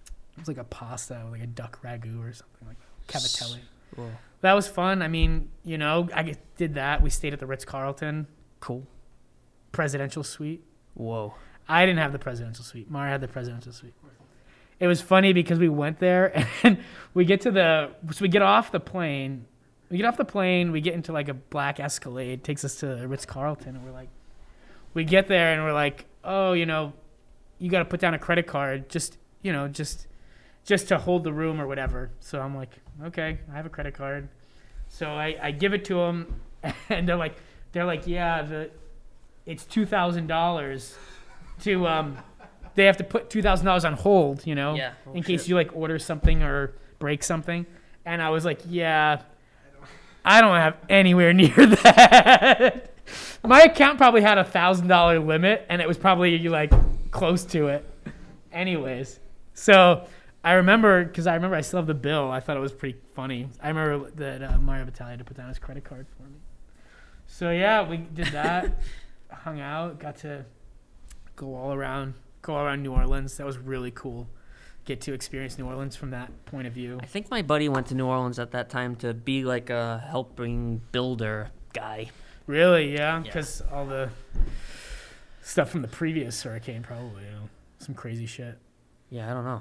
[0.06, 3.12] it was like a pasta, like a duck ragu or something like that.
[3.18, 3.58] Cavatelli.
[3.96, 4.10] Whoa.
[4.42, 5.02] That was fun.
[5.02, 7.02] I mean, you know, I did that.
[7.02, 8.28] We stayed at the Ritz Carlton
[8.60, 8.86] Cool.
[9.72, 10.62] presidential suite.
[10.94, 11.34] Whoa.
[11.68, 12.90] I didn't have the presidential suite.
[12.90, 13.94] Mara had the presidential suite.
[14.80, 16.78] It was funny because we went there and
[17.14, 19.46] we get to the so we get off the plane.
[19.90, 22.86] We get off the plane, we get into like a black Escalade, takes us to
[22.94, 24.08] the Ritz Carlton, and we're like
[24.94, 26.92] we get there and we're like, Oh, you know,
[27.58, 30.06] you gotta put down a credit card, just you know, just
[30.64, 32.10] just to hold the room or whatever.
[32.20, 32.70] So I'm like,
[33.04, 34.28] Okay, I have a credit card.
[34.88, 36.40] So I, I give it to them
[36.88, 37.36] and they're like
[37.72, 38.70] they're like, Yeah, the
[39.46, 40.94] it's two thousand dollars
[41.62, 42.18] to um
[42.74, 44.92] they have to put two thousand dollars on hold, you know, Yeah.
[45.14, 47.64] in case you like order something or break something.
[48.04, 49.22] And I was like, yeah,
[50.28, 52.92] I don't have anywhere near that.
[53.42, 56.70] My account probably had a thousand dollar limit, and it was probably like
[57.10, 57.84] close to it.
[58.52, 59.20] Anyways,
[59.54, 60.06] so
[60.44, 62.30] I remember because I remember I still have the bill.
[62.30, 63.48] I thought it was pretty funny.
[63.62, 66.38] I remember that uh, Mario Batali had to put down his credit card for me.
[67.26, 68.78] So yeah, we did that.
[69.32, 70.44] hung out, got to
[71.36, 73.38] go all around, go all around New Orleans.
[73.38, 74.28] That was really cool.
[74.88, 76.98] Get to experience New Orleans from that point of view.
[77.02, 80.02] I think my buddy went to New Orleans at that time to be like a
[80.08, 82.08] helping builder guy.
[82.46, 83.22] Really, yeah, Yeah.
[83.22, 84.08] because all the
[85.42, 87.50] stuff from the previous hurricane, probably, you know,
[87.80, 88.56] some crazy shit.
[89.10, 89.60] Yeah, I don't know.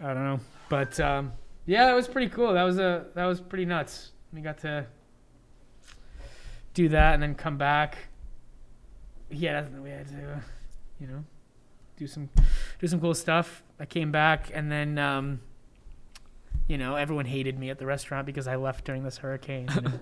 [0.00, 1.32] I don't know, but um,
[1.66, 2.52] yeah, that was pretty cool.
[2.52, 4.12] That was a that was pretty nuts.
[4.32, 4.86] We got to
[6.74, 7.98] do that and then come back.
[9.30, 10.40] Yeah, that's, we had to, uh,
[11.00, 11.24] you know,
[11.98, 12.30] do some
[12.78, 13.62] do some cool stuff.
[13.80, 15.40] I came back and then, um,
[16.66, 19.68] you know, everyone hated me at the restaurant because I left during this hurricane.
[19.76, 20.00] And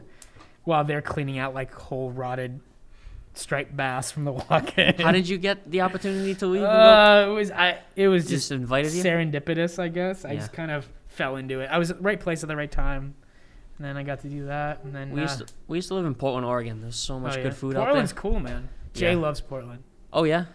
[0.65, 2.59] while they're cleaning out like whole rotted
[3.35, 4.97] striped bass from the walk-in.
[4.99, 6.63] How did you get the opportunity to leave?
[6.65, 7.79] Uh, it was I.
[7.95, 9.03] It was just just invited you.
[9.03, 10.25] serendipitous, I guess.
[10.25, 10.41] I Yeah.
[10.41, 11.67] just kind of fell into it.
[11.71, 13.15] I was at the right place at the right time,
[13.79, 14.83] and then I got to do that.
[14.85, 16.81] And then We uh, used to, we used to live in Portland, Oregon.
[16.81, 17.43] There's so much oh, yeah.
[17.45, 18.69] good food Portland's out cool, man.
[18.93, 19.19] Jay Yeah.
[19.19, 19.85] loves Portland.
[20.13, 20.47] Oh yeah.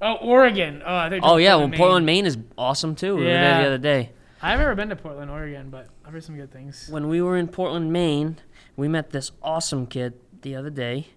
[0.00, 0.82] Oh, Oregon.
[0.84, 1.56] Oh, I thought you Oh yeah.
[1.56, 1.78] Well, Maine.
[1.78, 3.16] Portland, Maine is awesome too.
[3.16, 4.10] We were there the other day.
[4.42, 6.88] I've never been to Portland, Oregon, but I've heard some good things.
[6.88, 8.38] When we were in Portland, Maine,
[8.76, 11.08] we met this awesome kid the other day.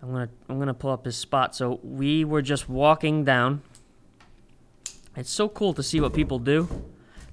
[0.00, 1.56] I'm gonna I'm gonna pull up his spot.
[1.56, 3.62] So we were just walking down.
[5.16, 6.68] It's so cool to see what people do,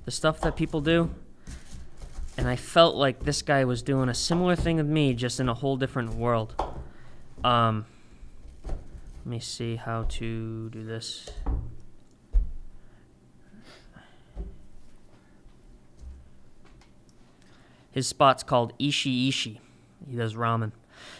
[0.06, 1.12] the stuff that people do.
[2.38, 5.48] And I felt like this guy was doing a similar thing with me, just in
[5.48, 6.56] a whole different world.
[7.44, 7.86] Um,
[9.26, 11.28] let me see how to do this.
[17.90, 19.62] His spot's called Ishi Ishi.
[20.08, 20.74] He does ramen.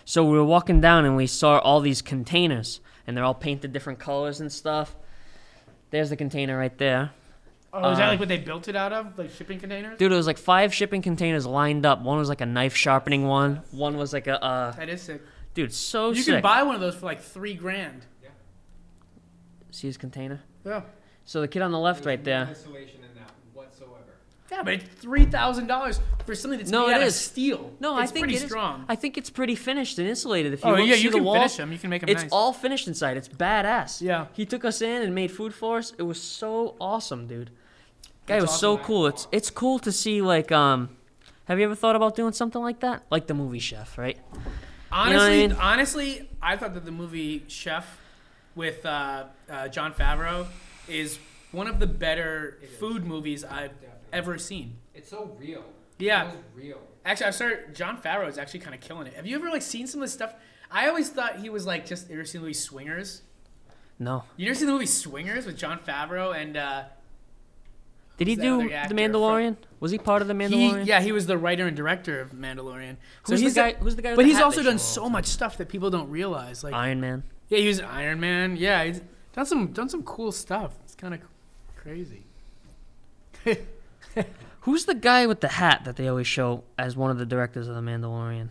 [0.04, 3.74] So we were walking down and we saw all these containers, and they're all painted
[3.74, 4.96] different colors and stuff.
[5.90, 7.12] There's the container right there.
[7.74, 9.98] Oh, is that Uh, like what they built it out of, like shipping containers?
[9.98, 12.02] Dude, it was like five shipping containers lined up.
[12.02, 13.64] One was like a knife sharpening one.
[13.72, 15.22] One was like a, uh, That is sick.
[15.56, 16.18] Dude, so sick.
[16.18, 16.34] you sick.
[16.36, 18.06] can buy one of those for like three grand.
[19.72, 20.42] See his container?
[20.66, 20.82] Yeah.
[21.26, 22.48] So the kid on the left There's right no there.
[22.50, 23.92] Insulation in that whatsoever.
[24.50, 27.74] Yeah, but it's three thousand dollars for something that's No, made it out of steel.
[27.82, 28.86] No, it's I think pretty it is- strong.
[28.88, 30.54] I think it's pretty finished and insulated.
[30.54, 31.72] If you Oh look, yeah, see you the can wall, finish them.
[31.74, 32.32] You can make them It's nice.
[32.32, 33.18] all finished inside.
[33.18, 34.02] It's badass.
[34.02, 34.28] Yeah.
[34.34, 35.92] He took us in and made food for us.
[35.98, 37.50] It was so awesome, dude.
[38.28, 39.08] Guy That's was so cool.
[39.08, 40.96] It's it's cool to see like um.
[41.50, 43.04] Have you ever thought about doing something like that?
[43.12, 44.18] Like the movie Chef, right?
[44.96, 45.52] Honestly, I mean?
[45.60, 48.00] honestly, I thought that the movie Chef
[48.56, 50.48] with uh, uh, Jon Favreau
[50.88, 51.20] is
[51.52, 53.90] one of the better food movies I've Definitely.
[54.14, 54.78] ever seen.
[54.94, 55.64] It's so real.
[56.00, 56.28] Yeah.
[56.28, 56.82] It feels real.
[57.04, 57.76] Actually, I started.
[57.76, 59.14] Jon Favreau is actually kind of killing it.
[59.16, 60.34] Have you ever like seen some of this stuff?
[60.72, 62.10] I always thought he was like just.
[62.10, 63.22] You ever seen the movie Swingers?
[64.00, 64.24] No.
[64.38, 66.84] You ever seen the movie Swingers with Jon Favreau and uh,
[68.18, 69.58] Did he do the actor Mandalorian?
[69.80, 70.40] Was he part of the he?
[70.40, 70.86] Mandalorian?
[70.86, 72.96] Yeah, he was the writer and director of Mandalorian.
[73.26, 73.68] So Who's he's the guy?
[73.70, 74.10] a- who's the guy?
[74.12, 76.64] with but the he's hat also done so all much stuff that people don't realize.
[76.64, 76.74] Like.
[76.74, 77.24] Iron Man.
[77.50, 78.56] yeah, he was Iron Man.
[78.56, 79.02] Yeah, he's
[79.34, 80.74] done some done some cool stuff.
[80.86, 81.20] It's kind of
[81.76, 82.24] crazy.
[84.62, 87.68] Who's the guy with the hat that they always show as one of the directors
[87.68, 88.50] of the Mandalorian?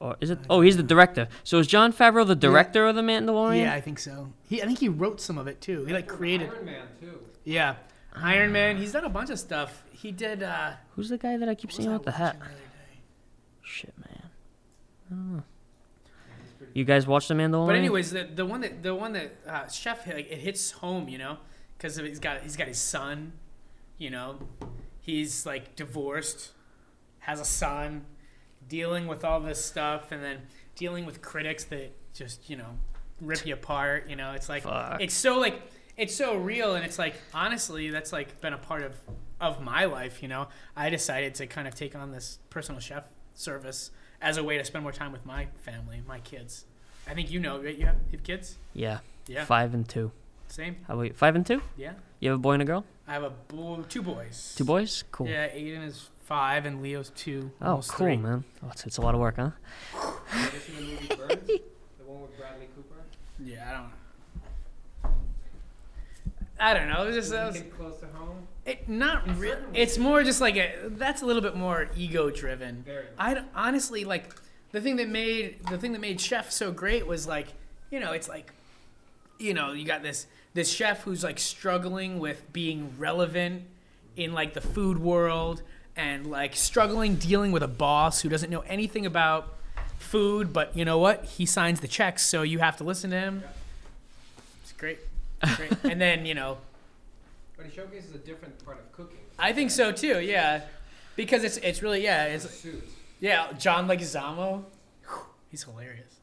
[0.00, 0.38] Or is it?
[0.48, 1.26] Oh, he's the director.
[1.42, 3.62] So is Jon Favreau the director of the Mandalorian?
[3.62, 4.32] Yeah, I think so.
[4.48, 5.84] He, I think he wrote some of it too.
[5.86, 6.50] He like created.
[6.50, 7.18] Iron Man too.
[7.42, 7.74] Yeah,
[8.22, 8.76] Iron Man.
[8.76, 9.82] He's done a bunch of stuff.
[9.90, 10.42] He did.
[10.42, 12.36] uh Who's the guy that I keep seeing with the hat?
[13.62, 14.30] Shit, man.
[15.10, 15.42] I don't know.
[16.74, 17.66] You guys watch the Mandalorian?
[17.66, 21.08] But anyways, the the one that the one that uh, Chef like it hits home,
[21.08, 21.38] you know,
[21.76, 23.32] because he's got he's got his son,
[23.96, 24.38] you know,
[25.00, 26.52] he's like divorced,
[27.20, 28.04] has a son,
[28.68, 30.42] dealing with all this stuff, and then
[30.76, 32.78] dealing with critics that just you know
[33.20, 34.08] rip you apart.
[34.08, 35.00] You know, it's like Fuck.
[35.00, 35.62] it's so like
[35.98, 38.94] it's so real, and it's like honestly, that's like been a part of
[39.40, 40.22] of my life.
[40.22, 43.04] You know, I decided to kind of take on this personal chef
[43.34, 43.90] service
[44.22, 46.64] as a way to spend more time with my family, my kids.
[47.06, 47.76] I think you know, right?
[47.76, 48.56] You have, you have kids?
[48.74, 48.98] Yeah.
[49.26, 49.44] Yeah.
[49.44, 50.10] Five and two.
[50.48, 50.76] Same.
[50.86, 51.12] How about you?
[51.12, 51.62] Five and two?
[51.76, 51.92] Yeah.
[52.20, 52.84] You have a boy and a girl?
[53.06, 54.54] I have a boy, two boys.
[54.56, 55.04] Two boys?
[55.12, 55.28] Cool.
[55.28, 57.50] Yeah, Aiden is five and Leo's two.
[57.60, 58.16] Oh, cool, three.
[58.16, 58.44] man.
[58.62, 59.50] Oh, it's, it's a lot of work, huh?
[59.94, 61.46] You seen the movie Burnt?
[61.46, 61.60] the
[62.04, 62.96] one with Bradley Cooper.
[63.42, 63.90] Yeah, I don't.
[66.60, 67.04] I don't know.
[67.04, 68.46] It was just it close to home?
[68.66, 69.62] it, not really.
[69.74, 70.72] It's more just like a.
[70.84, 72.84] That's a little bit more ego driven.
[73.18, 74.34] I honestly like
[74.72, 77.48] the thing that made the thing that made Chef so great was like,
[77.90, 78.52] you know, it's like,
[79.38, 83.62] you know, you got this this chef who's like struggling with being relevant
[84.16, 85.62] in like the food world
[85.96, 89.54] and like struggling dealing with a boss who doesn't know anything about
[89.98, 91.24] food, but you know what?
[91.24, 93.42] He signs the checks, so you have to listen to him.
[94.62, 94.98] It's great.
[95.42, 95.72] It's great.
[95.84, 96.58] and then, you know,
[97.56, 99.18] But he showcases a different part of cooking.
[99.38, 100.62] I think so too, yeah.
[101.16, 102.84] Because it's it's really yeah, it's Pursuit.
[103.20, 104.64] yeah, John Leguizamo.
[105.50, 106.14] He's hilarious.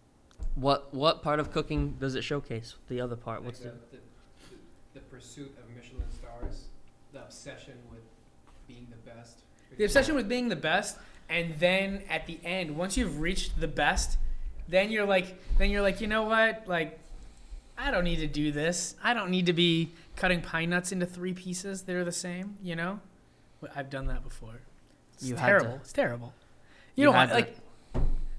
[0.56, 2.76] What what part of cooking does it showcase?
[2.88, 3.40] The other part.
[3.40, 4.60] Like What's the, the the, the,
[4.96, 6.66] the pursuit of Michelin stars,
[7.12, 8.02] the obsession with
[8.68, 9.40] being the best.
[9.78, 10.98] The obsession with being the best,
[11.28, 14.18] and then at the end, once you've reached the best,
[14.70, 16.64] then you're like, then you're like, you know what?
[16.68, 16.98] Like,
[17.78, 18.96] I don't need to do this.
[19.04, 22.58] I don't need to be cutting pine nuts into three pieces that are the same.
[22.64, 23.00] You know,
[23.76, 24.62] I've done that before.
[25.14, 25.76] It's You terrible.
[25.82, 26.34] It's terrible.
[26.96, 27.56] You, You don't want to- like,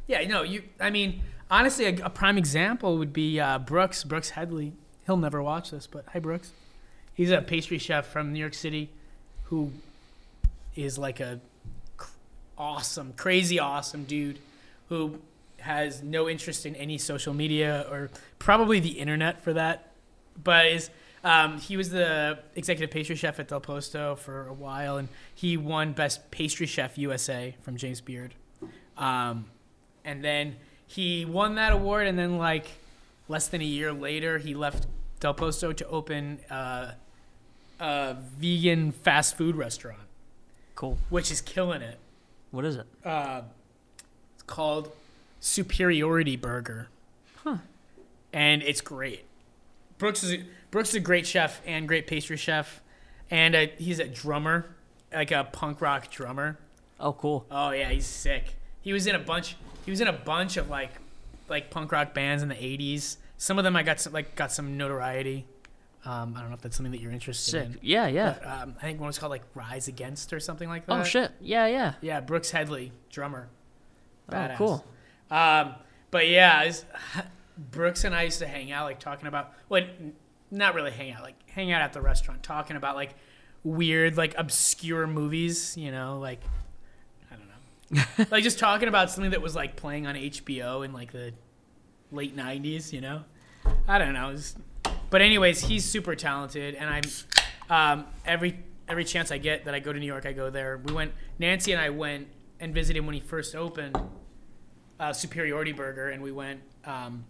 [0.06, 0.62] yeah, no, you.
[0.80, 4.04] I mean, honestly, a, a prime example would be uh, Brooks.
[4.04, 4.72] Brooks Headley.
[5.06, 6.52] He'll never watch this, but hi, Brooks.
[7.14, 8.90] He's a pastry chef from New York City,
[9.44, 9.72] who
[10.74, 11.40] is like a
[11.96, 12.10] cr-
[12.58, 14.38] awesome, crazy awesome dude
[14.88, 15.18] who
[15.66, 19.90] has no interest in any social media or probably the internet for that,
[20.42, 20.90] but is
[21.24, 25.56] um, he was the executive pastry chef at Del Posto for a while, and he
[25.56, 28.32] won Best Pastry Chef USA from James Beard.
[28.96, 29.46] Um,
[30.04, 30.54] and then
[30.86, 32.68] he won that award, and then like
[33.28, 34.86] less than a year later, he left
[35.18, 36.92] Del Posto to open uh,
[37.80, 40.06] a vegan fast food restaurant,
[40.76, 40.96] cool?
[41.10, 41.98] which is killing it.
[42.52, 42.86] What is it?
[43.04, 43.42] Uh,
[44.34, 44.92] it's called
[45.46, 46.88] Superiority Burger.
[47.44, 47.58] Huh.
[48.32, 49.24] And it's great.
[49.96, 52.82] Brooks is a, Brooks is a great chef and great pastry chef,
[53.30, 54.66] and a, he's a drummer,
[55.14, 56.58] like a punk rock drummer.
[56.98, 57.46] Oh, cool.
[57.48, 58.56] Oh yeah, he's sick.
[58.80, 59.56] He was in a bunch.
[59.84, 60.90] He was in a bunch of like,
[61.48, 63.16] like punk rock bands in the '80s.
[63.38, 65.46] Some of them I got some like got some notoriety.
[66.04, 67.66] Um, I don't know if that's something that you're interested Sick.
[67.66, 67.78] in.
[67.82, 68.34] Yeah, yeah.
[68.40, 70.92] But, um, I think one was called like Rise Against or something like that.
[70.92, 71.30] Oh shit.
[71.40, 71.94] Yeah, yeah.
[72.00, 73.48] Yeah, Brooks Headley, drummer.
[74.32, 74.84] Oh, cool.
[75.30, 75.74] Um,
[76.10, 76.84] but yeah, it's-
[77.70, 79.82] Brooks and I used to hang out, like talking about, well,
[80.50, 83.14] not really hang out, like hang out at the restaurant, talking about like
[83.64, 86.40] weird, like obscure movies, you know, like
[87.32, 87.48] I don't
[88.18, 91.32] know, like just talking about something that was like playing on HBO in like the
[92.12, 93.22] late '90s, you know.
[93.88, 94.28] I don't know.
[94.30, 94.54] It's-
[95.08, 98.58] but anyways, he's super talented, and I'm um, every
[98.88, 100.78] every chance I get that I go to New York, I go there.
[100.84, 101.12] We went.
[101.38, 102.28] Nancy and I went
[102.60, 103.96] and visited him when he first opened
[105.00, 107.24] uh, Superiority Burger, and we went um,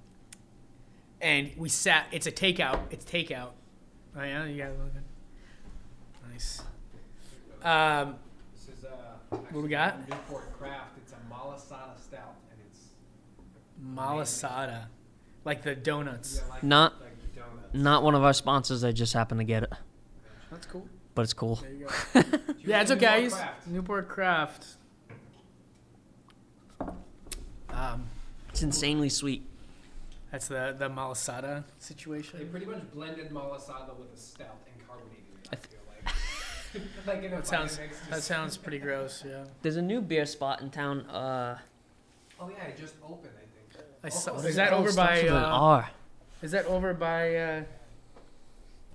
[1.20, 2.06] and we sat.
[2.12, 2.80] It's a takeout.
[2.90, 3.50] It's takeout.
[4.18, 4.76] Oh yeah, you got it.
[6.32, 6.62] Nice.
[7.62, 8.16] Um,
[8.54, 10.08] This is uh, What we got?
[10.08, 10.98] Newport Craft.
[10.98, 12.80] It's a malasada stout, and it's
[13.84, 14.84] malasada,
[15.44, 16.40] like the donuts.
[16.42, 17.74] yeah, like, Not like the donuts.
[17.74, 18.84] not one of our sponsors.
[18.84, 19.72] I just happened to get it.
[20.50, 20.86] That's cool.
[21.14, 21.56] but it's cool.
[21.56, 22.22] There you go.
[22.66, 23.06] Yeah, it's okay.
[23.06, 23.66] I Newport Craft.
[23.68, 24.66] Newport Craft.
[27.76, 28.04] Um,
[28.50, 29.42] It's insanely sweet.
[30.30, 32.38] that's the the malasada situation.
[32.38, 35.48] They pretty much blended malasada with a stout and carbonated it.
[35.52, 37.06] I I feel like.
[37.06, 39.22] like in a That sounds that just- sounds pretty gross.
[39.26, 39.44] Yeah.
[39.62, 41.00] There's a new beer spot in town.
[41.02, 41.58] Uh,
[42.38, 43.32] Oh yeah, it just opened.
[43.34, 43.46] I
[43.76, 43.84] think.
[44.04, 45.26] I saw, oh, is it's that over by?
[45.26, 45.34] Uh,
[45.78, 45.90] R.
[46.42, 47.34] is that over by?
[47.34, 47.64] Uh,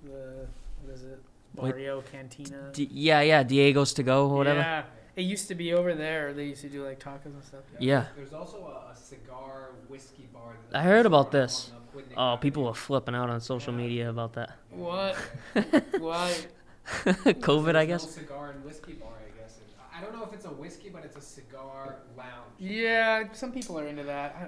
[0.04, 0.46] the
[0.84, 1.20] what is it?
[1.56, 2.04] Wait.
[2.12, 2.70] Cantina.
[2.72, 4.60] D- yeah, yeah, Diego's to go or whatever.
[4.60, 4.84] Yeah.
[5.14, 6.32] It used to be over there.
[6.32, 7.60] They used to do like tacos and stuff.
[7.78, 8.06] Yeah.
[8.16, 8.58] There's also
[8.88, 10.54] a, a cigar whiskey bar.
[10.70, 11.70] that- I heard about this.
[12.16, 13.80] Oh, people were flipping out on social Yeah.
[13.80, 14.52] media about that.
[14.70, 15.14] What?
[15.98, 16.34] Why?
[17.04, 18.10] COVID, I guess.
[18.10, 19.58] Cigar and whiskey bar, I guess.
[19.94, 22.30] I don't know if it's a whiskey, but it's a cigar lounge.
[22.58, 24.34] Yeah, some people are into that.
[24.34, 24.44] I,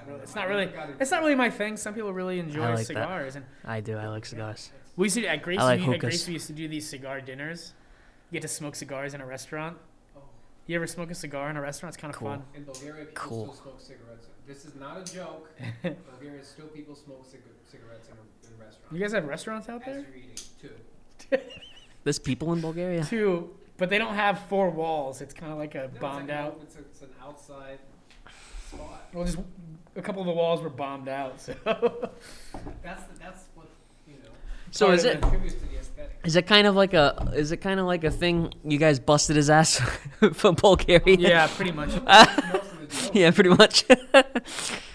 [0.00, 0.22] I don't know.
[0.22, 0.66] It's I not don't really.
[0.66, 0.70] know.
[0.72, 0.96] It's not really.
[1.00, 1.76] It's not really my thing.
[1.76, 2.86] Some people really enjoy like that.
[2.86, 3.96] cigars, and I do.
[3.96, 4.72] I like cigars.
[4.96, 5.58] we used to at Gracie.
[5.60, 6.00] I like at hookahs.
[6.00, 7.74] Gracie, we used to do these cigar dinners.
[8.30, 9.76] You get to smoke cigars in a restaurant.
[10.16, 10.20] Oh.
[10.66, 11.94] You ever smoke a cigar in a restaurant?
[11.94, 12.28] It's kind of Cool.
[12.30, 12.42] fun.
[12.54, 13.44] In Bulgaria, people Cool.
[13.52, 14.26] still smoke cigarettes.
[14.46, 15.50] This is not a joke.
[15.82, 18.14] Bulgaria, still people smoke cig- cigarettes in,
[18.48, 18.92] in restaurants.
[18.92, 19.94] You guys have restaurants out As there?
[20.08, 21.38] you're eating, too.
[22.04, 23.04] There's people in Bulgaria.
[23.04, 25.20] Two, but they don't have four walls.
[25.20, 26.58] It's kind of like a No, it's bombed like a- out.
[26.62, 27.78] It's, a, it's an outside
[28.68, 29.08] spot.
[29.12, 29.38] Well, just
[29.96, 31.40] a couple of the walls were bombed out.
[31.40, 32.08] So That's the,
[32.82, 33.45] that's what you know
[34.70, 36.20] So is of it contributes to the aesthetic.
[36.24, 38.98] is it kind of like a is it kind of like a thing you guys
[38.98, 39.80] busted his ass
[40.34, 41.16] from Bulgaria?
[41.18, 41.88] yeah, pretty much.
[41.90, 43.14] Most of the joke.
[43.14, 43.84] yeah, pretty much.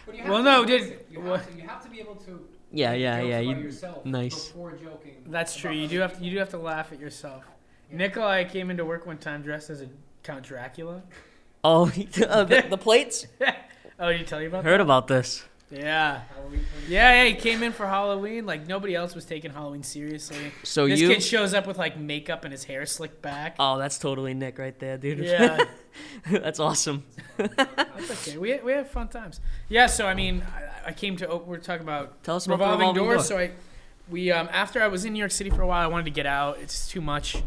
[0.05, 1.99] But you have Well, no, embrace did- you what- have, to, you have to be
[1.99, 2.45] able to.
[2.71, 3.39] yeah, yeah, jokes yeah.
[3.39, 4.47] about You, nice.
[4.47, 5.15] Before joking.
[5.27, 5.71] That's true.
[5.71, 7.43] You do have to, you do have to laugh at yourself.
[7.89, 7.97] Yeah.
[7.97, 9.87] Nikolai came into work one time dressed as a
[10.23, 11.01] Count Dracula.
[11.63, 11.85] oh,
[12.27, 13.25] uh, the, the plates.
[13.99, 15.43] Oh, did he tell you about Heard about this.
[15.71, 16.21] Yeah.
[16.87, 18.45] Yeah, yeah, he came in for Halloween.
[18.45, 20.51] Like nobody else was taking Halloween seriously.
[20.63, 21.07] So this you.
[21.07, 23.55] kid shows up with like makeup and his hair slicked back.
[23.59, 25.19] oh, that's totally Nick right there, dude.
[25.19, 25.57] Yeah,
[26.29, 27.05] that's awesome.
[27.37, 28.37] that's okay.
[28.37, 29.39] We we have fun times.
[29.69, 30.43] Yeah, so I mean,
[30.85, 33.29] I, I came to op- we're talking about Tell us revolving, revolving doors.
[33.29, 33.37] door.
[33.37, 33.51] So I,
[34.09, 36.11] we um, after I was in New York City for a while, I wanted to
[36.11, 36.59] get out.
[36.59, 37.37] It's too much,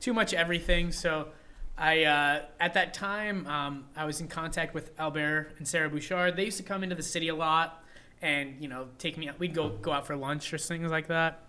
[0.00, 0.90] too much everything.
[0.90, 1.28] So
[1.76, 6.36] I uh, at that time um, I was in contact with Albert and Sarah Bouchard.
[6.36, 7.84] They used to come into the city a lot,
[8.22, 9.28] and you know take me.
[9.28, 9.38] out.
[9.38, 11.40] We'd go go out for lunch or things like that.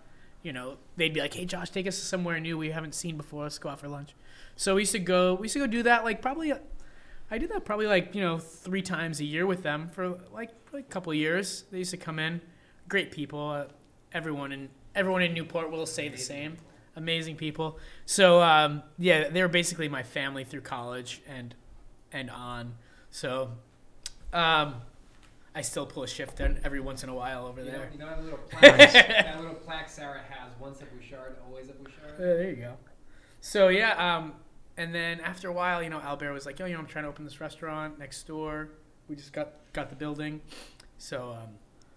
[0.42, 3.44] You know, they'd be like, "Hey, Josh, take us somewhere new we haven't seen before.
[3.44, 4.14] Let's go out for lunch."
[4.56, 5.34] So we used to go.
[5.34, 6.52] We used to go do that like probably.
[7.28, 10.50] I did that probably like you know three times a year with them for like,
[10.72, 11.64] like a couple of years.
[11.70, 12.40] They used to come in,
[12.88, 13.50] great people.
[13.50, 13.64] Uh,
[14.12, 16.56] everyone in everyone in Newport will say the same.
[16.96, 17.78] Amazing people.
[18.06, 21.54] So um, yeah, they were basically my family through college and
[22.12, 22.74] and on.
[23.10, 23.50] So
[24.32, 24.76] um,
[25.54, 27.90] I still pull a shift in every once in a while over You know, there.
[27.92, 30.52] you know that little plaque, that little plaque Sarah has.
[30.58, 32.14] Once a Bouchard, always a Bouchard.
[32.14, 32.74] Uh, there you go.
[33.40, 34.32] So yeah, um,
[34.78, 37.04] and then after a while, you know, Albert was like, "Yo, you know, I'm trying
[37.04, 38.70] to open this restaurant next door.
[39.08, 40.40] We just got got the building."
[40.98, 41.48] So um,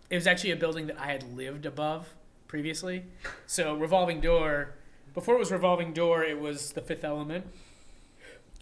[0.10, 2.14] it was actually a building that I had lived above
[2.50, 3.06] previously.
[3.48, 4.74] So revolving door.
[5.20, 7.46] Before it was revolving door, it was the Fifth Element,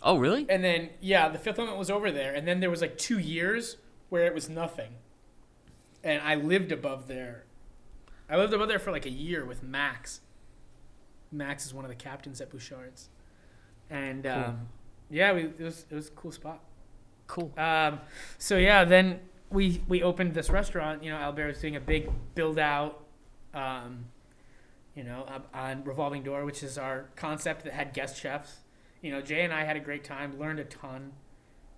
[0.02, 0.48] Oh, really?
[0.50, 3.20] and then yeah, the Fifth Element was over there, and then there was like two
[3.20, 3.78] years
[4.10, 4.94] where it was nothing,
[6.04, 7.44] and I lived above there.
[8.28, 10.22] I lived above there for like a year with Max.
[11.32, 13.10] Max is one of the captains at Bouchard's,
[13.90, 14.32] and Cool.
[14.34, 14.68] um,
[15.12, 16.64] yeah, we, it was it was a cool spot.
[17.28, 17.52] Cool.
[17.56, 18.00] Um,
[18.40, 19.20] so yeah, then
[19.52, 21.04] we we opened this restaurant.
[21.04, 23.04] You know, Albert was doing a big build out.
[23.54, 24.06] Um,
[24.98, 28.58] you know, on Revolving Door, which is our concept that had guest chefs.
[29.04, 31.12] You know, Jay and I had a great time, learned a ton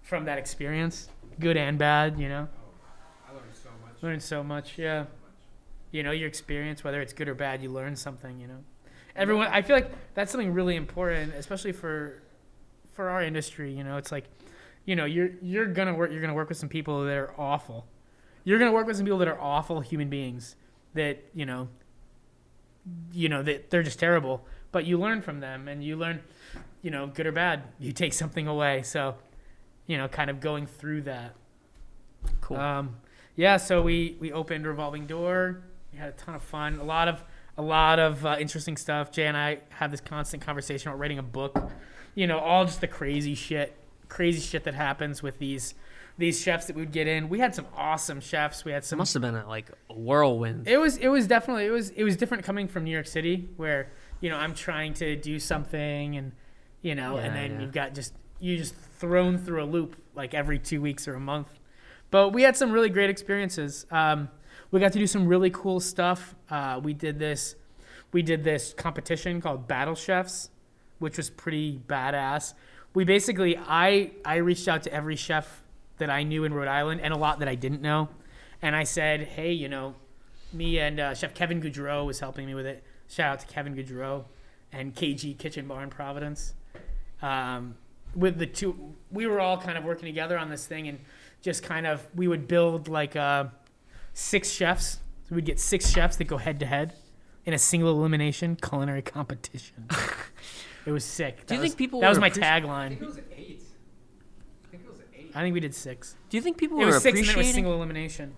[0.02, 2.18] from that experience, good and bad.
[2.18, 4.04] You know, oh, I learned so much.
[4.04, 4.78] learned so much.
[4.78, 5.06] Yeah,
[5.91, 8.40] you know, your experience, whether it's good or bad, you learn something.
[8.40, 8.64] You know,
[9.18, 9.48] everyone.
[9.48, 12.24] I feel like that's something really important, especially for
[12.94, 13.74] for our industry.
[13.74, 14.30] You know, it's like,
[14.86, 16.10] you know, you're you're gonna work.
[16.10, 17.86] You're gonna work with some people that are awful.
[18.46, 20.56] You're gonna work with some people that are awful human beings.
[20.94, 21.68] That you know.
[23.11, 26.22] You know that they're just terrible, but you learn from them, and you learn,
[26.82, 27.64] you know, good or bad.
[27.80, 28.84] You take something away.
[28.84, 29.16] So,
[29.88, 31.36] you know, kind of going through that.
[32.41, 32.57] Cool.
[32.57, 32.98] Um,
[33.36, 35.61] yeah, so we we opened revolving door.
[35.91, 36.80] We had a ton of fun.
[36.80, 37.24] A lot of
[37.57, 39.11] a lot of uh, interesting stuff.
[39.11, 41.72] Jay and I have this constant conversation about writing a book.
[42.16, 43.76] You know, all just the crazy shit,
[44.07, 45.74] crazy shit that happens with these
[46.20, 47.30] these chefs that we'd get in.
[47.30, 48.66] We had some awesome chefs.
[48.66, 48.98] We had some.
[48.98, 50.68] it must have been a, like a whirlwind.
[50.68, 53.50] It was it was definitely it was it was different coming from New York City
[53.56, 56.34] where you know I'm trying to do something and
[56.82, 57.62] you know and then yeah.
[57.62, 61.20] you've got just you just thrown through a loop like every two weeks or a
[61.20, 61.48] month.
[62.12, 63.86] But we had some really great experiences.
[63.90, 64.30] Um,
[64.72, 66.36] we got to do some really cool stuff.
[66.50, 67.56] Uh, we did this.
[68.12, 70.50] we did this competition called Battle Chefs,
[71.00, 72.56] which was pretty badass.
[72.94, 75.64] We basically, I I reached out to every chef
[76.00, 78.10] that I knew in Rhode Island and a lot that I didn't know,
[78.62, 79.96] and I said, hey, you know,
[80.52, 82.84] me and uh, Chef Kevin Goudreau was helping me with it.
[83.08, 84.26] Shout out to Kevin Goudreau
[84.72, 86.54] and KG Kitchen Bar in Providence.
[87.22, 87.76] Um,
[88.16, 91.00] with the two, we were all kind of working together on this thing, and
[91.42, 93.46] just kind of we would build like uh,
[94.14, 95.00] six chefs.
[95.28, 96.94] So we'd get six chefs that go head to head
[97.46, 99.88] in a single elimination culinary competition.
[100.86, 101.38] it was sick.
[101.42, 102.90] Do That you was- think people that was my appreci- I tagline?
[102.90, 103.64] think it was eight.
[104.66, 105.18] I think it was eight.
[105.35, 106.15] I think we did six.
[106.30, 107.53] Do you think people It were was six, and then it was appreciating?
[107.56, 108.34] single elimination.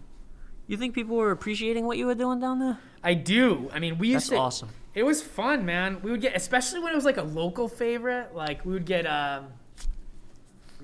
[0.67, 2.79] You think people were appreciating what you were doing down there?
[3.03, 3.69] I do.
[3.73, 4.31] I mean, we used to.
[4.31, 4.65] That's to.
[4.65, 4.69] awesome.
[4.93, 6.01] It was fun, man.
[6.01, 8.35] We would get, especially when it was like a local favorite.
[8.35, 9.47] Like we would get, um,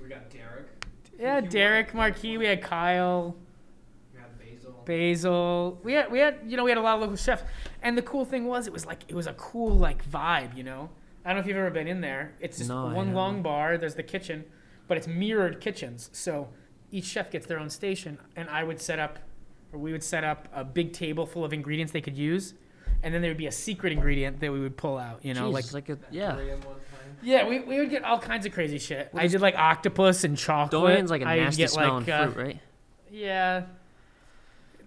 [0.02, 0.68] We got Derek.
[1.20, 1.98] yeah, He Derek won.
[1.98, 2.38] Marquis.
[2.38, 3.36] We had Kyle,
[4.14, 4.84] We had Basil.
[4.86, 5.80] Basil.
[5.84, 7.44] We had, we had, you know, we had a lot of local chefs.
[7.82, 10.64] And the cool thing was, it was like, it was a cool like vibe, you
[10.64, 10.90] know.
[11.26, 12.34] I don't know if you've ever been in there.
[12.40, 13.44] It's just No, I one long haven't.
[13.44, 13.78] bar.
[13.78, 14.46] There's the kitchen,
[14.88, 16.10] but it's mirrored kitchens.
[16.14, 16.50] So
[16.92, 19.20] each chef gets their own station, and I would set up,
[19.74, 22.54] or we would set up a big table full of ingredients they could use,
[23.04, 25.24] and then there would be a secret ingredient that we would pull out.
[25.24, 26.34] You know, Jeez, like like a yeah.
[26.34, 27.18] durian one time.
[27.22, 29.10] Yeah, we, we would get all kinds of crazy shit.
[29.12, 30.72] What I did like octopus and chocolate.
[30.72, 32.60] durian's like a I'd nasty get, smelling like, uh, fruit, right?
[33.12, 33.64] Yeah.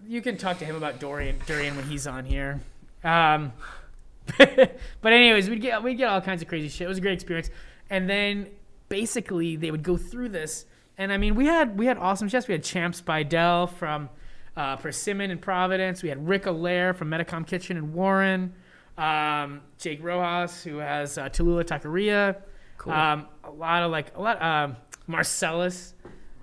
[0.07, 2.61] You can talk to him about Dorian Dorian when he's on here.
[3.03, 3.53] Um,
[4.37, 6.85] but anyways, we'd get we'd get all kinds of crazy shit.
[6.85, 7.49] It was a great experience.
[7.89, 8.47] And then
[8.91, 10.65] basically they would go through this,
[10.97, 12.47] and I mean we had we had awesome chefs.
[12.47, 14.09] We had Champe Speidel from
[14.57, 16.03] uh, Persimmon in Providence.
[16.03, 18.53] We had Rick Allaire from Metacom Kitchen in Warren.
[18.97, 22.35] Um, Jake Rojas, who has uh, Tallulah Taqueria.
[22.77, 22.91] Cool.
[22.91, 24.41] Um, a lot of like a lot.
[24.41, 24.75] Um,
[25.07, 25.93] Marcellus,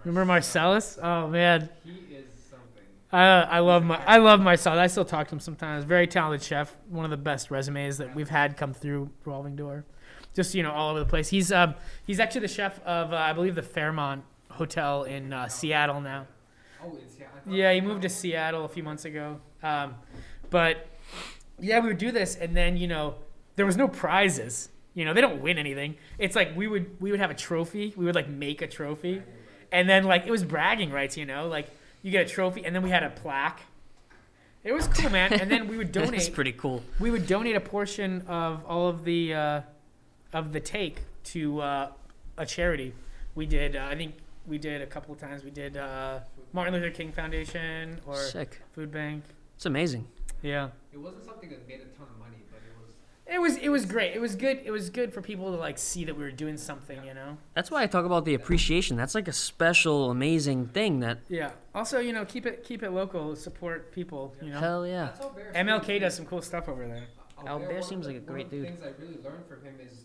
[0.04, 0.98] remember Marcellus?
[1.02, 2.82] Oh man, He is something.
[3.12, 4.78] I I love my I love Marcellus.
[4.78, 5.84] I still talk to him sometimes.
[5.84, 6.74] Very talented chef.
[6.88, 9.84] One of the best resumes that we've had come through Revolving Door.
[10.38, 11.28] Just you know all over the place.
[11.28, 11.74] He's um
[12.06, 16.28] he's actually the chef of uh, I believe the Fairmont Hotel in uh, Seattle now.
[16.80, 17.26] Oh, it's yeah.
[17.44, 19.40] Yeah, he moved to Seattle a few months ago.
[19.64, 19.96] Um,
[20.48, 20.86] but
[21.58, 23.16] yeah, we would do this, and then you know
[23.56, 24.68] there was no prizes.
[24.94, 25.96] You know they don't win anything.
[26.20, 27.92] It's like we would we would have a trophy.
[27.96, 29.20] We would like make a trophy,
[29.72, 31.16] and then like it was bragging rights.
[31.16, 31.66] You know, like
[32.04, 33.62] you get a trophy, and then we had a plaque.
[34.62, 35.32] It was cool, man.
[35.32, 36.32] And then we would That's donate.
[36.32, 36.84] pretty cool.
[37.00, 39.60] we would donate a portion of all of the uh,
[40.32, 41.90] of the take to uh,
[42.36, 42.94] a charity.
[43.34, 43.76] We did.
[43.76, 44.14] Uh, I think
[44.46, 45.44] we did a couple of times.
[45.44, 46.20] We did uh,
[46.52, 48.60] Martin Luther King Foundation or Sick.
[48.72, 49.24] Food Bank.
[49.56, 50.06] It's amazing.
[50.42, 52.94] Yeah, It wasn't something that made a ton of money, but it was.
[53.26, 54.14] it was it was great.
[54.14, 54.60] It was good.
[54.64, 56.98] It was good for people to like see that we were doing something.
[57.04, 57.36] You know.
[57.54, 58.96] That's why I talk about the appreciation.
[58.96, 61.50] That's like a special, amazing thing that Yeah.
[61.74, 63.34] Also, you know, keep it keep it local.
[63.34, 64.34] Support people.
[64.40, 64.60] You know.
[64.60, 65.06] hell yeah.
[65.06, 66.00] That's how Bear MLK seems.
[66.02, 67.06] does some cool stuff over there.
[67.44, 68.66] Albert, Al Bear seems like a one great of the dude.
[68.66, 70.04] things I really learned from him is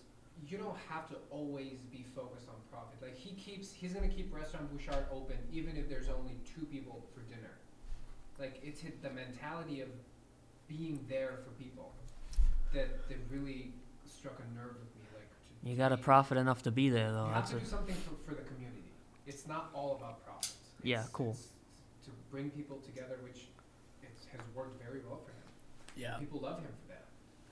[0.53, 3.01] you don't have to always be focused on profit.
[3.01, 7.03] Like he keeps, he's gonna keep Restaurant Bouchard open even if there's only two people
[7.13, 7.53] for dinner.
[8.37, 9.87] Like it's hit the mentality of
[10.67, 11.93] being there for people
[12.71, 13.73] that that really
[14.05, 15.07] struck a nerve with me.
[15.15, 15.27] Like
[15.63, 17.23] to You got to be- profit enough to be there, though.
[17.23, 17.33] You though.
[17.33, 18.83] have That's to do something for, for the community.
[19.25, 20.53] It's not all about profits.
[20.83, 21.31] Yeah, cool.
[21.31, 21.47] it's
[22.05, 23.47] to bring people together, which
[24.03, 25.47] it has worked very well for him.
[25.95, 26.17] Yeah.
[26.19, 27.05] People love him for that.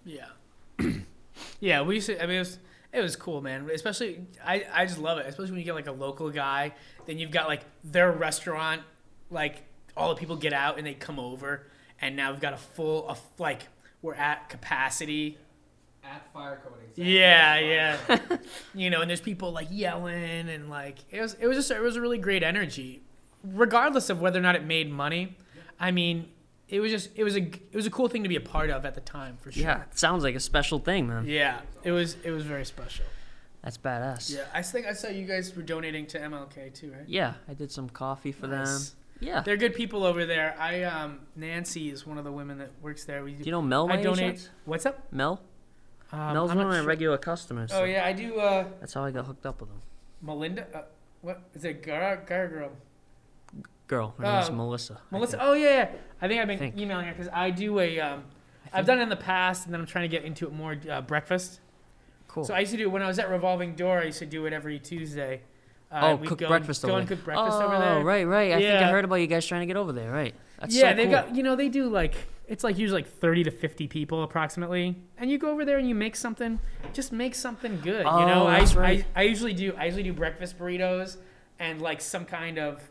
[0.06, 1.02] Yeah.
[1.60, 2.22] yeah, we used to.
[2.22, 2.60] I mean, it was
[2.94, 3.70] it was cool, man.
[3.74, 5.26] Especially, I I just love it.
[5.26, 6.74] Especially when you get like a local guy,
[7.06, 8.82] then you've got like their restaurant,
[9.30, 9.64] like
[9.96, 11.68] all the people get out and they come over,
[12.02, 13.62] and now we've got a full, a, like
[14.02, 15.38] we're at capacity.
[16.04, 16.90] At fire coating.
[16.96, 18.18] Yeah, yeah.
[18.74, 21.82] you know, and there's people like yelling and like it was it was just it
[21.82, 23.02] was a really great energy,
[23.44, 25.38] regardless of whether or not it made money.
[25.80, 26.28] I mean,
[26.72, 28.70] it was just it was a it was a cool thing to be a part
[28.72, 29.62] of at the time for sure.
[29.64, 31.26] yeah, it sounds like a special thing, man.
[31.28, 33.06] Yeah, it was it was very special.
[33.64, 34.34] That's badass.
[34.36, 37.08] Yeah, I think I saw you guys were donating to MLK too, right?
[37.08, 38.64] Yeah, I did some coffee for them.
[38.64, 38.96] Nice.
[39.20, 39.42] Yeah.
[39.42, 40.56] They're good people over there.
[40.60, 43.24] I um Nancy is one of the women that works there.
[43.24, 43.88] We Do you know Mel?
[43.88, 44.20] by I donate.
[44.38, 44.50] chance?
[44.66, 45.12] What's up?
[45.14, 45.42] Mel.
[46.12, 46.88] Um, Mel's I'm one of my sure.
[46.88, 47.70] regular customers.
[47.72, 48.40] Oh yeah, I do.
[48.40, 49.82] Uh, That's how I got hooked up with him.
[50.24, 50.66] Melinda.
[50.74, 50.82] Uh,
[51.22, 51.84] what is it?
[51.84, 52.48] Gar, Gar
[53.92, 54.16] girl.
[54.18, 55.00] Her name's Oh, Melissa.
[55.12, 55.38] Melissa.
[55.40, 55.90] Oh yeah, yeah.
[56.22, 56.78] I think I've been Think.
[56.78, 58.00] emailing her because I do a.
[58.00, 58.24] Um,
[58.74, 60.54] I I've done it in the past, and then I'm trying to get into it
[60.54, 60.78] more.
[60.90, 61.60] Uh, breakfast.
[62.28, 62.46] Cool.
[62.46, 64.00] So I used to do when I was at Revolving Door.
[64.00, 65.42] I used to do it every Tuesday.
[65.92, 67.18] Uh, oh, cook go breakfast and, go over and there.
[67.18, 68.04] cook breakfast oh, over there.
[68.04, 68.54] right, right.
[68.54, 70.10] I think I heard about you guys trying to get over there.
[70.10, 70.34] Right.
[70.60, 71.12] That's yeah, so they cool.
[71.12, 72.16] got you know they do like
[72.48, 75.90] it's like usually like thirty to fifty people approximately, and you go over there and
[75.90, 76.60] you make something,
[76.94, 78.06] just make something good.
[78.06, 79.06] you know, Oh, I, right.
[79.16, 81.18] I I usually do I usually do breakfast burritos
[81.60, 82.91] and like some kind of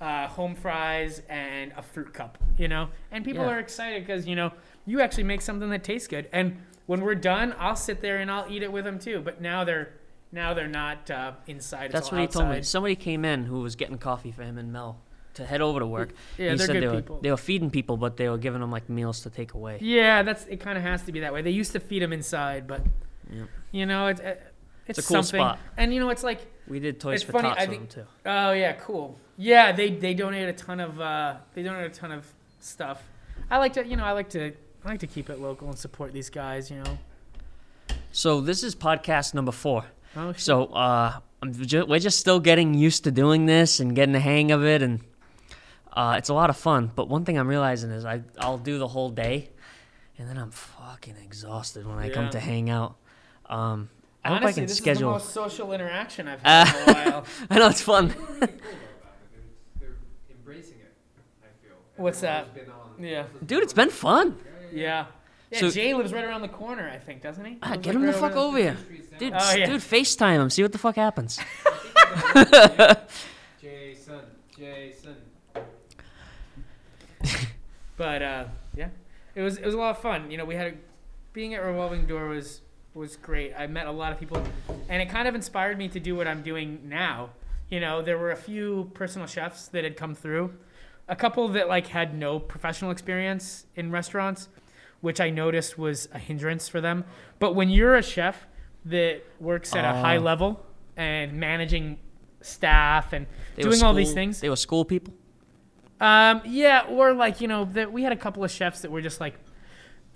[0.00, 2.38] uh, home fries, and a fruit cup.
[2.56, 3.52] You know, and people Yeah.
[3.52, 4.52] are excited because you know
[4.86, 6.28] you actually make something that tastes good.
[6.32, 9.20] And when we're done, I'll sit there and I'll eat it with them too.
[9.20, 9.92] But now they're
[10.32, 11.90] now they're not uh, inside.
[11.92, 12.62] That's what he told me.
[12.62, 15.00] Somebody came in who was getting coffee for him and Mel
[15.34, 16.10] to head over to work.
[16.36, 17.20] Yeah, he they're said good they were, people.
[17.22, 19.78] They were feeding people, but they were giving them like meals to take away.
[19.80, 20.58] Yeah, that's it.
[20.58, 21.42] Kind of has to be that way.
[21.42, 22.82] They used to feed them inside, but
[23.30, 23.44] Yeah.
[23.70, 24.34] you know, it's uh,
[24.86, 25.38] it's, It's a cool something.
[25.40, 25.58] spot.
[25.76, 27.90] And you know, it's like, We did Toys It's for funny, Tots I with think-
[27.90, 28.10] them too.
[28.26, 29.18] oh yeah, cool.
[29.40, 32.26] Yeah, they they donate a ton of uh, they donate a ton of
[32.60, 33.02] stuff.
[33.50, 34.52] I like to, you know, I like to
[34.84, 36.70] I like to keep it local and support these guys.
[36.70, 36.98] You know.
[38.12, 39.84] So this is podcast number four.
[40.16, 40.40] Oh shit.
[40.40, 44.20] So uh, I'm ju- we're just still getting used to doing this and getting the
[44.20, 45.00] hang of it, and
[45.92, 46.90] uh, it's a lot of fun.
[46.94, 49.50] But one thing I'm realizing is I I'll do the whole day,
[50.18, 52.96] and then I'm fucking exhausted when I come to hang out.
[53.46, 53.88] Um,
[54.24, 55.14] I hope I can this schedule.
[55.16, 57.24] is the most social interaction I've had in a while.
[57.50, 58.08] I know it's fun.
[58.08, 58.50] They're really cool about it.
[58.50, 59.96] It's- They're
[60.36, 60.92] embracing it.
[61.42, 61.76] I feel.
[61.98, 62.54] What's Everyone's that?
[62.54, 63.24] Been on, Yeah.
[63.44, 64.38] Dude, it's been fun.
[64.72, 65.06] Yeah.
[65.50, 67.58] Yeah, So- Jay lives right around the corner, I think, doesn't he?
[67.62, 68.76] Ah, get like him the fuck over here,
[69.18, 69.32] dude.
[69.34, 69.66] Oh, yeah.
[69.66, 70.50] Dude, Facetime him.
[70.50, 71.38] See what the fuck happens.
[73.60, 74.20] Jason.
[74.56, 75.16] Jason.
[77.96, 78.44] But uh,
[78.76, 78.88] yeah,
[79.34, 80.30] it was it was a lot of fun.
[80.30, 80.76] You know, we had a,
[81.32, 82.60] being at Revolving Door was
[82.94, 83.52] was great.
[83.58, 84.42] I met a lot of people,
[84.88, 87.30] and it kind of inspired me to do what I'm doing now.
[87.70, 90.54] You know, there were a few personal chefs that had come through,
[91.08, 94.48] a couple that like had no professional experience in restaurants,
[95.00, 97.04] which I noticed was a hindrance for them.
[97.38, 98.46] But when you're a chef
[98.84, 100.20] that works at a high Oh.
[100.20, 100.66] level
[100.96, 101.98] and managing
[102.40, 103.26] staff and
[103.58, 105.14] doing all these things, They were school people.
[106.00, 109.00] um, yeah, or like you know, that we had a couple of chefs that were
[109.02, 109.34] just like,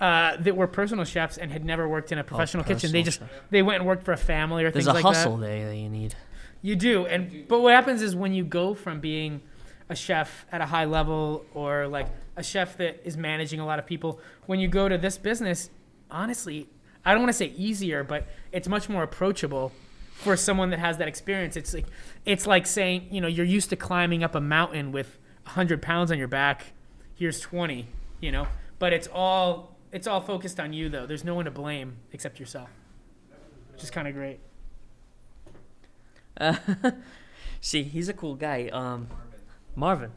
[0.01, 2.91] uh, that were personal chefs and had never worked in a professional kitchen.
[2.93, 3.31] They Oh, just chef.
[3.51, 5.13] they went and worked for a family or There's things like that.
[5.13, 6.15] There's a hustle there that you need.
[6.61, 9.41] You do, and but what happens is when you go from being
[9.89, 12.07] a chef at a high level or like
[12.37, 15.71] a chef that is managing a lot of people, when you go to this business,
[16.11, 16.69] honestly,
[17.05, 19.73] I don't want to say easier, but it's much more approachable
[20.13, 21.57] for someone that has that experience.
[21.57, 21.87] It's like
[22.25, 26.11] it's like saying you know you're used to climbing up a mountain with 100 pounds
[26.13, 26.73] on your back.
[27.15, 27.87] Here's 20,
[28.21, 28.47] you know,
[28.79, 31.07] but it's all it's all focused on you though.
[31.07, 32.71] There's no one to blame except yourself,
[33.73, 34.39] which is kind of great.
[36.37, 36.57] Uh,
[37.61, 38.69] see, he's a cool guy.
[38.73, 39.09] Um,
[39.75, 40.13] Marvin.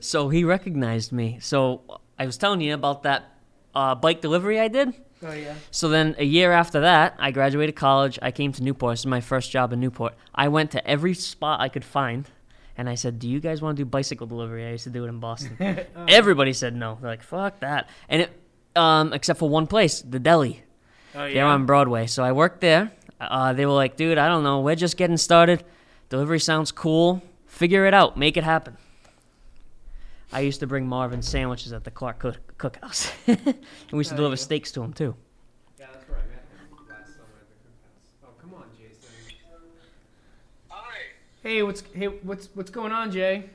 [0.00, 1.38] So he recognized me.
[1.40, 1.82] So
[2.18, 3.24] I was telling you about that
[3.74, 4.94] uh, bike delivery I did.
[5.22, 5.54] Oh yeah.
[5.70, 8.18] So then a year after that, I graduated college.
[8.20, 8.92] I came to Newport.
[8.92, 10.14] This is my first job in Newport.
[10.34, 12.28] I went to every spot I could find,
[12.76, 15.04] and I said, "Do you guys want to do bicycle delivery?" I used to do
[15.04, 15.56] it in Boston.
[16.08, 16.98] Everybody said no.
[17.00, 18.30] They're like, "Fuck that!" And it,
[18.76, 20.62] um, except for one place, the deli.
[21.14, 21.34] Oh yeah.
[21.34, 22.06] They're on Broadway.
[22.06, 22.92] So I worked there.
[23.18, 24.60] Uh, they were like, dude, I don't know.
[24.60, 25.64] We're just getting started.
[26.10, 27.22] Delivery sounds cool.
[27.56, 28.18] Figure it out.
[28.18, 28.76] Make it happen.
[30.30, 33.10] I used to bring Marvin sandwiches at the Clarke cook- Cookhouse.
[33.26, 33.38] and
[33.92, 35.14] we used to There deliver steaks to him, too.
[35.80, 38.26] Yeah, that's where I met him last summer at the cookhouse.
[38.26, 39.08] Oh, come on, Jason.
[40.68, 40.96] Hi,
[41.42, 43.48] Hey, what's hey what's what's going on, Jay?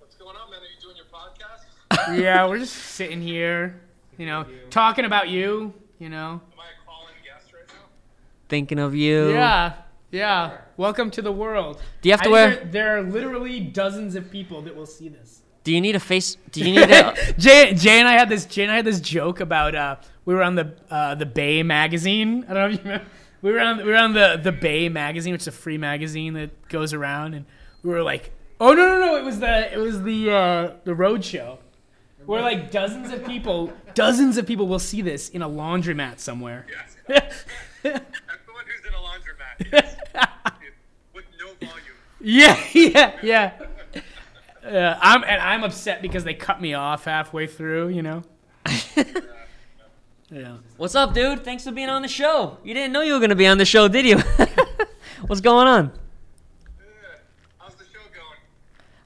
[0.00, 0.58] what's going on, man?
[0.58, 2.18] Are you doing your podcast?
[2.20, 3.80] yeah, we're just sitting here,
[4.16, 6.40] you know, talking about you, you know.
[6.52, 7.84] Am I a call-in guest right now?
[8.48, 9.30] Thinking of you.
[9.30, 9.74] Yeah,
[10.10, 10.58] yeah.
[10.76, 11.82] Welcome to the world.
[12.02, 12.50] Do you have to I wear.
[12.50, 15.42] think There, there are literally dozens of people that will see this.
[15.64, 16.36] Do you need a face.
[16.50, 17.14] Do you need a.
[17.38, 18.46] Jay, Jay and I had this.
[18.46, 21.62] Jay and I had this joke about uh, we were on the uh, the Bay
[21.62, 22.44] magazine.
[22.48, 23.06] I don't know if you remember.
[23.42, 26.34] We were on we were on the the Bay magazine, which is a free magazine
[26.34, 27.44] that goes around, and
[27.82, 30.94] we were like, oh no no no, it was the it was the uh, the
[30.94, 31.58] road show.
[32.26, 36.66] Where like dozens of people, dozens of people will see this in a laundromat somewhere.
[36.68, 36.96] Yes.
[37.84, 38.02] Everyone
[38.66, 39.38] who's in a laundromat.
[39.38, 39.47] Yes.
[41.14, 41.96] With no volume.
[42.20, 43.52] Yeah, yeah, yeah.
[44.64, 47.88] Uh, I'm and I'm upset because they cut me off halfway through.
[47.88, 48.22] You know.
[50.30, 50.58] yeah.
[50.76, 51.44] What's up, dude?
[51.44, 52.58] Thanks for being on the show.
[52.62, 54.18] You didn't know you were going to be on the show, did you?
[55.26, 55.92] What's going on?
[56.78, 56.84] Yeah.
[57.58, 58.38] How's the show going?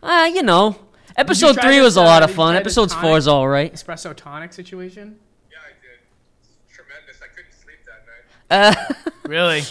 [0.02, 0.76] Ah, you know.
[1.16, 2.56] Episode try three was a uh, lot of fun.
[2.56, 3.72] Episode four is all right.
[3.72, 5.16] Espresso tonic situation.
[5.50, 6.00] Yeah, I did.
[6.40, 7.20] It's tremendous.
[7.22, 8.98] I couldn't sleep that night.
[8.98, 9.62] Uh, Really?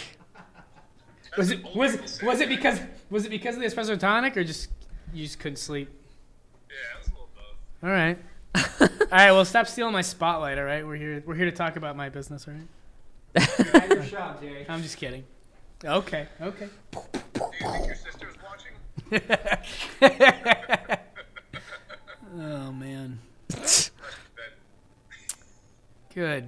[1.31, 2.25] That's Was it was people it, say.
[2.27, 2.79] was it because
[3.09, 4.69] was it because of the espresso tonic or just
[5.13, 5.89] you just couldn't sleep?
[6.69, 7.57] Yeah, it was a little both.
[7.83, 8.17] All right.
[8.81, 9.31] all right.
[9.31, 10.57] Well, stop stealing my spotlight.
[10.57, 10.85] All right.
[10.85, 11.23] We're here.
[11.25, 12.47] We're here to talk about my business.
[12.47, 12.67] All right.
[13.73, 14.65] Had your shot, Jay.
[14.69, 15.23] I'm just kidding.
[15.85, 16.27] Okay.
[16.41, 16.67] Okay.
[16.91, 16.99] Do
[17.33, 19.21] you think your sister is watching?
[22.39, 23.19] oh man.
[26.13, 26.47] Good.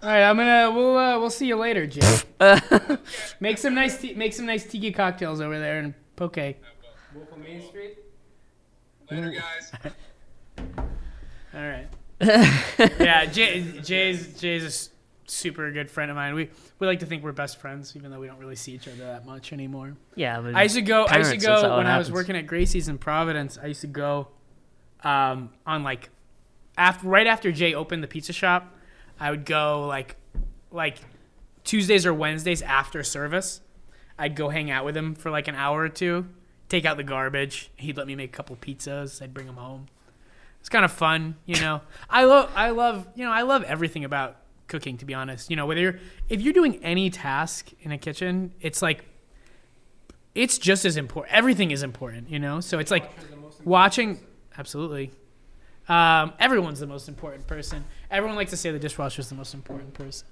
[0.00, 2.18] All right, I'm gonna we'll uh, we'll see you later, Jay.
[3.40, 6.38] make some nice tea, make some nice tiki cocktails over there and poke.
[6.38, 6.54] I
[7.14, 7.20] will.
[7.20, 7.98] Wolf on Main Street.
[9.10, 9.72] Later, guys.
[11.54, 11.88] All right.
[13.00, 14.90] yeah, Jay, Jay's Jay's a s-
[15.26, 16.34] super good friend of mine.
[16.34, 18.86] We we like to think we're best friends, even though we don't really see each
[18.86, 19.96] other that much anymore.
[20.14, 21.06] Yeah, but I used to go.
[21.06, 22.12] I used to Parents, that's go it when I was happens.
[22.20, 23.58] working at Gracie's in Providence.
[23.60, 24.28] I used to go
[25.02, 26.10] um, on like
[26.76, 28.74] after right after Jay opened the pizza shop.
[29.20, 30.16] I would go like
[30.70, 30.98] like
[31.64, 33.60] Tuesdays or Wednesdays after service.
[34.18, 36.26] I'd go hang out with him for like an hour or two,
[36.68, 37.70] take out the garbage.
[37.76, 39.22] He'd let me make a couple pizzas.
[39.22, 39.86] I'd bring them home.
[40.60, 41.82] It's kind of fun, you know.
[42.10, 44.36] I love I love you know I love everything about
[44.66, 44.96] cooking.
[44.98, 48.52] To be honest, you know whether you're if you're doing any task in a kitchen,
[48.60, 49.04] it's like
[50.34, 51.34] it's just as important.
[51.34, 52.60] Everything is important, you know.
[52.60, 54.20] So it's like Washer's the most important watching.
[54.56, 55.10] Absolutely.
[55.88, 57.84] Um, everyone's the most important person.
[58.10, 60.26] Everyone likes to say the dishwasher is the most important person.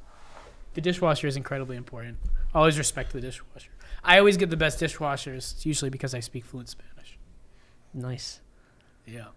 [0.74, 2.18] The dishwasher is incredibly important.
[2.54, 3.70] Always respect the dishwasher.
[4.04, 5.54] I always get the best dishwashers.
[5.54, 7.18] It's usually because I speak fluent Spanish.
[7.94, 8.40] nice.
[9.06, 9.28] Yeah.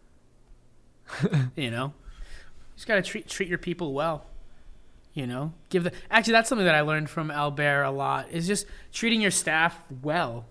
[1.55, 4.25] you know, you just gotta treat treat your people well.
[5.13, 8.47] You know, give the actually that's something that I learned from Albert a lot is
[8.47, 10.45] just treating your staff well,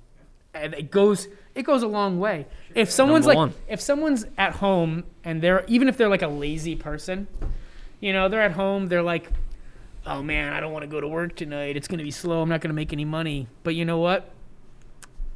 [0.52, 1.28] and it goes
[1.58, 2.46] it goes a long way.
[2.74, 3.54] If someone's Number like one.
[3.68, 7.26] if someone's at home and they're even if they're like a lazy person,
[7.98, 9.30] you know, they're at home, they're like,
[10.06, 11.76] oh man, I don't want to go to work tonight.
[11.76, 12.42] It's gonna be slow.
[12.42, 13.48] I'm not gonna make any money.
[13.64, 14.30] But you know what?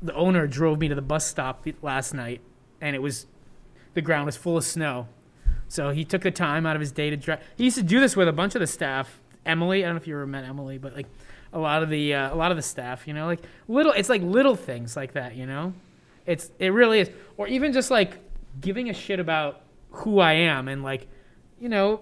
[0.00, 2.40] The owner drove me to the bus stop last night,
[2.80, 3.26] and it was
[3.94, 5.08] the ground was full of snow.
[5.66, 7.40] So he took the time out of his day to drive.
[7.56, 9.20] He used to do this with a bunch of the staff.
[9.44, 11.06] Emily, I don't know if you ever met Emily, but like
[11.52, 13.90] a lot of the uh, a lot of the staff, you know, like little.
[13.92, 15.74] It's like little things like that, you know.
[16.26, 18.18] It's it really is, or even just like
[18.60, 21.06] giving a shit about who I am and like,
[21.60, 22.00] you know,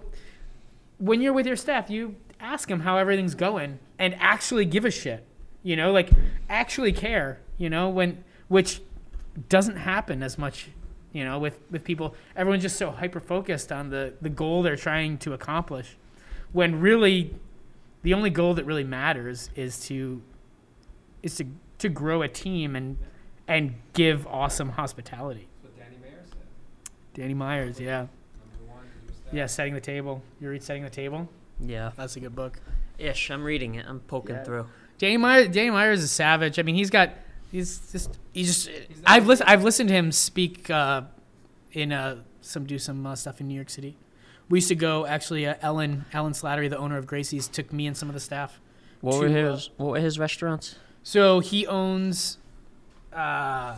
[0.97, 4.91] when you're with your staff, you ask them how everything's going and actually give a
[4.91, 5.25] shit.
[5.63, 6.09] You know, like
[6.49, 7.39] actually care.
[7.57, 8.81] You know, when which
[9.49, 10.69] doesn't happen as much.
[11.13, 14.77] You know, with with people, everyone's just so hyper focused on the the goal they're
[14.77, 15.97] trying to accomplish,
[16.53, 17.35] when really,
[18.03, 20.21] the only goal that really matters is to
[21.21, 21.45] is to
[21.79, 22.97] to grow a team and
[23.51, 25.47] and give awesome hospitality.
[25.61, 26.37] That's what Danny Meyer said.
[27.13, 28.07] Danny Meyer's, yeah, Number
[28.67, 28.83] one,
[29.31, 30.23] your yeah, setting the table.
[30.39, 31.29] You read setting the table.
[31.59, 31.91] Yeah.
[31.97, 32.59] That's a good book.
[32.97, 33.29] Ish.
[33.29, 33.85] I'm reading it.
[33.87, 34.43] I'm poking Yeah.
[34.43, 34.67] through.
[34.97, 36.59] Danny Meyer's, Danny Meyer's is a savage.
[36.59, 37.09] I mean, he's got,
[37.51, 38.69] he's just, he's just.
[38.69, 41.01] He's I've listened, I've listened to him speak uh,
[41.73, 43.97] in uh, some do some uh, stuff in New York City.
[44.49, 45.45] We used to go actually.
[45.47, 48.59] Uh, Ellen Ellen Slattery, the owner of Gracie's, took me and some of the staff.
[49.01, 50.75] What were To, uh, his What were his restaurants?
[51.03, 52.37] So he owns
[53.13, 53.77] uh, Uh,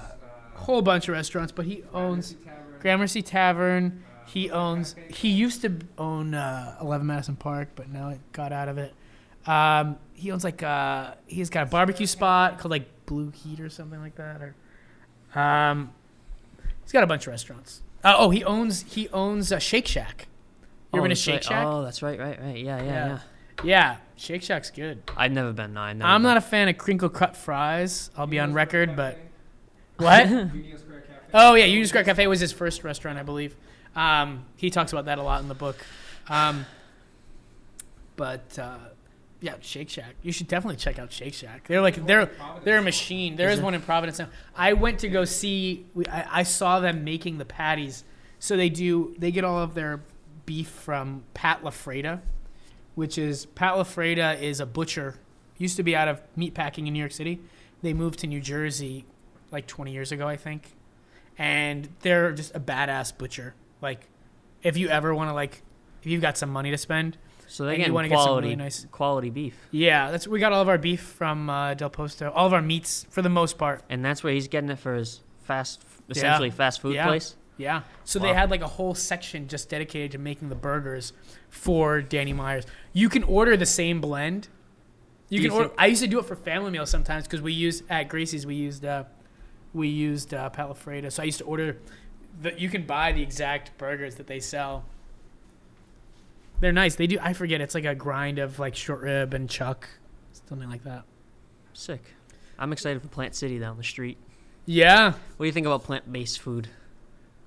[0.56, 2.36] a whole bunch of restaurants, but he owns
[2.80, 4.96] Gramercy Tavern, uh, He owns.
[5.10, 8.94] He used to own uh, Eleven Madison Park, but now it got out of it.
[9.46, 13.70] Um, he owns like uh, he's got a barbecue spot called like Blue Heat or
[13.70, 14.42] something like that.
[14.42, 15.92] Or um,
[16.84, 17.82] he's got a bunch of restaurants.
[18.04, 20.28] Uh, oh, he owns he owns a Shake Shack.
[20.94, 21.44] You ever been to Shake right.
[21.44, 21.66] Shack?
[21.68, 22.58] Oh, that's right, right, right.
[22.58, 23.20] Yeah, yeah, Yeah.
[23.64, 23.94] Yeah.
[23.94, 25.04] Yeah, Shake Shack's good.
[25.16, 25.74] I've never been.
[25.74, 26.10] No, I never.
[26.10, 26.30] I'm been.
[26.30, 28.10] not a fan of crinkle cut fries.
[28.18, 29.18] I'll be Union on Square record, but
[30.00, 30.36] Cafe.
[30.36, 30.54] what?
[30.56, 31.20] Union Square Cafe.
[31.34, 33.56] Oh yeah, Union Square Cafe was his first restaurant, I believe.
[33.96, 35.78] Um, he talks about that a lot in the book.
[36.30, 36.66] Um,
[38.16, 38.78] but uh,
[39.42, 40.16] yeah, Shake Shack.
[40.22, 41.68] You should definitely check out Shake Shack.
[41.68, 42.30] They're like they're
[42.64, 43.36] they're a machine.
[43.36, 44.30] There is one in Providence now.
[44.56, 45.86] I went to go see.
[45.94, 48.04] We, I, I saw them making the patties.
[48.40, 49.16] So they do.
[49.18, 50.02] They get all of their
[50.46, 52.22] beef from Pat LaFrieda,
[52.96, 55.16] which is Pat LaFrieda is a butcher.
[55.58, 57.40] Used to be out of meatpacking in New York City.
[57.82, 59.06] They moved to New Jersey
[59.52, 60.74] like 20 years ago, I think.
[61.38, 63.56] And they're just a badass butcher.
[63.82, 64.08] Like,
[64.62, 65.62] if you ever want to like,
[66.02, 67.18] if you've got some money to spend,
[67.48, 70.40] So they you get wanna get some quality, really nice- quality beef, yeah, that's we
[70.40, 72.32] got all of our beef from uh, Del Posto.
[72.32, 73.84] All of our meats for the most part.
[73.90, 77.06] and that's where he's getting it for his fast, essentially fast food Yeah.
[77.08, 77.36] place.
[77.58, 77.84] Yeah.
[78.04, 81.14] So they had like a whole section just dedicated to making the burgers
[81.50, 82.66] for Danny Meyer's.
[82.94, 84.48] You can order the same blend.
[85.30, 85.70] You Do can you order.
[85.70, 88.46] think- I used to do it for family meals sometimes because we used at Gracie's.
[88.46, 89.04] We used uh,
[89.74, 91.12] we used uh, Pat LaFrieda.
[91.12, 91.78] So I used to order.
[92.42, 94.86] The, you can buy the exact burgers that they sell.
[96.60, 96.96] They're nice.
[96.96, 97.18] They do.
[97.22, 97.62] I forget.
[97.62, 99.88] It's like a grind of like short rib and chuck,
[100.48, 101.04] something like that.
[101.74, 102.02] Sick.
[102.58, 104.18] I'm excited for Plant City down the street.
[104.66, 105.12] Yeah.
[105.12, 106.70] What do you think about plant-based food?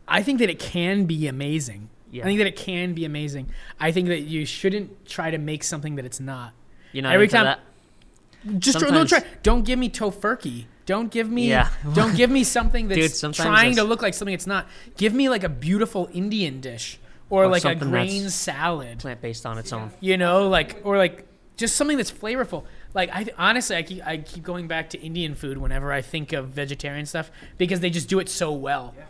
[0.09, 1.91] I think that it can be amazing.
[2.11, 2.23] Yeah.
[2.23, 3.49] I think that it can be amazing.
[3.81, 6.53] I think that you shouldn't try to make something that it's not.
[6.93, 7.61] You know, every into time- that?
[8.61, 9.25] Just try, don't try.
[9.43, 10.67] Don't give me tofurkey.
[10.85, 11.49] Don't give me.
[11.49, 11.69] Yeah.
[11.95, 14.69] don't give me something that's Dude, sometimes trying to look like something it's not.
[14.97, 19.01] Give me like a beautiful Indian dish or, Or like a grain that's- salad.
[19.01, 19.91] Plant-based on its own.
[20.01, 21.27] You know, like or like
[21.57, 22.65] just something that's flavorful.
[22.95, 26.33] like I honestly I keep I keep going back to Indian food whenever I think
[26.33, 28.95] of vegetarian stuff because they just do it so well.
[28.97, 29.05] Yeah.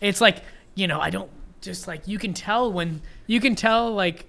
[0.00, 0.42] It's like
[0.74, 4.26] you know I don't just like you can tell when you can tell like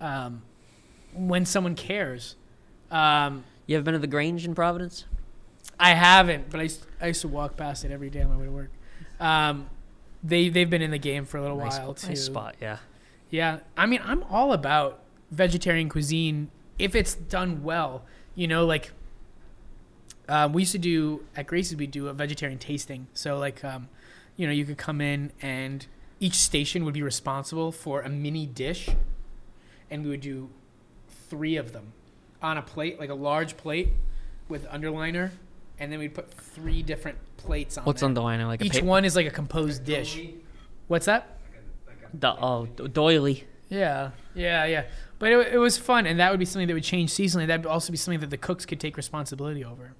[0.00, 0.42] um,
[1.14, 2.36] when someone cares.
[2.90, 5.06] Um, You ever been to the Grange in Providence?
[5.80, 8.36] I haven't, but I used, I used to walk past it every day on my
[8.36, 8.70] way to work.
[9.18, 9.68] Um,
[10.22, 12.08] they they've been in the game for a little Nice, while too.
[12.08, 12.78] nice spot, yeah.
[13.30, 15.00] Yeah, I mean, I'm all about
[15.30, 18.04] vegetarian cuisine if it's done well.
[18.34, 18.92] You know, like
[20.28, 23.06] um, we used to do at Grace's, we do a vegetarian tasting.
[23.14, 23.88] So like, um,
[24.36, 25.86] you know, you could come in and
[26.20, 28.88] each station would be responsible for a mini dish,
[29.90, 30.48] and we would do
[31.28, 31.92] three of them
[32.40, 33.88] on a plate, like a large plate
[34.48, 35.30] with underliner,
[35.78, 37.84] and then we'd put three different plates on.
[37.84, 38.08] What's there.
[38.08, 38.46] underlining?
[38.46, 38.86] Like a Each paper?
[38.86, 40.20] one is like a composed dish.
[40.88, 41.38] What's that?
[41.86, 43.44] Like a, like a Do- oh, do- doily.
[43.68, 44.84] Yeah, yeah, yeah.
[45.18, 47.46] But it, it was fun, and that would be something that would change seasonally.
[47.46, 49.94] That'd also be something that the cooks could take responsibility over.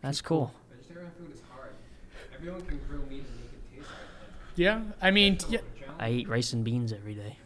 [0.00, 0.54] That's cool.
[0.70, 1.70] vegetarian food is hard.
[2.34, 5.60] Everyone can grill meat and make it taste like Yeah, I mean, yeah.
[5.98, 7.36] I eat rice and beans every day.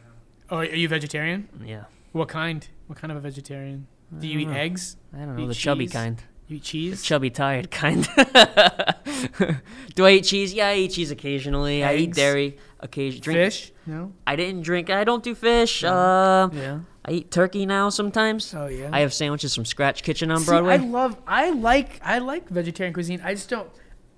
[0.51, 1.49] Oh, are you vegetarian?
[1.65, 1.85] Yeah.
[2.13, 2.67] What kind?
[2.87, 3.87] What kind of a vegetarian?
[4.19, 4.55] Do you eat know.
[4.55, 4.97] eggs?
[5.13, 6.23] I don't know, the chubby kind.
[6.47, 7.03] You eat The cheese?
[7.03, 8.07] chubby, tired kind.
[9.95, 10.53] Do I eat cheese?
[10.53, 11.83] Yeah, I eat cheese occasionally.
[11.83, 13.21] I eat dairy occasionally.
[13.21, 13.39] Drink.
[13.39, 13.73] Fish?
[13.87, 14.13] No.
[14.27, 14.91] I didn't drink.
[14.91, 15.83] I don't do fish.
[15.83, 15.93] No.
[15.93, 16.79] Uh, Yeah.
[17.07, 18.55] I eat turkey now sometimes.
[18.55, 18.89] Oh yeah.
[18.93, 20.75] I have sandwiches from Scratch Kitchen on See, Broadway.
[20.75, 21.17] I love.
[21.27, 22.01] I like.
[22.03, 23.21] I like vegetarian cuisine.
[23.23, 23.69] I just don't.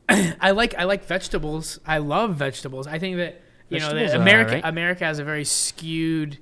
[0.41, 0.75] I like.
[0.77, 1.81] I like vegetables.
[1.87, 2.87] I love vegetables.
[2.87, 4.57] I think that you know that America.
[4.57, 4.65] alright.
[4.65, 6.39] America has a very skewed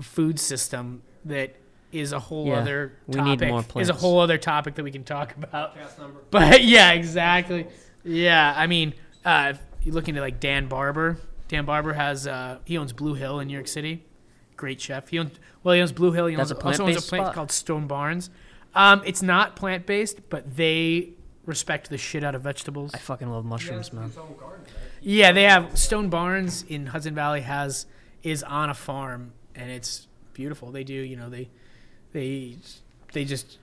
[0.00, 1.56] food system that
[1.92, 3.40] is a whole Yeah, other we topic.
[3.40, 5.76] need more Is a whole other topic that we can talk about.
[6.30, 7.66] But yeah, exactly.
[8.04, 8.94] Yeah, I mean,
[9.24, 11.18] uh, if you look into like Dan Barber.
[11.48, 14.04] Dan Barber has uh, he owns Blue Hill in New York City.
[14.56, 15.08] Great chef.
[15.08, 15.32] He owns
[15.62, 16.26] well, he owns Blue Hill.
[16.26, 17.34] He owns, a also owns a plant-based spot?
[17.34, 18.30] called Stone Barns.
[18.74, 21.13] Um, it's not plant based, but they
[21.46, 22.92] respect the shit out of vegetables.
[22.94, 24.10] I fucking love mushrooms, man.
[24.14, 24.58] garden, right?
[25.00, 27.86] Yeah, they have Stone Barns in Hudson Valley has
[28.22, 30.70] is on a farm and it's beautiful.
[30.70, 31.48] They do, you know, they
[32.12, 32.56] they
[33.12, 33.58] they just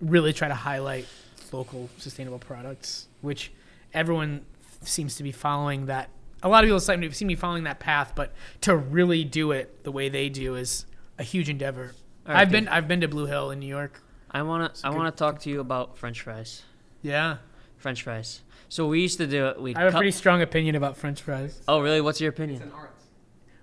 [0.00, 1.06] really try to highlight
[1.52, 3.52] local sustainable products, which
[3.92, 4.40] everyone
[4.82, 6.08] seems to be following that.
[6.42, 8.32] A lot of people seem to seem to be following that path, but
[8.62, 10.86] to really do it the way they do is
[11.18, 11.92] a huge endeavor.
[12.26, 12.66] All right, I've been.
[12.68, 14.00] I've been to Blue Hill in New York.
[14.30, 16.62] I wanna a I good- wanna talk to you about French fries.
[17.02, 17.38] Yeah,
[17.76, 18.42] French fries.
[18.68, 19.60] So we used to do it.
[19.60, 21.60] We I have a pretty strong opinion about French fries.
[21.66, 22.00] Oh really?
[22.00, 22.62] What's your opinion?
[22.62, 22.94] It's an art.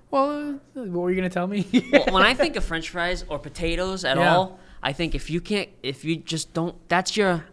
[0.09, 0.29] Well,
[0.75, 1.65] uh, what were you gonna tell me?
[1.91, 4.35] well, when I think of French fries or potatoes at Yeah.
[4.35, 7.45] all, I think if you can't, if you just don't, that's your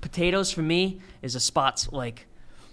[0.00, 2.26] potatoes for me is a spot's like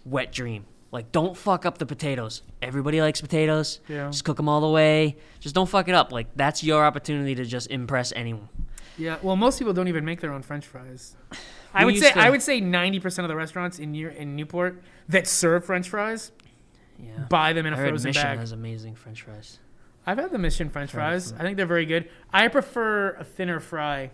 [0.05, 0.65] wet dream.
[0.91, 2.41] Like, don't fuck up the potatoes.
[2.61, 3.79] Everybody likes potatoes.
[3.87, 4.07] Yeah.
[4.09, 5.15] Just cook them all the way.
[5.39, 6.11] Just don't fuck it up.
[6.11, 8.49] Like, that's your opportunity to just impress anyone.
[8.97, 11.15] Yeah, well, most people don't even make their own French fries.
[11.73, 14.35] I would say to- I would say ninety percent of the restaurants in New- in
[14.35, 16.31] Newport that serve French fries
[16.99, 17.23] Yeah.
[17.29, 18.39] buy them in a I frozen Mission bag.
[18.39, 19.59] has amazing French fries.
[20.05, 21.31] I've had the Mission French fries.
[21.33, 22.09] I think they're very good.
[22.33, 24.11] I prefer a thinner fry.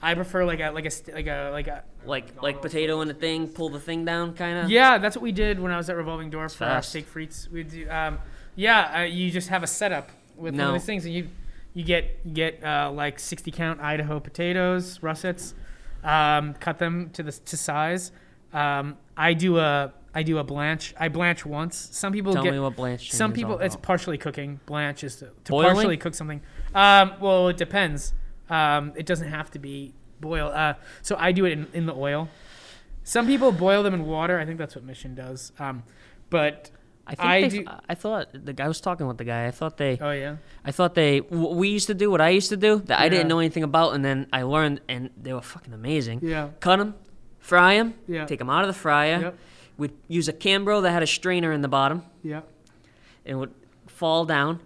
[0.00, 3.14] I prefer like a like a like a like a Like, like potato in a
[3.14, 4.70] thing, pull the thing down, kind of.
[4.70, 4.96] yeah.
[4.98, 7.50] That's what we did when I was at Revolving Door for our steak frites.
[7.50, 8.18] We do um
[8.54, 9.00] yeah.
[9.00, 10.68] Uh, you just have a setup with one No.
[10.68, 11.28] of these things, and you
[11.74, 15.54] you get you get uh, like sixty count Idaho potatoes, russets.
[16.08, 18.12] Um, cut them to the to size.
[18.52, 20.94] Um, I do a I do a blanch.
[20.98, 21.76] I blanch once.
[21.92, 23.12] Some people Tell get me what blanch.
[23.12, 23.82] some people it's about.
[23.82, 24.58] partially cooking.
[24.66, 26.40] Blanch is to, to partially cook something.
[26.74, 28.14] Um, well, it depends.
[28.48, 30.48] Um, it doesn't have to be boil.
[30.48, 32.28] Uh, so I do it in, in the oil.
[33.04, 34.38] Some people boil them in water.
[34.38, 35.52] I think that's what Mission does.
[35.58, 35.82] Um,
[36.30, 36.70] but
[37.08, 39.46] I think I they, do- I thought the guy was talking with the guy.
[39.46, 39.98] I thought they.
[40.00, 41.18] oh yeah, I thought they.
[41.20, 43.62] What we used to do, what I used to do, that I didn't know anything
[43.64, 46.20] about, and then I learned, and they were fucking amazing.
[46.22, 46.94] yeah, Cut them,
[47.38, 49.20] fry them, yeah, take them out of the fryer.
[49.20, 49.38] Yep.
[49.78, 52.42] We'd use a Cambro that had a strainer in the bottom, yeah,
[53.24, 53.54] and would
[53.86, 54.60] fall down,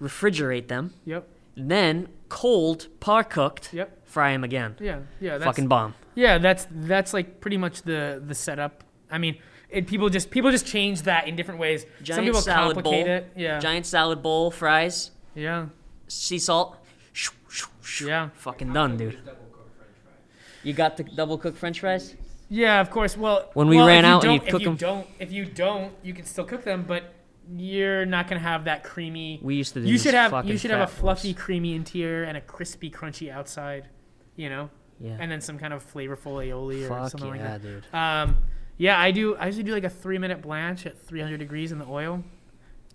[0.00, 1.26] refrigerate them, yep,
[1.56, 4.76] then cold, par cooked, yep, fry them again.
[4.80, 5.32] yeah, yeah.
[5.38, 5.94] That's, Fucking bomb.
[6.14, 8.84] Yeah, that's that's like pretty much the the setup.
[9.10, 9.38] I mean,
[9.72, 11.86] it, people just people just change that in different ways.
[12.04, 13.14] Some people salad complicate bowl.
[13.16, 13.32] it.
[13.36, 15.66] Yeah, Giant salad bowl, fries, yeah,
[16.08, 16.78] sea salt.
[17.12, 18.06] Shoo, shoo, shoo.
[18.06, 19.18] yeah, Fucking done, dude.
[19.24, 20.64] Double cooked French fries.
[20.64, 22.14] You got the double cooked French fries?
[22.48, 22.80] yeah.
[22.80, 23.16] Of course.
[23.16, 25.06] Well, When we well, ran if you out and you'd cook if you 'em- don't,
[25.18, 27.12] if you don't, you can still cook them, but
[27.54, 29.40] you're not gonna have that creamy.
[29.42, 31.40] We used to do You should have you should have a fluffy, ones.
[31.42, 33.88] creamy interior and a crispy, crunchy outside.
[34.36, 34.70] You know,
[35.00, 35.16] Yeah.
[35.20, 37.62] and then some kind of flavorful aioli or Fuck something like yeah, that.
[37.62, 37.84] dude.
[37.92, 38.36] Um,
[38.76, 39.36] yeah, I do.
[39.36, 42.24] I usually do like a three minute blanch at 300 degrees in the oil.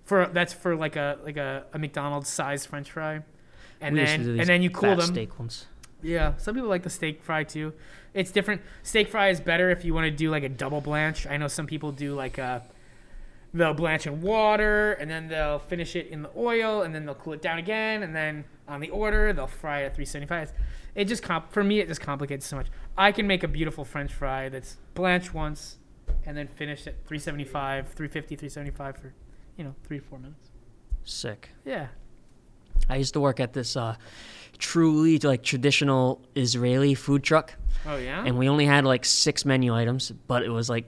[0.05, 3.21] For that's for like a like a, a McDonald's size French fry,
[3.81, 5.07] and We then and then you cool them.
[5.07, 5.65] steak ones.
[6.01, 7.73] Yeah, some people like the steak fry too.
[8.13, 8.61] It's different.
[8.83, 11.27] Steak fry is better if you want to do like a double blanch.
[11.27, 12.63] I know some people do like a
[13.53, 17.15] they'll blanch in water and then they'll finish it in the oil and then they'll
[17.15, 20.51] cool it down again and then on the order they'll fry it at 375.
[20.95, 22.67] It just comp for me it just complicates so much.
[22.97, 25.77] I can make a beautiful French fry that's blanched once
[26.25, 29.13] and then finish at 375, 350, 375 for
[29.57, 30.49] you know three four minutes.
[31.03, 31.49] Sick.
[31.65, 31.87] Yeah.
[32.89, 33.95] I used to work at this uh,
[34.57, 37.53] truly like traditional Israeli food truck,
[37.85, 38.23] Oh yeah.
[38.25, 40.87] and we only had like six menu items, but it was like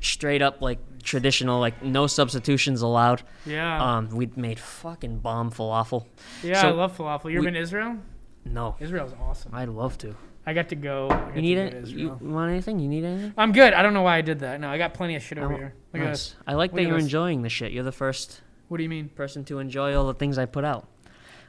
[0.00, 3.22] straight up like traditional, like no substitutions allowed.
[3.46, 3.96] yeah.
[3.96, 6.06] Um, we made fucking bomb falafel.
[6.42, 7.24] yeah, so I love falafel.
[7.24, 7.96] You ever we- been to Israel?
[8.44, 9.54] No, Israel's awesome.
[9.54, 10.14] I'd love to.
[10.46, 11.08] I got to go.
[11.08, 11.86] Got You need it?
[11.88, 12.78] You want anything?
[12.78, 13.34] You need anything?
[13.36, 13.74] I'm good.
[13.74, 14.58] I don't know why I did that.
[14.60, 15.74] No, I got plenty of shit over here.
[15.92, 16.34] Look Nice.
[16.46, 17.02] I like that you're this.
[17.04, 17.70] enjoying the shit.
[17.72, 19.10] You're the first What do you mean?
[19.10, 20.88] person to enjoy all the things I put out.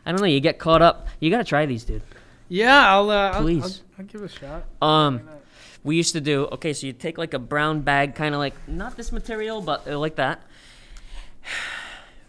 [0.05, 0.27] I don't know.
[0.27, 1.07] You get caught up.
[1.21, 2.01] You gotta try these, dude.
[2.49, 3.09] Yeah, I'll.
[3.09, 3.83] Uh, I'll- I'll, Please.
[3.97, 4.65] I'll, give it a shot.
[4.81, 5.21] Um?
[5.83, 6.45] We used to do.
[6.51, 9.87] Okay, so you take like a brown bag, kind of like not this material, but
[9.87, 10.41] uh, like that.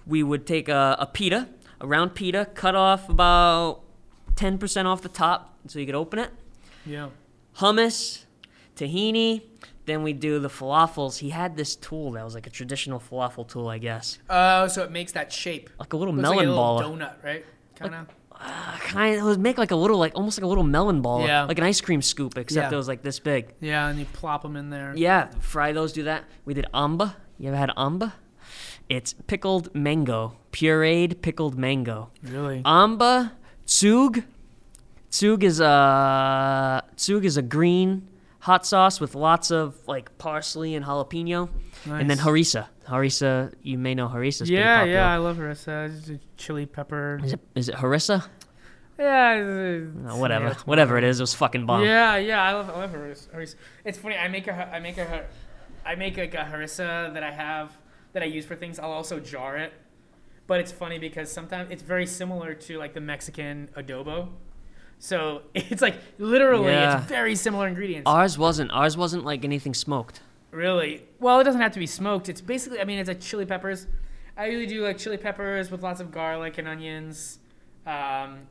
[0.07, 1.49] We would take a, a pita,
[1.81, 3.83] a round pita, cut off about
[4.37, 6.31] ten percent off the top, so you could open it.
[6.85, 7.09] Yeah.
[7.59, 8.25] hummus,
[8.77, 9.43] tahini.
[9.85, 11.19] Then we do the falafels.
[11.19, 14.85] He had this tool that was like a traditional falafel tool, I guess, Oh, so
[14.85, 15.71] it makes that shape.
[15.79, 16.81] like a little Looks melon like a little ball.
[16.97, 17.45] donut, right?
[17.75, 18.07] Kind of.
[18.45, 21.01] Uh, kind of, it would make like a little, like almost like a little melon
[21.01, 21.45] ball, Yeah.
[21.45, 22.75] like an ice cream scoop, except Yeah.
[22.75, 23.55] it was like this big.
[23.61, 24.93] yeah, and you plop them in there.
[24.97, 25.93] Yeah, fry those.
[25.93, 26.25] Do that.
[26.45, 27.17] We did amba.
[27.39, 28.15] You ever had amba?
[28.89, 32.11] It's pickled mango, pureed pickled mango.
[32.23, 32.63] Really?
[32.65, 33.33] Amba,
[33.65, 34.25] tsug.
[35.11, 38.09] Tsug is a tsug is a green
[38.43, 41.49] hot sauce with lots of like parsley and jalapeno,
[41.87, 42.21] and then Nice.
[42.27, 42.67] harissa.
[42.89, 44.43] Harissa, you may know harissa.
[44.43, 44.95] Is yeah, popular.
[44.97, 45.97] yeah, I love harissa.
[45.97, 47.21] It's a chili pepper.
[47.25, 48.27] Is it is it harissa?
[48.99, 49.39] Yeah,
[49.95, 51.83] No, oh, whatever, yeah, whatever it is, it was fucking bomb.
[51.85, 53.29] Yeah, yeah, I love, I love harissa.
[53.35, 53.55] harissa.
[53.85, 54.17] It's funny.
[54.17, 57.77] I make a, I make a, har- make like a harissa that I have
[58.13, 58.79] that I use for things.
[58.79, 59.73] I'll also jar it,
[60.47, 64.29] but it's funny because sometimes it's very similar to like the Mexican adobo.
[65.03, 66.99] So it's like literally, Yeah.
[67.01, 68.09] it's very similar ingredients.
[68.09, 68.71] Ours wasn't.
[68.71, 70.21] Ours wasn't like anything smoked.
[70.53, 71.03] Really?
[71.19, 72.29] Well, it doesn't have to be smoked.
[72.29, 73.89] It's basically, I mean, it's like chili peppers.
[74.37, 77.41] I usually do like chili peppers with lots of garlic and onions.
[77.85, 78.47] Um,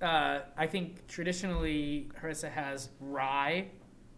[0.00, 3.66] uh, I think traditionally harissa has rye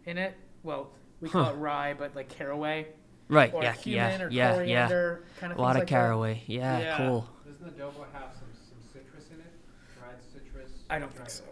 [0.05, 0.35] in it.
[0.63, 0.91] Well,
[1.23, 1.53] we call Huh.
[1.53, 2.89] it rye, but like caraway
[3.29, 3.55] Right.
[3.55, 3.73] or yeah.
[3.73, 4.27] cumin Yeah.
[4.27, 4.49] or Yeah.
[4.51, 4.55] Yeah.
[4.57, 5.95] coriander kind A of lot things of like that.
[5.95, 6.43] caraway.
[6.47, 6.97] Yeah, Yeah.
[6.99, 7.29] Cool.
[7.47, 9.53] Doesn't the adobo have some, some citrus in it?
[9.99, 10.71] Dried citrus?
[10.91, 11.45] I don't think so.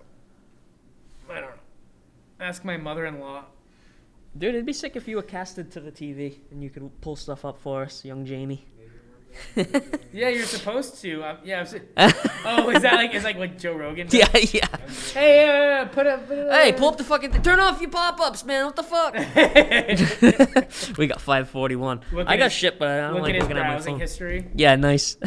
[1.31, 1.57] I don't know.
[2.40, 3.44] Ask my mother-in-law.
[4.39, 7.16] Dude, it'd be sick if you were casted to the TV and you could pull
[7.16, 8.66] stuff up for us, young Jamie.
[10.12, 11.23] Yeah, you're supposed to.
[11.23, 11.66] Um, yeah.
[11.98, 12.12] I'm
[12.47, 14.09] oh, is that like is like what Joe Rogan?
[14.11, 14.27] Yeah.
[14.35, 14.66] Yeah.
[15.12, 16.27] Hey, uh, put up.
[16.27, 17.32] Put Hey, pull up the fucking.
[17.32, 18.65] Th- turn off your pop-ups, man.
[18.65, 19.12] What the fuck?
[20.98, 22.01] we got 541.
[22.12, 23.98] Look I got his- shit, but I don't Look like at looking at my phone.
[24.01, 24.47] history.
[24.55, 25.19] Yeah, nice.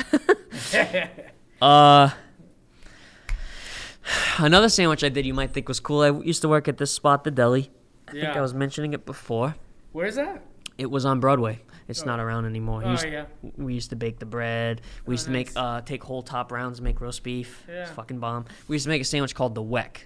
[1.62, 2.10] uh,
[4.38, 6.02] another sandwich I did you might think was cool.
[6.02, 7.72] I used to work at this spot, the deli.
[8.08, 9.56] I think I was mentioning it before.
[9.92, 10.44] Where's that?
[10.78, 11.60] It was on Broadway.
[11.88, 12.06] It's Oh.
[12.06, 12.84] not around anymore.
[12.86, 13.26] Oh used- yeah.
[13.58, 14.82] We used to bake the bread.
[15.06, 17.66] We Oh, used to make uh, take whole top rounds and make roast beef.
[17.68, 17.82] Yeah.
[17.84, 18.46] It's fucking bomb.
[18.68, 19.98] We used to make a sandwich called the Weck.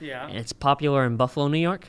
[0.00, 0.26] Yeah.
[0.26, 1.88] And it's popular in Buffalo, New York.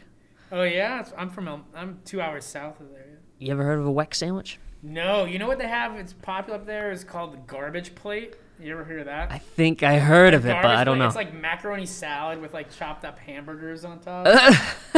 [0.52, 1.04] Oh yeah.
[1.18, 1.66] I'm from.
[1.76, 3.20] I'm two hours south of there.
[3.40, 4.60] You ever heard of a Weck sandwich?
[4.84, 5.96] No, you know what they have?
[5.96, 6.92] It's popular up there.
[6.92, 8.36] It's called the garbage plate.
[8.62, 9.32] You ever heard of that?
[9.32, 11.08] I think I heard of it, but I don't know.
[11.08, 14.28] It's like macaroni salad with like chopped up hamburgers on top.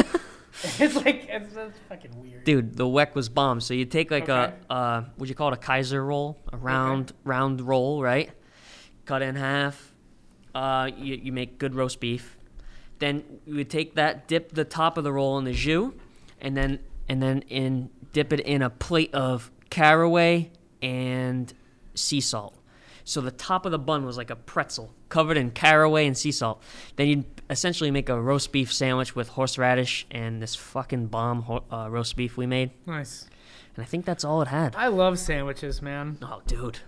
[0.79, 2.43] it's like it's, it's fucking weird.
[2.43, 3.61] Dude, the Weck was bomb.
[3.61, 4.53] So you take like Okay.
[4.69, 6.37] a, uh, would you call it a Kaiser roll?
[6.51, 8.31] A round, round roll, right?
[9.05, 9.93] Cut it in half.
[10.53, 12.37] Uh, you, you make good roast beef.
[12.99, 15.93] Then you would take that, dip the top of the roll in the jus,
[16.41, 21.53] and then and then in dip it in a plate of caraway and
[21.95, 22.55] sea salt.
[23.05, 26.31] So the top of the bun was like a pretzel covered in caraway and sea
[26.31, 26.61] salt.
[26.95, 31.63] Then you'd essentially make a roast beef sandwich with horseradish and this fucking bomb ho-
[31.71, 32.71] uh, roast beef we made.
[32.85, 33.27] Nice.
[33.75, 34.75] And I think that's all it had.
[34.75, 36.17] I love sandwiches, man.
[36.21, 36.79] Oh, dude.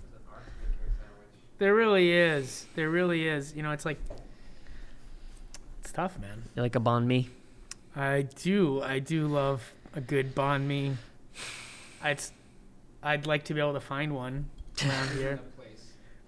[0.00, 1.28] There's an art to making a sandwich.
[1.58, 2.66] There really is.
[2.74, 3.54] There really is.
[3.54, 3.98] You know, it's like
[5.80, 6.44] it's tough, man.
[6.56, 7.28] You like a banh mi?
[7.94, 8.82] I do.
[8.82, 10.96] I do love a good banh mi.
[12.02, 12.20] I'd
[13.02, 14.48] I'd like to be able to find one
[14.82, 15.40] around here.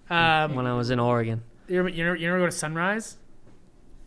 [0.09, 1.43] Um, When I was in Oregon.
[1.67, 3.17] you ever, you never, you never go to Sunrise?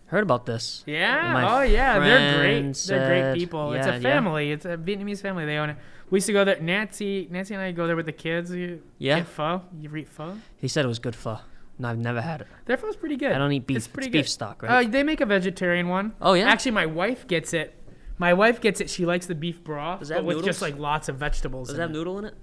[0.06, 0.82] Heard about this.
[0.86, 1.32] Yeah.
[1.34, 2.86] My oh yeah, they're friend great.
[2.86, 3.72] They're great said- people.
[3.74, 4.02] it's yeah, a yeah.
[4.02, 4.50] family.
[4.50, 5.44] It's a Vietnamese family.
[5.44, 5.76] They own it.
[6.08, 6.58] We used to go there.
[6.58, 8.50] Nancy, Nancy and I go there with the kids.
[8.50, 9.18] You Yeah?
[9.18, 9.60] get pho.
[9.78, 10.38] You eat pho?
[10.56, 11.40] He said it was good pho.
[11.78, 12.46] No, I've never had it.
[12.64, 13.32] Their pho's pretty good.
[13.32, 13.76] I don't eat beef.
[13.76, 14.30] It's It's, pretty beef good.
[14.30, 14.86] stock, right?
[14.86, 16.14] Uh, they make a vegetarian one.
[16.22, 16.48] oh yeah.
[16.48, 17.74] Actually, my wife gets it.
[18.16, 18.88] My wife gets it.
[18.88, 21.68] She likes the beef broth, Does it but have with just like lots of vegetables.
[21.68, 22.34] Does in it have noodle in it?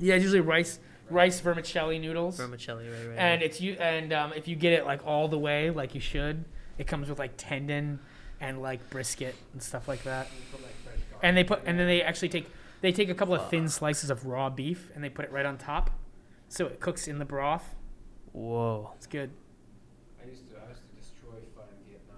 [0.00, 0.78] Yeah, it's usually rice,
[1.10, 2.36] rice vermicelli noodles.
[2.36, 3.18] Vermicelli, right, right.
[3.18, 3.74] and it's you.
[3.74, 6.44] And um, if you get it like all the way, like you should,
[6.78, 8.00] it comes with like tendon
[8.40, 10.28] and like brisket and stuff like that.
[10.34, 12.46] You put like fresh garlic And they put, and then they actually take,
[12.80, 15.46] they take a couple of thin slices of raw beef and they put it right
[15.46, 15.90] on top,
[16.48, 17.74] so it cooks in the broth.
[18.32, 18.92] Whoa.
[18.96, 19.30] It's good.
[20.22, 22.16] I used to I used to destroy pho in Vietnam.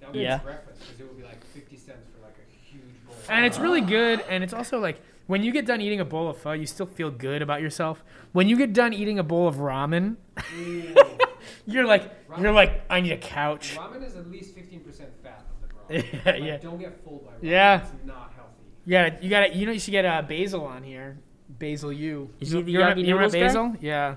[0.00, 0.38] That was Yeah.
[0.38, 3.16] breakfast because it would be like 50 cents for like a huge bowl.
[3.28, 4.20] And it's really good.
[4.28, 6.86] And it's also like when you get done eating a bowl of pho, you still
[6.86, 8.02] feel good about yourself.
[8.32, 10.16] When you get done eating a bowl of ramen,
[11.66, 13.76] you're like, you're like, I need a couch.
[13.76, 14.82] ramen is at least 15%
[15.22, 16.04] fat of the broth.
[16.24, 16.56] Yeah, Like, yeah.
[16.58, 17.38] Don't get full by ramen.
[17.42, 17.80] Yeah.
[17.82, 18.52] It's not healthy.
[18.84, 21.18] You gotta, you gotta, you know, you should get uh, basil on here.
[21.48, 22.30] Basil U.
[22.40, 23.60] Is you, he the you remember- Yagi you remember Noodles guy?
[23.60, 23.76] Basil?
[23.80, 24.16] Yeah,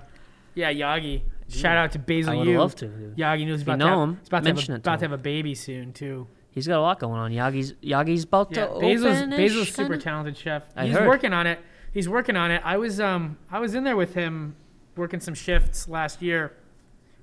[0.56, 1.22] yeah, Yagi.
[1.50, 2.58] Shout out to Basil I would U.
[2.60, 2.88] love to.
[2.88, 3.18] Dude.
[3.18, 4.78] Yagi knows If you about know to have, him, he's about to have, mention a,
[4.78, 6.28] about to have a baby soon too.
[6.52, 7.32] He's got a lot going on.
[7.32, 9.30] Yagi's Yagi's about Yeah, to Basil's open.
[9.32, 10.64] Basil's super talented chef.
[10.76, 11.08] I He's heard.
[11.08, 11.60] working on it.
[11.94, 12.62] He's working on it.
[12.66, 14.56] I was um I was in there with him
[14.96, 16.54] working some shifts last year.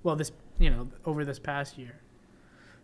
[0.03, 2.01] Well, this you know over this past year.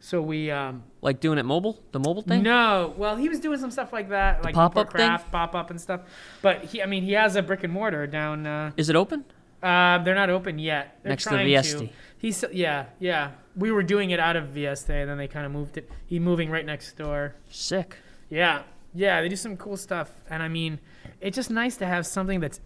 [0.00, 2.42] So we um Like doing it mobile, the mobile thing.
[2.42, 5.80] no well he was doing some stuff like that like pop-up craft pop up and
[5.80, 6.02] stuff.
[6.42, 8.46] But he I mean he has a brick and mortar down.
[8.46, 9.24] Uh, Is it open?
[9.62, 10.98] uh they're not open yet.
[11.02, 11.88] They're Next to Vieste.
[12.24, 13.32] He's yeah yeah.
[13.54, 15.90] We were doing it out of Vieste, and then they kind of moved it.
[16.06, 17.34] He moving right next door.
[17.50, 17.98] Sick.
[18.30, 18.62] Yeah,
[18.94, 20.80] yeah, they do some cool stuff, and I mean,
[21.20, 22.60] it's just nice to have something that's,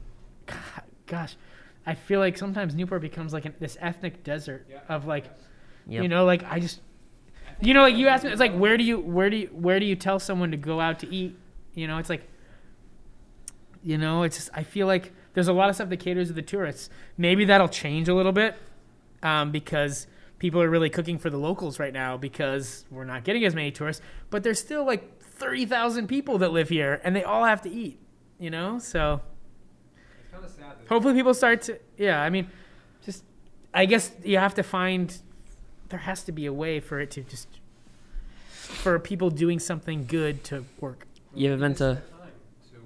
[1.06, 1.34] gosh,
[1.84, 4.78] I feel like sometimes Newport becomes like an, this ethnic desert Yeah.
[4.88, 5.24] of like,
[5.88, 6.02] Yep.
[6.04, 6.80] you know, like I just,
[7.60, 9.80] you know, like you asked me, it's like where do you where do you where
[9.80, 11.36] do you tell someone to go out to eat?
[11.74, 12.22] You know, it's like,
[13.82, 16.34] you know, it's just I feel like there's a lot of stuff that caters to
[16.34, 16.88] the tourists.
[17.16, 18.54] Maybe that'll change a little bit,
[19.22, 20.06] um, because
[20.38, 23.70] people are really cooking for the locals right now because we're not getting as many
[23.70, 24.02] tourists.
[24.30, 27.70] But there's still like thirty thousand people that live here, and they all have to
[27.70, 27.98] eat.
[28.38, 29.20] You know, so
[30.42, 30.64] It's sad.
[30.80, 31.78] That hopefully people start to.
[31.96, 32.48] Yeah, I mean,
[33.04, 33.24] just
[33.74, 35.16] I guess you have to find.
[35.88, 37.48] There has to be a way for it to just
[38.52, 41.06] for people doing something good to work.
[41.34, 42.30] You ever been to the time
[42.70, 42.76] to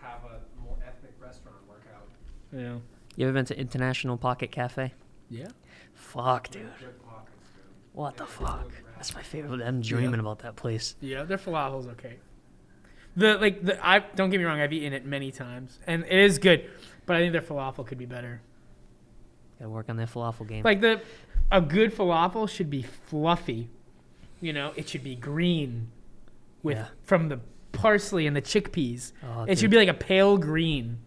[0.00, 2.06] have a more ethnic restaurant work out.
[2.52, 2.76] Yeah.
[3.16, 4.92] You ever been to International Pocket Cafe?
[5.28, 5.48] Yeah.
[6.12, 6.62] Fuck, dude.
[6.78, 7.64] Good pockets, dude.
[7.92, 8.70] What the fuck?
[8.96, 9.62] That's my favorite.
[9.62, 10.94] I'm dreaming about that place.
[11.00, 12.16] Yeah, their falafel's okay.
[13.16, 16.18] The like the I don't get me wrong, I've eaten it many times and it
[16.18, 16.68] is good,
[17.04, 18.40] but I think their falafel could be better.
[19.58, 20.64] Gotta work on their falafel game.
[20.64, 21.00] Like the
[21.50, 23.68] a good falafel should be fluffy.
[24.40, 25.90] You know, it should be green
[26.62, 26.86] with Yeah.
[27.02, 27.40] from the
[27.72, 29.12] parsley and the chickpeas.
[29.22, 30.98] Oh, it should be like a pale green.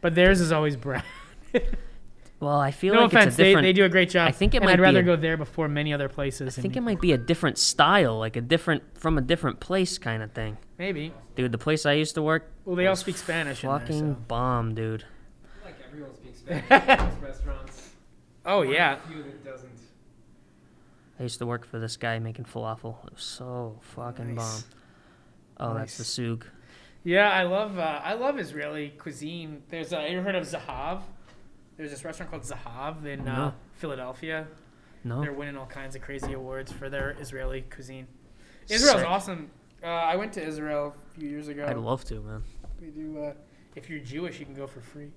[0.00, 1.02] But theirs is always brown.
[2.38, 3.64] Well, I feel no like offense, it's a they, different.
[3.64, 4.28] they do a great job.
[4.28, 6.58] I think it and might I'd rather a- go there before many other places.
[6.58, 9.96] I think it might be a different style, like a different from a different place
[9.98, 10.58] kind of thing.
[10.78, 11.12] maybe.
[11.34, 13.78] Dude, the place I used to work, Well, they all speak Spanish in there.
[13.80, 14.20] fucking So.
[14.28, 15.04] bomb, dude.
[15.04, 17.90] I feel like everyone speaks Spanish in those restaurants.
[18.44, 18.94] Oh One of yeah.
[18.96, 19.70] the few that doesn't.
[21.18, 23.04] I used to work for this guy making falafel.
[23.06, 24.62] It was so fucking Nice.
[25.58, 25.70] bomb.
[25.70, 26.08] Oh, that's the Nice.
[26.40, 26.46] sug.
[27.02, 29.62] Yeah, I love uh, I love Israeli cuisine.
[29.70, 31.00] There's uh, you heard of Zahav?
[31.76, 34.46] There's this restaurant called Zahav in uh, Philadelphia.
[35.04, 35.20] No.
[35.20, 38.06] They're winning all kinds of crazy awards for their Israeli cuisine.
[38.68, 39.08] Israel's Sick.
[39.08, 39.50] awesome.
[39.82, 41.66] Uh, I went to Israel a few years ago.
[41.68, 42.42] I'd love to, man.
[42.80, 43.22] we do.
[43.22, 43.32] Uh,
[43.76, 45.10] if you're Jewish, you can go for free.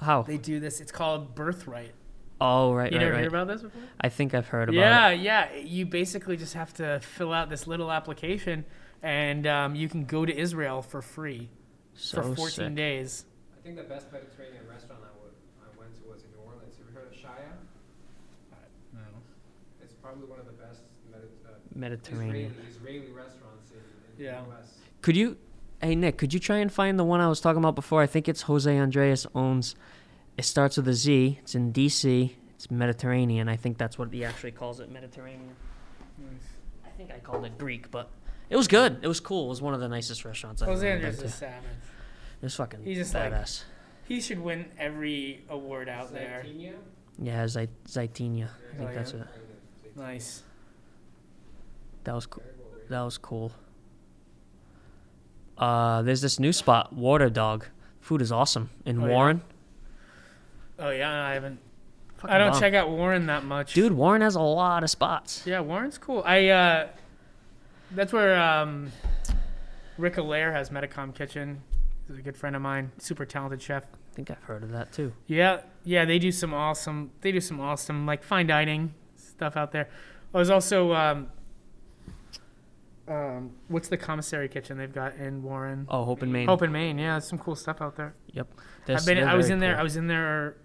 [0.00, 0.22] How?
[0.22, 0.80] They do this.
[0.80, 1.92] It's called Birthright.
[2.40, 3.18] Oh, right, You right, never right.
[3.24, 3.82] heard about this before?
[4.00, 5.20] I think I've heard about yeah, it.
[5.20, 5.54] yeah.
[5.56, 8.64] You basically just have to fill out this little application,
[9.02, 11.50] and um, you can go to Israel for free
[11.94, 12.74] So for 14 sick.
[12.76, 13.24] days.
[13.58, 16.76] I think the best Mediterranean restaurant I would I went to was in New Orleans.
[16.78, 17.52] Have you heard of Shaya?
[18.94, 19.00] No.
[19.82, 20.80] It's probably one of the best
[21.10, 22.54] Medi- uh, Mediterranean.
[22.68, 23.78] Israeli, Israeli restaurants in,
[24.18, 24.40] in Yeah.
[24.42, 24.74] the U.S.
[25.02, 25.36] Could you,
[25.82, 28.02] hey Nick, could you try and find the one I was talking about before?
[28.02, 29.74] I think it's José Andrés owns.
[30.36, 31.38] It starts with a Z.
[31.42, 32.36] It's in D.C.
[32.54, 33.48] It's Mediterranean.
[33.48, 35.54] I think that's what he actually calls it, Mediterranean.
[36.84, 38.10] I think I called it Greek, but
[38.50, 38.98] it was good.
[39.02, 39.46] It was cool.
[39.46, 41.38] It was one of the nicest restaurants I've Jose ever Andres been is to.
[41.38, 41.64] savage.
[42.42, 43.62] It fucking He's just like- badass.
[44.06, 46.42] He should win every award out there.
[46.44, 46.74] Zaytinya?
[47.22, 48.46] yeah, Zait- Zaytinya.
[48.46, 48.94] I Oh, think yeah.
[48.96, 49.26] that's it.
[49.96, 50.42] Nice.
[52.04, 52.42] That was cool.
[52.44, 52.88] Very well rated.
[52.90, 53.52] That was cool.
[55.58, 57.66] Uh, there's this new spot, Water Dog.
[58.00, 59.12] Food is awesome in Oh, yeah?
[59.12, 59.42] Warren.
[60.78, 61.58] Oh yeah, I haven't.
[62.16, 62.60] Fucking I don't bomb.
[62.60, 63.74] check out Warren that much.
[63.74, 65.42] Dude, Warren has a lot of spots.
[65.46, 66.22] Yeah, Warren's cool.
[66.24, 66.88] I uh,
[67.90, 68.90] that's where um,
[69.98, 71.60] Rick Alaire has Metacom Kitchen.
[72.08, 73.84] He's a good friend of mine, super talented chef.
[73.84, 75.12] I think I've heard of that too.
[75.26, 77.10] Yeah, yeah, they do some awesome.
[77.20, 78.94] They do some awesome like fine dining
[79.40, 79.88] stuff out there.
[80.34, 81.28] There's also um,
[83.08, 85.86] um, what's the commissary kitchen they've got in Warren?
[85.88, 86.46] Oh, Hope & Main.
[86.46, 86.98] Hope & Main.
[86.98, 88.14] Yeah, some cool stuff out there.
[88.34, 88.44] They're-
[88.96, 89.18] I've been.
[89.24, 89.72] I was in there.
[89.72, 89.80] cool.
[89.80, 90.56] I was in there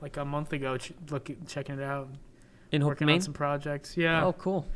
[0.00, 2.08] like a month ago, ch- looking, checking it out,
[2.72, 3.14] in Hope in working Maine.
[3.16, 3.96] on some projects.
[3.96, 4.24] Yeah.
[4.24, 4.66] Oh, cool.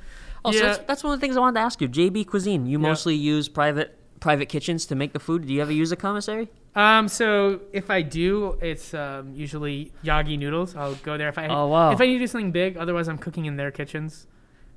[0.44, 0.66] Oh, so Yeah.
[0.66, 1.88] that's, that's one of the things I wanted to ask you.
[1.88, 2.64] JB Cuisine.
[2.66, 2.88] You Yeah.
[2.88, 5.46] mostly use private private kitchens to make the food.
[5.46, 6.48] Do you ever use a commissary?
[6.74, 7.08] Um.
[7.08, 10.76] So if I do, it's um, usually Yagi noodles.
[10.76, 11.90] I'll go there if I Oh wow.
[11.92, 12.76] if I need to do something big.
[12.76, 14.26] Otherwise, I'm cooking in their kitchens,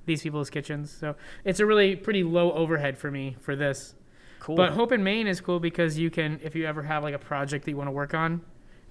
[0.06, 0.92] these people's kitchens.
[0.92, 3.94] So it's a really pretty low overhead for me for this.
[4.40, 4.56] cool.
[4.56, 7.20] But Hope & Main is cool because you can, if you ever have like a
[7.20, 8.42] project that you want to work on,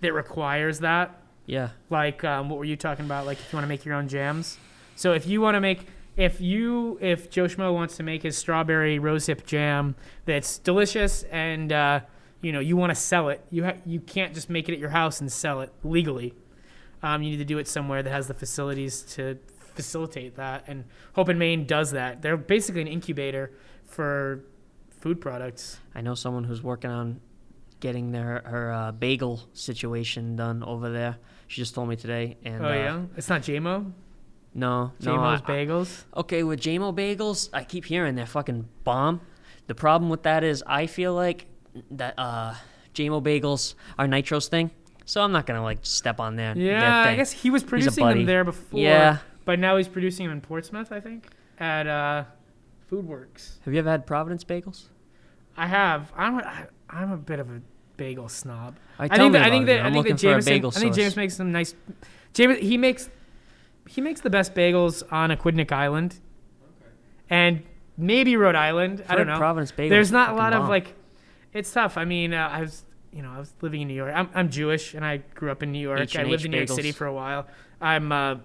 [0.02, 1.20] that requires that.
[1.46, 1.70] yeah.
[1.90, 3.26] Like um, what were you talking about?
[3.26, 4.56] Like if you want to make your own jams.
[4.94, 8.36] So if you want to make, if you, if Joe Schmo wants to make his
[8.36, 12.00] strawberry rosehip jam that's delicious and uh,
[12.42, 14.78] you know you want to sell it, you ha- you can't just make it at
[14.78, 16.34] your house and sell it legally.
[17.02, 19.38] Um, you need to do it somewhere that has the facilities to
[19.74, 20.64] facilitate that.
[20.66, 20.84] And
[21.14, 22.20] Hope & Main does that.
[22.20, 23.52] They're basically an incubator
[23.86, 24.44] for
[24.90, 25.78] food products.
[25.94, 27.20] I know someone who's working on
[27.80, 31.16] getting their her uh, bagel situation done over there.
[31.48, 32.36] She just told me today.
[32.44, 33.92] And oh uh, yeah, it's not JMO.
[34.54, 35.16] No, no.
[35.16, 36.04] JMO's I- Bagels.
[36.16, 39.20] Okay, with JMO bagels, I keep hearing they're fucking bomb.
[39.66, 41.46] The problem with that is I feel like
[41.92, 42.54] that uh,
[42.94, 44.70] JMO bagels are Nitro's thing,
[45.04, 48.06] so I'm not gonna like step on their, their Yeah, I guess he was producing
[48.06, 48.80] them there before.
[48.80, 49.18] Yeah.
[49.44, 51.28] but now he's producing them in Portsmouth, I think,
[51.58, 52.24] at uh,
[52.90, 53.58] Foodworks.
[53.64, 54.86] Have you ever had Providence bagels?
[55.56, 56.12] I have.
[56.16, 57.60] I'm a, I'm a bit of a
[57.96, 58.76] bagel snob.
[58.98, 59.80] I, I think that I think that.
[59.84, 60.64] I think that Jameson.
[60.64, 60.94] I think.
[60.94, 61.74] James makes some nice.
[62.32, 63.10] James he makes
[63.90, 66.20] he makes the best bagels on Aquidneck Island,
[67.28, 67.62] and
[67.96, 69.02] maybe Rhode Island.
[69.08, 69.36] I I've don't know.
[69.36, 69.88] Providence bagels.
[69.90, 70.68] There's not a fucking lot of bomb.
[70.70, 70.94] like.
[71.52, 71.96] It's tough.
[71.96, 74.12] I mean, uh, I was you know I was living in New York.
[74.14, 75.98] I'm I'm Jewish and I grew up in New York.
[75.98, 76.74] I H&H lived in New York bagels.
[76.76, 77.48] City for a while.
[77.80, 78.36] I'm uh,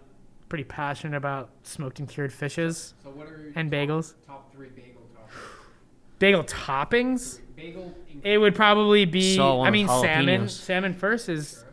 [0.49, 4.13] pretty passionate about smoked and cured fishes So what are your and top, bagels.
[4.25, 6.19] top three bagel toppings?
[6.19, 7.39] Bagel toppings.
[7.55, 7.93] Bagel.
[8.23, 9.35] It would probably be.
[9.35, 10.41] Saw I mean, salmon.
[10.45, 10.49] jalapenos.
[10.49, 11.63] Salmon first is.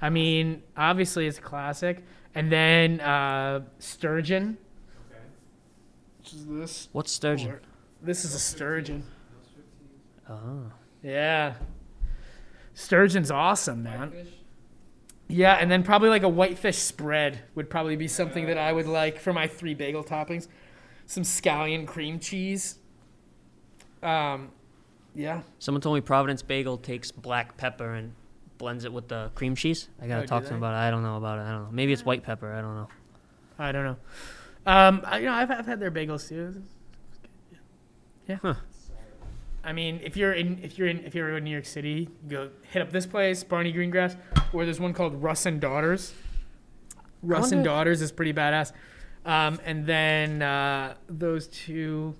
[0.00, 2.02] I mean, obviously it's a classic,
[2.34, 4.58] and then uh, sturgeon.
[5.10, 5.20] okay.
[6.20, 6.88] Which is this?
[6.92, 7.50] What's sturgeon?
[7.52, 7.62] Or-
[8.02, 9.04] This is a sturgeon.
[10.28, 10.64] Oh.
[11.02, 11.54] Yeah.
[12.74, 14.10] Sturgeon's awesome, man.
[14.10, 14.32] Whitefish.
[15.28, 18.86] Yeah, and then probably like a whitefish spread would probably be something that I would
[18.86, 20.46] like for my three bagel toppings.
[21.06, 22.76] Some scallion cream cheese.
[24.02, 24.50] Um,
[25.14, 25.42] yeah.
[25.58, 28.12] Someone told me Providence bagel takes black pepper and
[28.62, 29.88] blends it with the cream cheese.
[30.00, 30.54] I gotta Oh, do talk to they?
[30.54, 30.86] him about it.
[30.86, 31.42] I don't know about it.
[31.42, 31.70] I don't know.
[31.72, 32.52] Maybe it's white pepper.
[32.52, 32.88] I don't know.
[33.58, 33.96] I don't know.
[34.64, 36.62] Um, I, you know, I've, I've had their bagels too.
[38.28, 38.36] Yeah.
[38.40, 38.54] Huh.
[39.64, 42.50] I mean, if you're in, if you're in, if you're in New York City, go
[42.70, 44.16] hit up this place, Barney Greengrass,
[44.52, 46.12] or there's one called Russ and Daughters.
[47.22, 48.72] Russ and wonder- Daughters is pretty badass.
[49.24, 52.14] Um, and then uh, those two,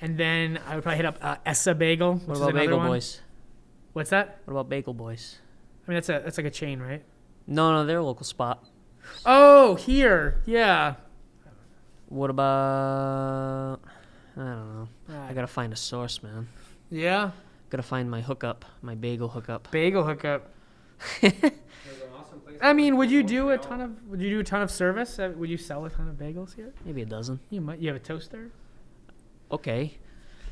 [0.00, 2.78] and then I would probably hit up uh, Ess-a-Bagel, which What is about another Bagel
[2.78, 2.86] one.
[2.88, 3.20] Boys?
[3.94, 4.38] What's that?
[4.44, 5.38] What about Bagel Boys?
[5.90, 7.02] I mean, that's a that's like a chain, right?
[7.48, 8.64] No, no, they're a local spot.
[9.26, 10.94] Oh, here, yeah.
[12.08, 13.80] What about?
[14.36, 14.88] I don't know.
[15.08, 16.46] I Uh, gotta find a source, man.
[16.90, 17.32] yeah,
[17.70, 19.68] Gotta find my hookup, my bagel hookup.
[19.72, 20.50] bagel hookup.
[21.22, 22.42] Awesome.
[22.60, 23.90] I mean, would you do a ton of?
[24.08, 25.18] Would you do a ton of service?
[25.18, 26.72] Uh, would you sell a ton of bagels here?
[26.84, 27.40] Maybe a dozen.
[27.50, 27.80] You might.
[27.80, 28.50] You have a toaster.
[29.50, 29.98] Okay.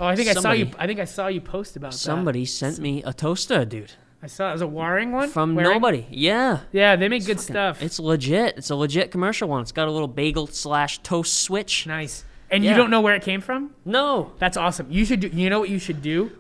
[0.00, 0.70] Oh, I think I saw you.
[0.78, 1.98] I think I saw you post about that.
[1.98, 3.92] Somebody sent me a toaster, dude.
[4.22, 5.70] I saw it was a Waring one From Waring?
[5.72, 6.06] nobody.
[6.10, 6.60] Yeah.
[6.72, 7.82] Yeah, they make It's good fucking- stuff.
[7.82, 8.56] It's legit.
[8.58, 9.62] It's a legit commercial one.
[9.62, 11.86] It's got a little bagel slash toast switch.
[11.86, 12.24] nice.
[12.50, 12.70] And Yeah.
[12.72, 13.74] you don't know where it came from?
[13.84, 14.32] No.
[14.38, 14.86] That's awesome.
[14.90, 15.28] You should do.
[15.28, 16.32] You know what you should do?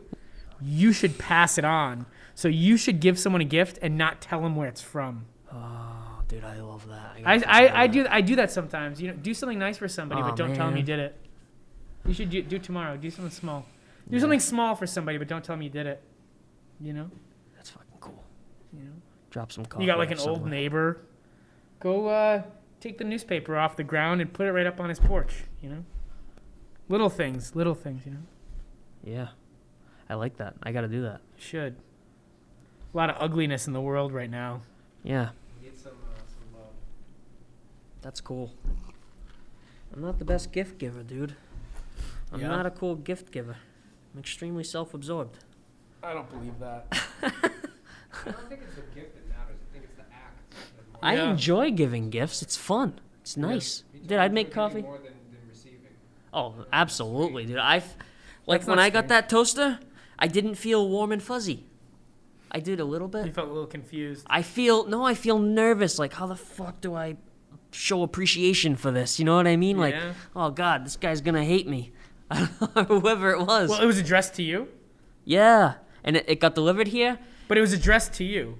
[0.60, 2.06] You should pass it on.
[2.34, 5.26] So you should give someone a gift and not tell them where it's from.
[5.52, 7.12] Oh, dude, I love that.
[7.24, 9.00] I, gotta I, I do I do that sometimes.
[9.02, 11.16] You know, do something nice for somebody, Aw, but don't tell them you did it.
[12.06, 12.96] You should do, do it tomorrow.
[12.96, 13.66] Do something small.
[14.08, 14.20] Do Yeah.
[14.20, 16.02] something small for somebody, but don't tell them you did it.
[16.80, 17.10] You know.
[17.56, 18.24] That's fucking cool.
[18.72, 18.92] You know.
[19.38, 19.84] Drop some coffee.
[19.84, 21.00] You got like an off old neighbor.
[21.78, 22.42] Go uh,
[22.80, 25.44] take the newspaper off the ground and put it right up on his porch.
[25.62, 25.84] You know.
[26.88, 28.04] Little things, little things.
[28.04, 28.18] You know.
[29.04, 29.28] Yeah.
[30.10, 30.54] I like that.
[30.64, 31.20] I gotta do that.
[31.36, 31.76] Should.
[32.92, 34.62] A lot of ugliness in the world right now.
[35.04, 35.28] Yeah.
[35.62, 36.72] Need some, uh, some love.
[38.02, 38.52] That's cool.
[39.94, 41.36] I'm not the best gift giver, dude.
[42.32, 42.48] I'm Yeah?
[42.48, 43.56] not a cool gift giver.
[44.12, 45.38] I'm extremely self absorbed.
[46.02, 46.86] I don't believe that.
[48.26, 49.56] I don't think it's the gift that matters.
[49.62, 50.50] I think it's the act.
[50.50, 51.30] that more- I Yeah.
[51.30, 52.42] enjoy giving gifts.
[52.42, 53.00] It's fun.
[53.22, 53.84] It's nice.
[53.92, 54.06] Me too.
[54.06, 54.82] Dude, I I'd make coffee.
[54.82, 55.12] More than, than.
[56.32, 57.56] Oh, absolutely, dude.
[57.58, 57.96] I f-
[58.46, 59.08] like That's when not I got strange.
[59.10, 59.80] that toaster,
[60.18, 61.64] I didn't feel warm and fuzzy.
[62.50, 63.26] I did a little bit.
[63.26, 64.26] You felt a little confused.
[64.28, 65.98] I feel no, I feel nervous.
[65.98, 67.16] Like, how the fuck do I
[67.72, 69.18] show appreciation for this?
[69.18, 69.76] You know what I mean?
[69.78, 69.94] Like,
[70.34, 71.92] oh god, this guy's gonna hate me.
[72.88, 73.70] Whoever it was.
[73.70, 74.68] Well, it was addressed to you,
[75.24, 77.18] yeah, and it, it got delivered here.
[77.48, 78.58] but it was addressed to you.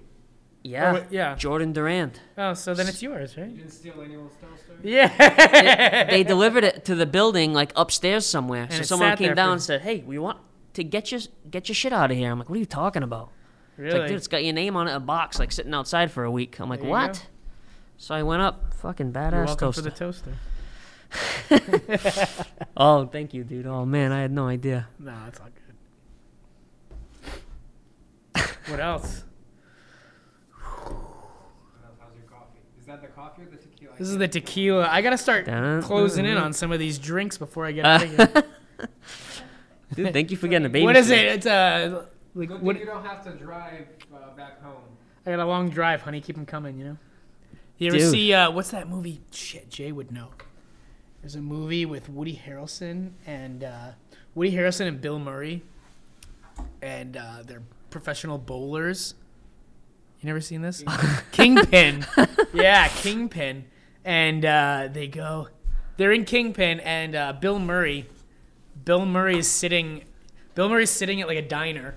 [0.68, 1.34] Yeah, oh, wait, yeah.
[1.34, 2.20] Jordan Durant.
[2.36, 3.48] Oh, so then it's yours, right?
[3.48, 4.74] You didn't steal anyone's toaster?
[4.82, 6.04] Yeah.
[6.10, 8.64] they delivered it to the building like upstairs somewhere.
[8.64, 10.38] And so someone came down for- and said, "Hey, we want
[10.74, 11.20] to get your
[11.50, 13.30] get your shit out of here." I'm like, "What are you talking about?"
[13.70, 13.98] It's really?
[14.00, 16.30] like, dude, it's got your name on it, a box, like sitting outside for a
[16.30, 16.58] week.
[16.60, 17.20] I'm like, There "What?" go.
[17.96, 19.82] So I went up, fucking badass You're welcome toaster.
[19.82, 20.34] for the toaster.
[22.76, 23.66] oh, thank you, dude.
[23.66, 24.88] Oh man, I had no idea.
[24.98, 25.46] No, that's all
[28.34, 28.44] good.
[28.68, 29.24] what else?
[30.60, 32.58] How's your coffee?
[32.77, 33.94] Is that the coffee or the tequila?
[33.98, 34.88] This is the tequila.
[34.90, 38.02] I gotta start Dun, closing in on some of these drinks before I get out
[38.02, 38.44] of here.
[39.94, 40.84] Dude, thank you for getting a baby.
[40.84, 41.18] what is it?
[41.18, 42.76] It's a like Good what?
[42.76, 44.82] thing you don't have to drive uh, back home.
[45.26, 46.20] I got a long drive, honey.
[46.20, 46.96] Keep them coming, you know.
[47.78, 48.10] You ever Dude.
[48.10, 49.20] see uh, what's that movie?
[49.30, 50.30] Shit, Jay would know.
[51.20, 53.90] There's a movie with Woody Harrelson and uh,
[54.34, 55.62] Woody Harrelson and Bill Murray,
[56.80, 59.14] and uh, they're professional bowlers.
[60.20, 60.82] You never seen this?
[61.32, 62.04] Kingpin.
[62.52, 63.66] yeah, Kingpin.
[64.04, 65.48] And uh, they go,
[65.96, 68.06] they're in Kingpin, and uh, Bill Murray,
[68.84, 70.04] Bill Murray is sitting,
[70.54, 71.96] Bill Murray's sitting at like a diner,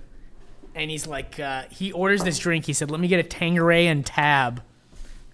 [0.76, 2.66] and he's like, uh, he orders this drink.
[2.66, 4.64] He said, "Let me get a Tanqueray and Tab."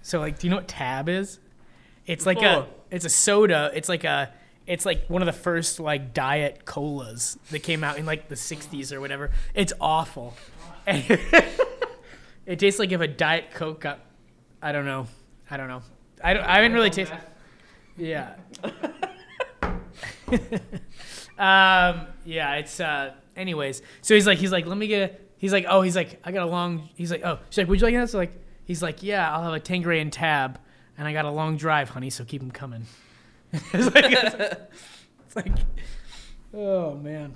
[0.01, 1.39] So like, do you know what Tab is?
[2.05, 3.72] It's like a, it's a soda.
[3.73, 4.31] It's like a,
[4.65, 8.35] it's like one of the first like diet colas that came out in like the
[8.35, 9.31] '60s or whatever.
[9.53, 10.35] It's awful.
[10.85, 11.03] And
[12.48, 13.99] it tastes like if a diet coke got,
[14.61, 15.06] I don't know,
[15.52, 15.84] I don't know.
[16.24, 16.44] I don't.
[16.44, 17.19] I haven't really tasted.
[17.95, 18.34] Yeah.
[21.38, 22.07] um.
[22.26, 22.56] Yeah.
[22.56, 22.80] It's.
[22.80, 23.14] Uh.
[23.36, 25.11] Anyways, so he's like, he's like, let me get.
[25.11, 26.90] A, he's like, oh, he's like, I got a long.
[26.95, 28.11] He's like, oh, she's like, would you like this?
[28.11, 28.34] So like,
[28.65, 30.60] he's like, yeah, I'll have a Tanqueray and Tab,
[30.98, 32.86] and I got a long drive, honey, so keep them coming.
[33.53, 34.11] it's, like,
[35.26, 35.52] it's like,
[36.53, 37.34] oh man,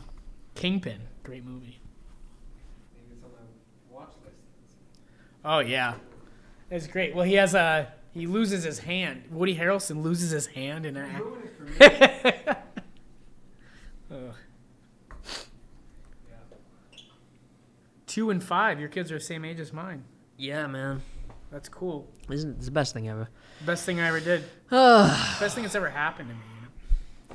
[0.56, 1.80] Kingpin, great movie.
[2.94, 4.36] Maybe it's on the watch list.
[5.44, 5.96] Oh yeah,
[6.70, 7.16] it's great.
[7.16, 7.92] Well, he has a.
[8.14, 9.24] He loses his hand.
[9.32, 11.04] Woody Harrelson loses his hand in a.
[11.22, 12.56] Ruin it for me.
[18.08, 18.80] Two and five.
[18.80, 20.04] Your kids are the same age as mine.
[20.38, 21.02] Yeah, man.
[21.52, 22.10] That's cool.
[22.30, 23.30] Isn't it's the best thing ever?
[23.66, 24.44] Best thing I ever did.
[24.44, 24.70] it's
[25.40, 26.42] Best thing that's ever happened to me.
[26.56, 26.62] You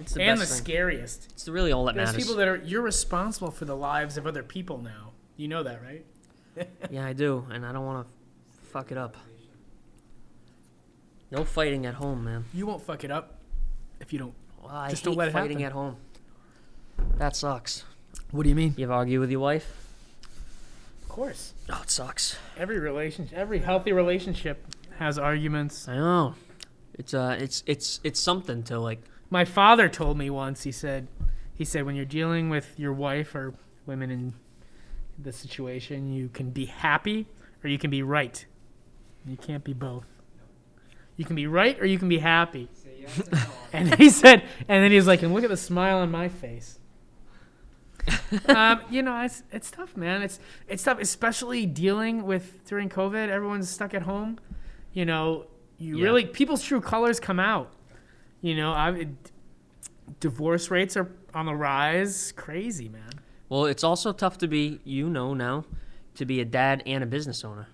[0.00, 0.04] know?
[0.06, 0.56] the and the thing.
[0.56, 1.28] scariest.
[1.32, 2.24] It's really all that There's matters.
[2.24, 2.56] people that are.
[2.56, 5.12] You're responsible for the lives of other people now.
[5.36, 6.04] You know that, right?
[6.90, 9.16] Yeah, I do, and I don't want to fuck it up.
[11.30, 12.44] No fighting at home, man.
[12.54, 13.38] You won't fuck it up
[14.00, 14.34] if you don't.
[14.62, 15.66] Well, I Just hate don't let it fighting happen.
[15.66, 15.96] at home.
[17.18, 17.84] That sucks.
[18.30, 18.74] What do you mean?
[18.76, 19.86] You ever argue with your wife?
[21.02, 21.52] Of course.
[21.68, 22.36] Oh, it sucks.
[22.56, 24.64] Every relationship, every healthy relationship
[24.98, 25.88] has arguments.
[25.88, 26.34] I know.
[26.94, 29.02] It's uh, it's it's it's something to like.
[29.28, 30.62] My father told me once.
[30.62, 31.08] He said,
[31.54, 33.54] he said when you're dealing with your wife or
[33.84, 34.34] women in
[35.18, 37.26] the situation, you can be happy
[37.64, 38.44] or you can be right.
[39.26, 40.06] You can't be both.
[41.16, 42.68] You can be right or you can be happy.
[43.00, 43.20] Yes
[43.72, 43.88] and.
[43.90, 46.28] And he said, and then he was like, and look at the smile on my
[46.28, 46.78] face.
[48.48, 50.22] um, you know, it's it's tough, man.
[50.22, 50.38] It's
[50.68, 53.28] it's tough, especially dealing with during COVID.
[53.28, 54.38] Everyone's stuck at home.
[54.92, 55.46] You know,
[55.78, 56.04] you Yeah.
[56.04, 57.72] really people's true colors come out.
[58.42, 59.08] You know, I
[60.20, 62.32] divorce rates are on the rise.
[62.32, 63.10] Crazy, man.
[63.48, 65.64] Well, it's also tough to be, you know, now,
[66.14, 67.68] to be a dad and a business owner.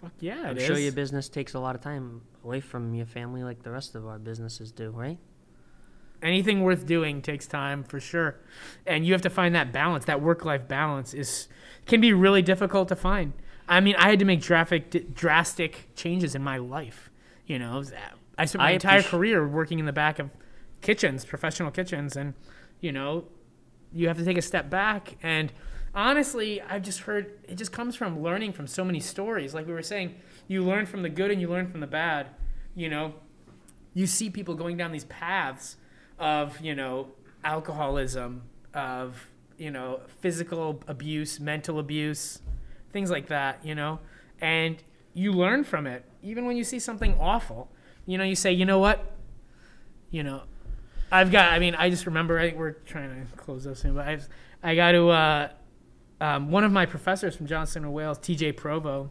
[0.00, 0.82] Fuck yeah, I'm it sure is.
[0.82, 4.06] your business takes a lot of time away from your family, like the rest of
[4.06, 5.18] our businesses do, right?
[6.24, 8.36] anything worth doing takes time for sure
[8.86, 11.48] and you have to find that balance that work life balance is
[11.86, 13.32] can be really difficult to find
[13.68, 17.10] i mean i had to make drastic drastic changes in my life
[17.46, 17.82] you know
[18.38, 20.30] i spent my I entire appreci- career working in the back of
[20.80, 22.32] kitchens professional kitchens and
[22.80, 23.26] you know
[23.94, 25.16] you have to take a step back.
[25.22, 25.52] And
[25.94, 29.54] honestly i've just heard it just comes from learning from so many stories.
[29.54, 30.14] Like we were saying
[30.48, 32.28] you learn from the good and you learn from the bad
[32.74, 33.14] you know?
[33.94, 35.76] You see people going down these paths
[36.18, 37.08] of you know
[37.44, 38.42] alcoholism
[38.72, 42.40] of you know physical abuse mental abuse
[42.92, 44.00] things like that you know?
[44.40, 44.82] And
[45.16, 46.04] you learn from it.
[46.24, 47.70] Even when you see something awful
[48.06, 49.12] you know you say you know what?
[50.10, 50.42] You know
[51.14, 53.94] i've got i mean i just remember i think we're trying to close up soon
[53.94, 54.28] but i've
[54.62, 55.48] i got to uh
[56.20, 59.10] um, one of my professors from johnson and wales tj provo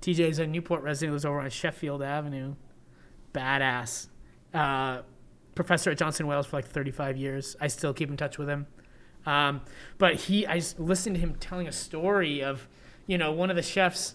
[0.00, 2.54] tj is a newport resident lives over on sheffield avenue
[3.32, 4.08] badass
[4.54, 5.02] uh,
[5.54, 7.56] professor at Johnson Wales for like 35 years.
[7.60, 8.66] I still keep in touch with him.
[9.26, 9.62] Um,
[9.98, 12.68] but he, I listened to him telling a story of,
[13.06, 14.14] you know, one of the chefs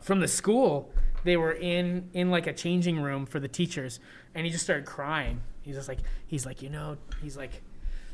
[0.00, 0.92] from the school,
[1.24, 3.98] they were in in like a changing room for the teachers,
[4.34, 5.40] and he just started crying.
[5.68, 7.62] He's just like, he's like, you know, he's like,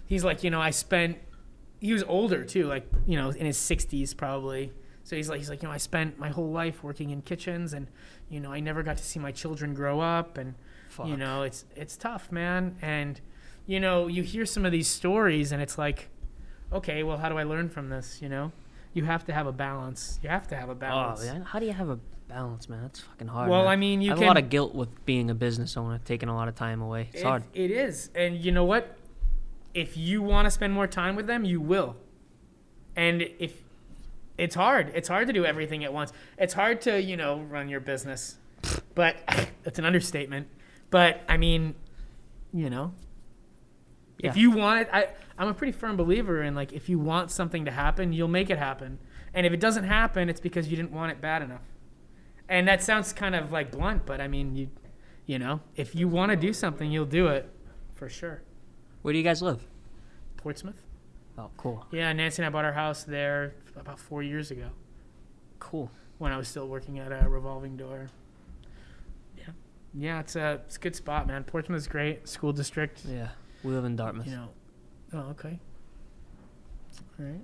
[0.06, 1.18] he's like, you know, I spent.
[1.80, 4.72] He was older too, like you know, in his sixties probably.
[5.04, 7.74] So he's like, he's like, you know, I spent my whole life working in kitchens,
[7.74, 7.86] and
[8.28, 10.54] you know, I never got to see my children grow up, and
[10.88, 11.06] Fuck.
[11.06, 12.76] you know, it's it's tough, man.
[12.82, 13.20] And
[13.66, 16.08] you know, you hear some of these stories, and it's like,
[16.72, 18.20] okay, well, how do I learn from this?
[18.20, 18.50] You know,
[18.94, 20.18] you have to have a balance.
[20.24, 21.20] You have to have a oh, balance.
[21.22, 21.44] Oh, yeah.
[21.44, 22.82] How do you have a balance, man?
[22.82, 23.50] That's fucking hard.
[23.50, 23.68] Well, man.
[23.72, 24.24] I mean, you I have can.
[24.24, 27.08] a lot of guilt with being a business owner, taking a lot of time away.
[27.12, 27.42] It's It- hard.
[27.54, 28.96] It is, and you know what?
[29.74, 31.96] If you want to spend more time with them, you will.
[32.96, 33.60] And if
[34.38, 36.12] it's hard, it's hard to do everything at once.
[36.38, 38.36] It's hard to you know run your business,
[38.94, 39.16] but
[39.62, 40.46] that's an understatement.
[40.90, 41.74] But I mean,
[42.52, 42.92] you know,
[44.20, 47.30] if you want it, I I'm a pretty firm believer in like if you want
[47.32, 48.98] something to happen, you'll make it happen.
[49.32, 51.62] And if it doesn't happen, it's because you didn't want it bad enough.
[52.48, 54.68] And that sounds kind of like blunt, but I mean, you
[55.26, 57.48] you know, if you want to do something, you'll do it
[57.94, 58.42] for sure.
[59.02, 59.66] Where do you guys live?
[60.36, 60.76] Portsmouth?
[61.38, 61.86] Oh, cool.
[61.90, 64.68] Yeah, Nancy and I bought our house there about four years ago
[65.58, 65.90] Cool.
[66.18, 68.08] when I was still working at a revolving door.
[69.38, 69.44] Yeah.
[69.94, 71.42] Yeah, it's a, it's a good spot, man.
[71.44, 72.28] Portsmouth's great.
[72.28, 73.28] School district, Yeah.
[73.64, 74.26] We live in Dartmouth.
[74.26, 74.48] you know.
[75.14, 75.58] Oh, okay.
[77.18, 77.34] All right.
[77.34, 77.40] You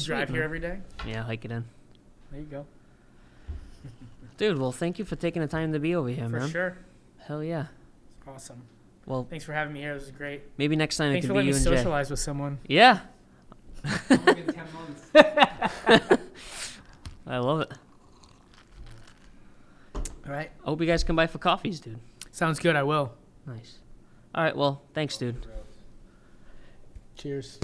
[0.00, 0.78] Sweet, drive here every day?
[1.06, 1.64] Yeah, hike it in.
[2.30, 2.66] There you go.
[4.38, 6.48] Dude, well, thank you for taking the time to be over here, for man.
[6.48, 6.78] sure.
[7.18, 7.66] Hell yeah.
[8.26, 8.62] Awesome.
[9.04, 9.94] Well, Thanks for having me here.
[9.94, 10.42] This was great.
[10.58, 11.76] maybe next time Thanks it for could be letting you me and Jay.
[11.76, 12.58] socialize with someone.
[12.66, 13.00] Yeah.
[13.84, 15.10] It's 10 months.
[17.26, 17.72] I love it.
[20.26, 20.50] All right.
[20.62, 21.98] I hope you guys come by for coffees, dude.
[22.30, 22.76] Sounds good.
[22.76, 23.12] I will.
[23.46, 23.78] Nice.
[24.34, 25.46] All right, well, thanks, dude.
[27.16, 27.58] Cheers.